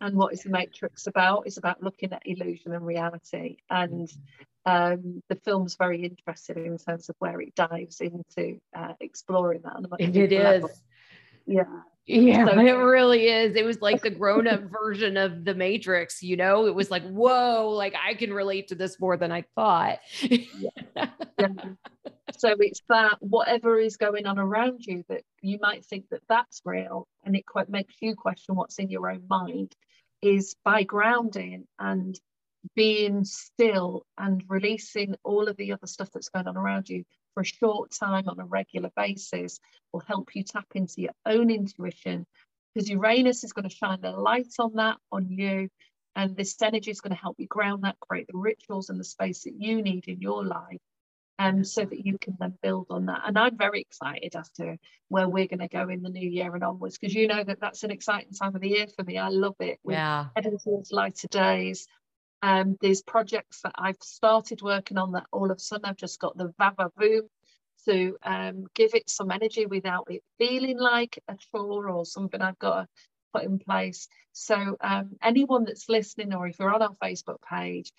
and 0.00 0.16
what 0.16 0.32
is 0.32 0.42
the 0.42 0.50
matrix 0.50 1.06
about? 1.06 1.44
It's 1.46 1.56
about 1.56 1.82
looking 1.82 2.12
at 2.12 2.22
illusion 2.24 2.72
and 2.72 2.84
reality. 2.84 3.58
And 3.70 4.10
um, 4.66 5.22
the 5.28 5.36
film's 5.36 5.76
very 5.76 6.04
interesting 6.04 6.66
in 6.66 6.78
terms 6.78 7.08
of 7.08 7.16
where 7.18 7.40
it 7.40 7.54
dives 7.54 8.00
into 8.00 8.60
uh, 8.76 8.92
exploring 9.00 9.62
that 9.62 9.76
it 9.98 10.32
is. 10.32 10.64
yeah. 11.46 11.62
Yeah 12.08 12.44
so, 12.44 12.60
it 12.60 12.70
really 12.70 13.26
is. 13.28 13.56
It 13.56 13.64
was 13.64 13.80
like 13.80 14.00
the 14.00 14.10
grown-up 14.10 14.62
version 14.70 15.16
of 15.16 15.44
the 15.44 15.54
matrix 15.54 16.22
you 16.22 16.36
know? 16.36 16.66
It 16.66 16.74
was 16.74 16.88
like 16.88 17.02
whoa 17.02 17.70
like 17.70 17.94
i 18.00 18.14
can 18.14 18.32
relate 18.32 18.68
to 18.68 18.76
this 18.76 19.00
more 19.00 19.16
than 19.16 19.32
i 19.32 19.42
thought. 19.56 19.98
Yeah. 20.20 20.68
yeah. 21.38 21.56
so 22.32 22.54
it's 22.58 22.82
that 22.88 23.16
whatever 23.20 23.78
is 23.78 23.96
going 23.96 24.26
on 24.26 24.38
around 24.38 24.84
you 24.84 25.04
that 25.08 25.22
you 25.42 25.58
might 25.60 25.84
think 25.84 26.08
that 26.10 26.22
that's 26.28 26.60
real 26.64 27.06
and 27.24 27.36
it 27.36 27.46
quite 27.46 27.68
makes 27.68 27.94
you 28.00 28.14
question 28.16 28.56
what's 28.56 28.78
in 28.78 28.90
your 28.90 29.08
own 29.10 29.22
mind 29.28 29.72
is 30.22 30.56
by 30.64 30.82
grounding 30.82 31.64
and 31.78 32.18
being 32.74 33.24
still 33.24 34.04
and 34.18 34.42
releasing 34.48 35.14
all 35.22 35.46
of 35.46 35.56
the 35.56 35.72
other 35.72 35.86
stuff 35.86 36.10
that's 36.12 36.30
going 36.30 36.48
on 36.48 36.56
around 36.56 36.88
you 36.88 37.04
for 37.34 37.42
a 37.42 37.44
short 37.44 37.92
time 37.92 38.28
on 38.28 38.40
a 38.40 38.44
regular 38.44 38.90
basis 38.96 39.60
will 39.92 40.00
help 40.00 40.34
you 40.34 40.42
tap 40.42 40.66
into 40.74 41.02
your 41.02 41.12
own 41.24 41.50
intuition 41.50 42.26
because 42.74 42.90
Uranus 42.90 43.44
is 43.44 43.52
going 43.52 43.68
to 43.68 43.74
shine 43.74 44.00
the 44.00 44.10
light 44.10 44.52
on 44.58 44.74
that 44.74 44.96
on 45.12 45.28
you 45.30 45.68
and 46.16 46.36
this 46.36 46.60
energy 46.60 46.90
is 46.90 47.00
going 47.00 47.14
to 47.14 47.20
help 47.20 47.36
you 47.38 47.46
ground 47.46 47.84
that 47.84 48.00
create 48.00 48.26
the 48.26 48.38
rituals 48.38 48.90
and 48.90 48.98
the 48.98 49.04
space 49.04 49.44
that 49.44 49.54
you 49.56 49.80
need 49.80 50.08
in 50.08 50.20
your 50.20 50.44
life 50.44 50.80
um, 51.38 51.64
so 51.64 51.84
that 51.84 52.06
you 52.06 52.18
can 52.18 52.36
then 52.38 52.54
build 52.62 52.86
on 52.90 53.06
that. 53.06 53.22
And 53.26 53.38
I'm 53.38 53.56
very 53.56 53.80
excited 53.80 54.34
as 54.34 54.48
to 54.52 54.78
where 55.08 55.28
we're 55.28 55.46
going 55.46 55.60
to 55.60 55.68
go 55.68 55.88
in 55.88 56.02
the 56.02 56.08
new 56.08 56.28
year 56.28 56.54
and 56.54 56.64
onwards 56.64 56.98
because 56.98 57.14
you 57.14 57.26
know 57.26 57.44
that 57.44 57.60
that's 57.60 57.84
an 57.84 57.90
exciting 57.90 58.32
time 58.32 58.54
of 58.54 58.62
the 58.62 58.70
year 58.70 58.86
for 58.96 59.04
me. 59.04 59.18
I 59.18 59.28
love 59.28 59.56
it. 59.60 59.78
We're 59.84 59.94
yeah. 59.94 60.26
Heading 60.34 60.58
towards 60.58 60.92
lighter 60.92 61.28
days. 61.28 61.86
Um, 62.42 62.76
there's 62.80 63.02
projects 63.02 63.60
that 63.62 63.72
I've 63.76 64.00
started 64.02 64.62
working 64.62 64.98
on 64.98 65.12
that 65.12 65.26
all 65.32 65.50
of 65.50 65.56
a 65.56 65.60
sudden 65.60 65.86
I've 65.86 65.96
just 65.96 66.20
got 66.20 66.36
the 66.36 66.52
vava 66.58 66.90
boom 66.96 67.22
to 67.86 68.16
um, 68.22 68.66
give 68.74 68.94
it 68.94 69.08
some 69.08 69.30
energy 69.30 69.66
without 69.66 70.06
it 70.10 70.22
feeling 70.38 70.78
like 70.78 71.18
a 71.28 71.36
chore 71.52 71.88
or 71.88 72.04
something 72.04 72.40
I've 72.40 72.58
got 72.58 72.82
to 72.82 72.88
put 73.32 73.44
in 73.44 73.58
place. 73.58 74.08
So 74.32 74.76
um, 74.80 75.16
anyone 75.22 75.64
that's 75.64 75.88
listening 75.88 76.34
or 76.34 76.46
if 76.46 76.58
you're 76.58 76.74
on 76.74 76.82
our 76.82 76.96
Facebook 77.02 77.38
page, 77.48 77.92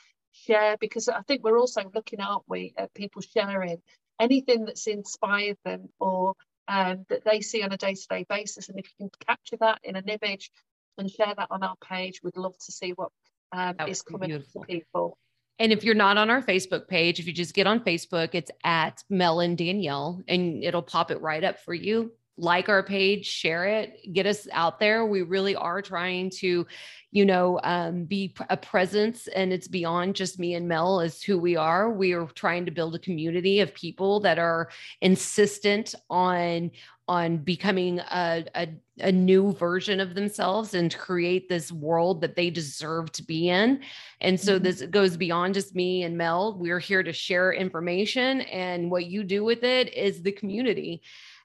share 0.45 0.77
because 0.79 1.07
I 1.07 1.21
think 1.21 1.43
we're 1.43 1.59
also 1.59 1.89
looking, 1.93 2.19
aren't 2.21 2.43
we, 2.47 2.73
at 2.77 2.93
people 2.93 3.21
sharing 3.21 3.81
anything 4.19 4.65
that's 4.65 4.88
inspired 4.88 5.57
them 5.63 5.89
or 5.99 6.33
um, 6.67 7.05
that 7.09 7.23
they 7.23 7.41
see 7.41 7.63
on 7.63 7.71
a 7.71 7.77
day-to-day 7.77 8.25
basis. 8.29 8.69
And 8.69 8.79
if 8.79 8.85
you 8.85 9.05
can 9.05 9.09
capture 9.27 9.57
that 9.61 9.79
in 9.83 9.95
an 9.95 10.07
image 10.07 10.51
and 10.97 11.09
share 11.09 11.33
that 11.35 11.47
on 11.49 11.63
our 11.63 11.75
page, 11.83 12.21
we'd 12.23 12.38
love 12.38 12.57
to 12.57 12.71
see 12.71 12.91
what 12.91 13.09
um, 13.51 13.75
is 13.88 14.01
coming 14.01 14.29
to 14.29 14.59
people. 14.67 15.17
And 15.59 15.71
if 15.71 15.83
you're 15.83 15.95
not 15.95 16.17
on 16.17 16.29
our 16.29 16.41
Facebook 16.41 16.88
page, 16.88 17.19
if 17.19 17.25
you 17.25 17.33
just 17.33 17.55
get 17.55 17.65
on 17.65 17.79
Facebook, 17.79 18.29
it's 18.33 18.51
at 18.63 19.03
Mel 19.09 19.39
and 19.39 19.57
Danielle, 19.57 20.21
and 20.27 20.63
it'll 20.63 20.83
pop 20.83 21.09
it 21.09 21.21
right 21.21 21.43
up 21.43 21.59
for 21.59 21.73
you 21.73 22.11
like 22.38 22.69
our 22.69 22.83
page, 22.83 23.25
share 23.25 23.65
it, 23.65 24.13
get 24.13 24.25
us 24.25 24.47
out 24.51 24.79
there. 24.79 25.05
We 25.05 25.23
really 25.23 25.55
are 25.55 25.81
trying 25.81 26.29
to, 26.38 26.67
you 27.11 27.25
know, 27.25 27.59
um, 27.63 28.03
be 28.03 28.35
a 28.49 28.57
presence 28.57 29.27
and 29.27 29.51
it's 29.51 29.67
beyond 29.67 30.15
just 30.15 30.38
me 30.38 30.53
and 30.53 30.67
Mel 30.67 30.99
is 30.99 31.23
who 31.23 31.38
we 31.39 31.55
are. 31.55 31.89
We 31.89 32.13
are 32.13 32.27
trying 32.27 32.65
to 32.65 32.71
build 32.71 32.93
a 32.93 32.99
community 32.99 33.59
of 33.59 33.73
people 33.73 34.19
that 34.21 34.38
are 34.38 34.69
insistent 35.01 35.95
on 36.09 36.71
on 37.09 37.38
becoming 37.38 37.99
a, 37.99 38.43
a, 38.55 38.67
a 38.99 39.11
new 39.11 39.53
version 39.53 40.01
of 40.01 40.13
themselves 40.13 40.73
and 40.73 40.97
create 40.97 41.47
this 41.47 41.71
world 41.71 42.19
that 42.19 42.35
they 42.35 42.49
deserve 42.49 43.11
to 43.13 43.23
be 43.23 43.47
in. 43.49 43.79
And 44.19 44.39
so 44.39 44.55
mm-hmm. 44.55 44.63
this 44.63 44.81
goes 44.81 45.15
beyond 45.15 45.53
just 45.53 45.73
me 45.73 46.03
and 46.03 46.17
Mel. 46.17 46.57
We're 46.59 46.79
here 46.79 47.03
to 47.03 47.13
share 47.13 47.53
information, 47.53 48.41
and 48.41 48.91
what 48.91 49.05
you 49.05 49.23
do 49.23 49.45
with 49.45 49.63
it 49.63 49.93
is 49.93 50.21
the 50.21 50.33
community. 50.33 51.01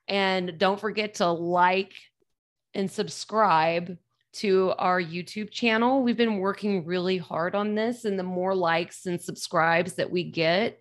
And 0.09 0.59
don't 0.59 0.81
forget 0.81 1.15
to 1.15 1.31
like 1.31 1.93
and 2.75 2.91
subscribe 2.91 3.97
to 4.35 4.73
our 4.79 5.01
YouTube 5.01 5.51
channel. 5.51 6.03
We've 6.03 6.17
been 6.17 6.39
working 6.39 6.87
really 6.87 7.19
hard 7.19 7.55
on 7.55 7.75
this, 7.75 8.05
and 8.05 8.19
the 8.19 8.25
more 8.25 8.55
likes 8.55 9.07
and 9.07 9.21
subscribes 9.21 9.95
that 9.95 10.11
we 10.11 10.25
get, 10.25 10.81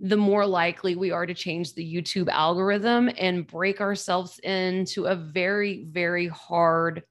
the 0.00 0.16
more 0.16 0.46
likely 0.46 0.94
we 0.94 1.10
are 1.10 1.26
to 1.26 1.34
change 1.34 1.74
the 1.74 1.94
YouTube 1.94 2.28
algorithm 2.28 3.10
and 3.18 3.46
break 3.46 3.80
ourselves 3.80 4.38
into 4.40 5.06
a 5.06 5.16
very, 5.16 5.84
very 5.90 6.28
hard 6.28 7.02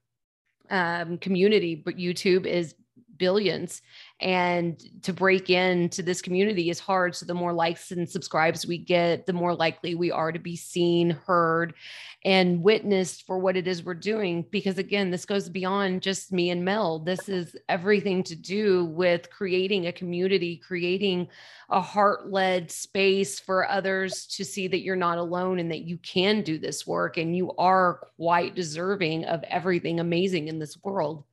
um, 0.69 1.17
community. 1.17 1.75
But 1.75 1.97
YouTube 1.97 2.45
is 2.45 2.75
billions 3.17 3.81
and 4.23 4.81
to 5.03 5.11
break 5.11 5.49
into 5.49 6.01
this 6.01 6.21
community 6.21 6.69
is 6.69 6.79
hard. 6.79 7.13
So 7.13 7.25
the 7.25 7.33
more 7.33 7.51
likes 7.51 7.91
and 7.91 8.09
subscribes 8.09 8.65
we 8.65 8.77
get 8.77 9.25
the 9.25 9.33
more 9.33 9.53
likely 9.53 9.95
we 9.95 10.11
are 10.11 10.31
to 10.31 10.39
be 10.39 10.55
seen 10.55 11.09
heard 11.09 11.73
and 12.23 12.63
witnessed 12.63 13.27
for 13.27 13.37
what 13.37 13.57
it 13.57 13.67
is 13.67 13.83
we're 13.83 13.95
doing. 13.95 14.45
Because 14.49 14.77
again 14.77 15.11
this 15.11 15.25
goes 15.25 15.49
beyond 15.49 16.01
just 16.01 16.31
me 16.31 16.51
and 16.51 16.63
mel. 16.63 16.99
This 16.99 17.27
is 17.27 17.57
everything 17.67 18.23
to 18.23 18.35
do 18.35 18.85
with 18.85 19.29
creating 19.29 19.87
a 19.87 19.91
community 19.91 20.55
creating 20.55 21.27
a 21.69 21.81
heart-led 21.81 22.71
space 22.71 23.41
for 23.41 23.69
others 23.69 24.25
to 24.27 24.45
see 24.45 24.69
that 24.69 24.83
you're 24.83 24.95
not 24.95 25.17
alone 25.17 25.59
and 25.59 25.69
that 25.69 25.81
you 25.81 25.97
can 25.97 26.43
do 26.43 26.57
this 26.57 26.87
work 26.87 27.17
and 27.17 27.35
you 27.35 27.51
are 27.57 28.07
quite 28.15 28.55
deserving 28.55 29.25
of 29.25 29.43
everything 29.43 29.99
amazing 29.99 30.47
in 30.47 30.59
this 30.59 30.77
world. 30.81 31.25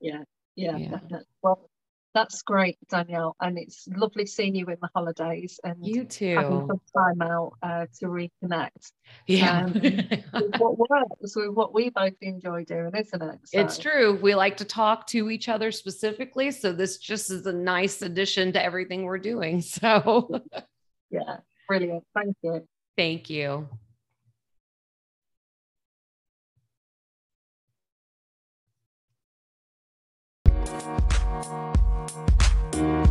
Yeah 0.00 0.22
yeah, 0.56 0.76
yeah. 0.76 1.18
well 1.42 1.69
that's 2.14 2.42
great, 2.42 2.76
Danielle, 2.88 3.36
and 3.40 3.58
it's 3.58 3.86
lovely 3.88 4.26
seeing 4.26 4.54
you 4.54 4.66
in 4.66 4.76
the 4.80 4.88
holidays 4.94 5.60
and 5.62 5.76
you 5.86 6.04
too 6.04 6.34
having 6.34 6.66
some 6.66 6.80
time 6.96 7.22
out 7.22 7.52
uh, 7.62 7.86
to 8.00 8.06
reconnect. 8.06 8.92
Yeah, 9.26 9.64
um, 9.64 9.72
what 10.58 10.78
works 10.78 11.36
with 11.36 11.50
what 11.50 11.72
we 11.72 11.90
both 11.90 12.14
enjoy 12.20 12.64
doing, 12.64 12.92
isn't 12.96 13.22
it? 13.22 13.38
So. 13.44 13.60
It's 13.60 13.78
true. 13.78 14.18
We 14.20 14.34
like 14.34 14.56
to 14.58 14.64
talk 14.64 15.06
to 15.08 15.30
each 15.30 15.48
other 15.48 15.70
specifically, 15.70 16.50
so 16.50 16.72
this 16.72 16.98
just 16.98 17.30
is 17.30 17.46
a 17.46 17.52
nice 17.52 18.02
addition 18.02 18.52
to 18.54 18.62
everything 18.62 19.04
we're 19.04 19.18
doing. 19.18 19.62
So, 19.80 20.42
yeah, 21.10 21.38
brilliant. 21.68 22.04
Thank 22.12 22.36
you. 22.42 22.66
Thank 22.96 23.30
you. 23.30 23.68
Thank 30.52 31.40
you. 31.44 31.80
Thank 32.80 33.10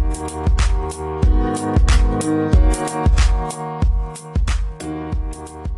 you. 5.50 5.69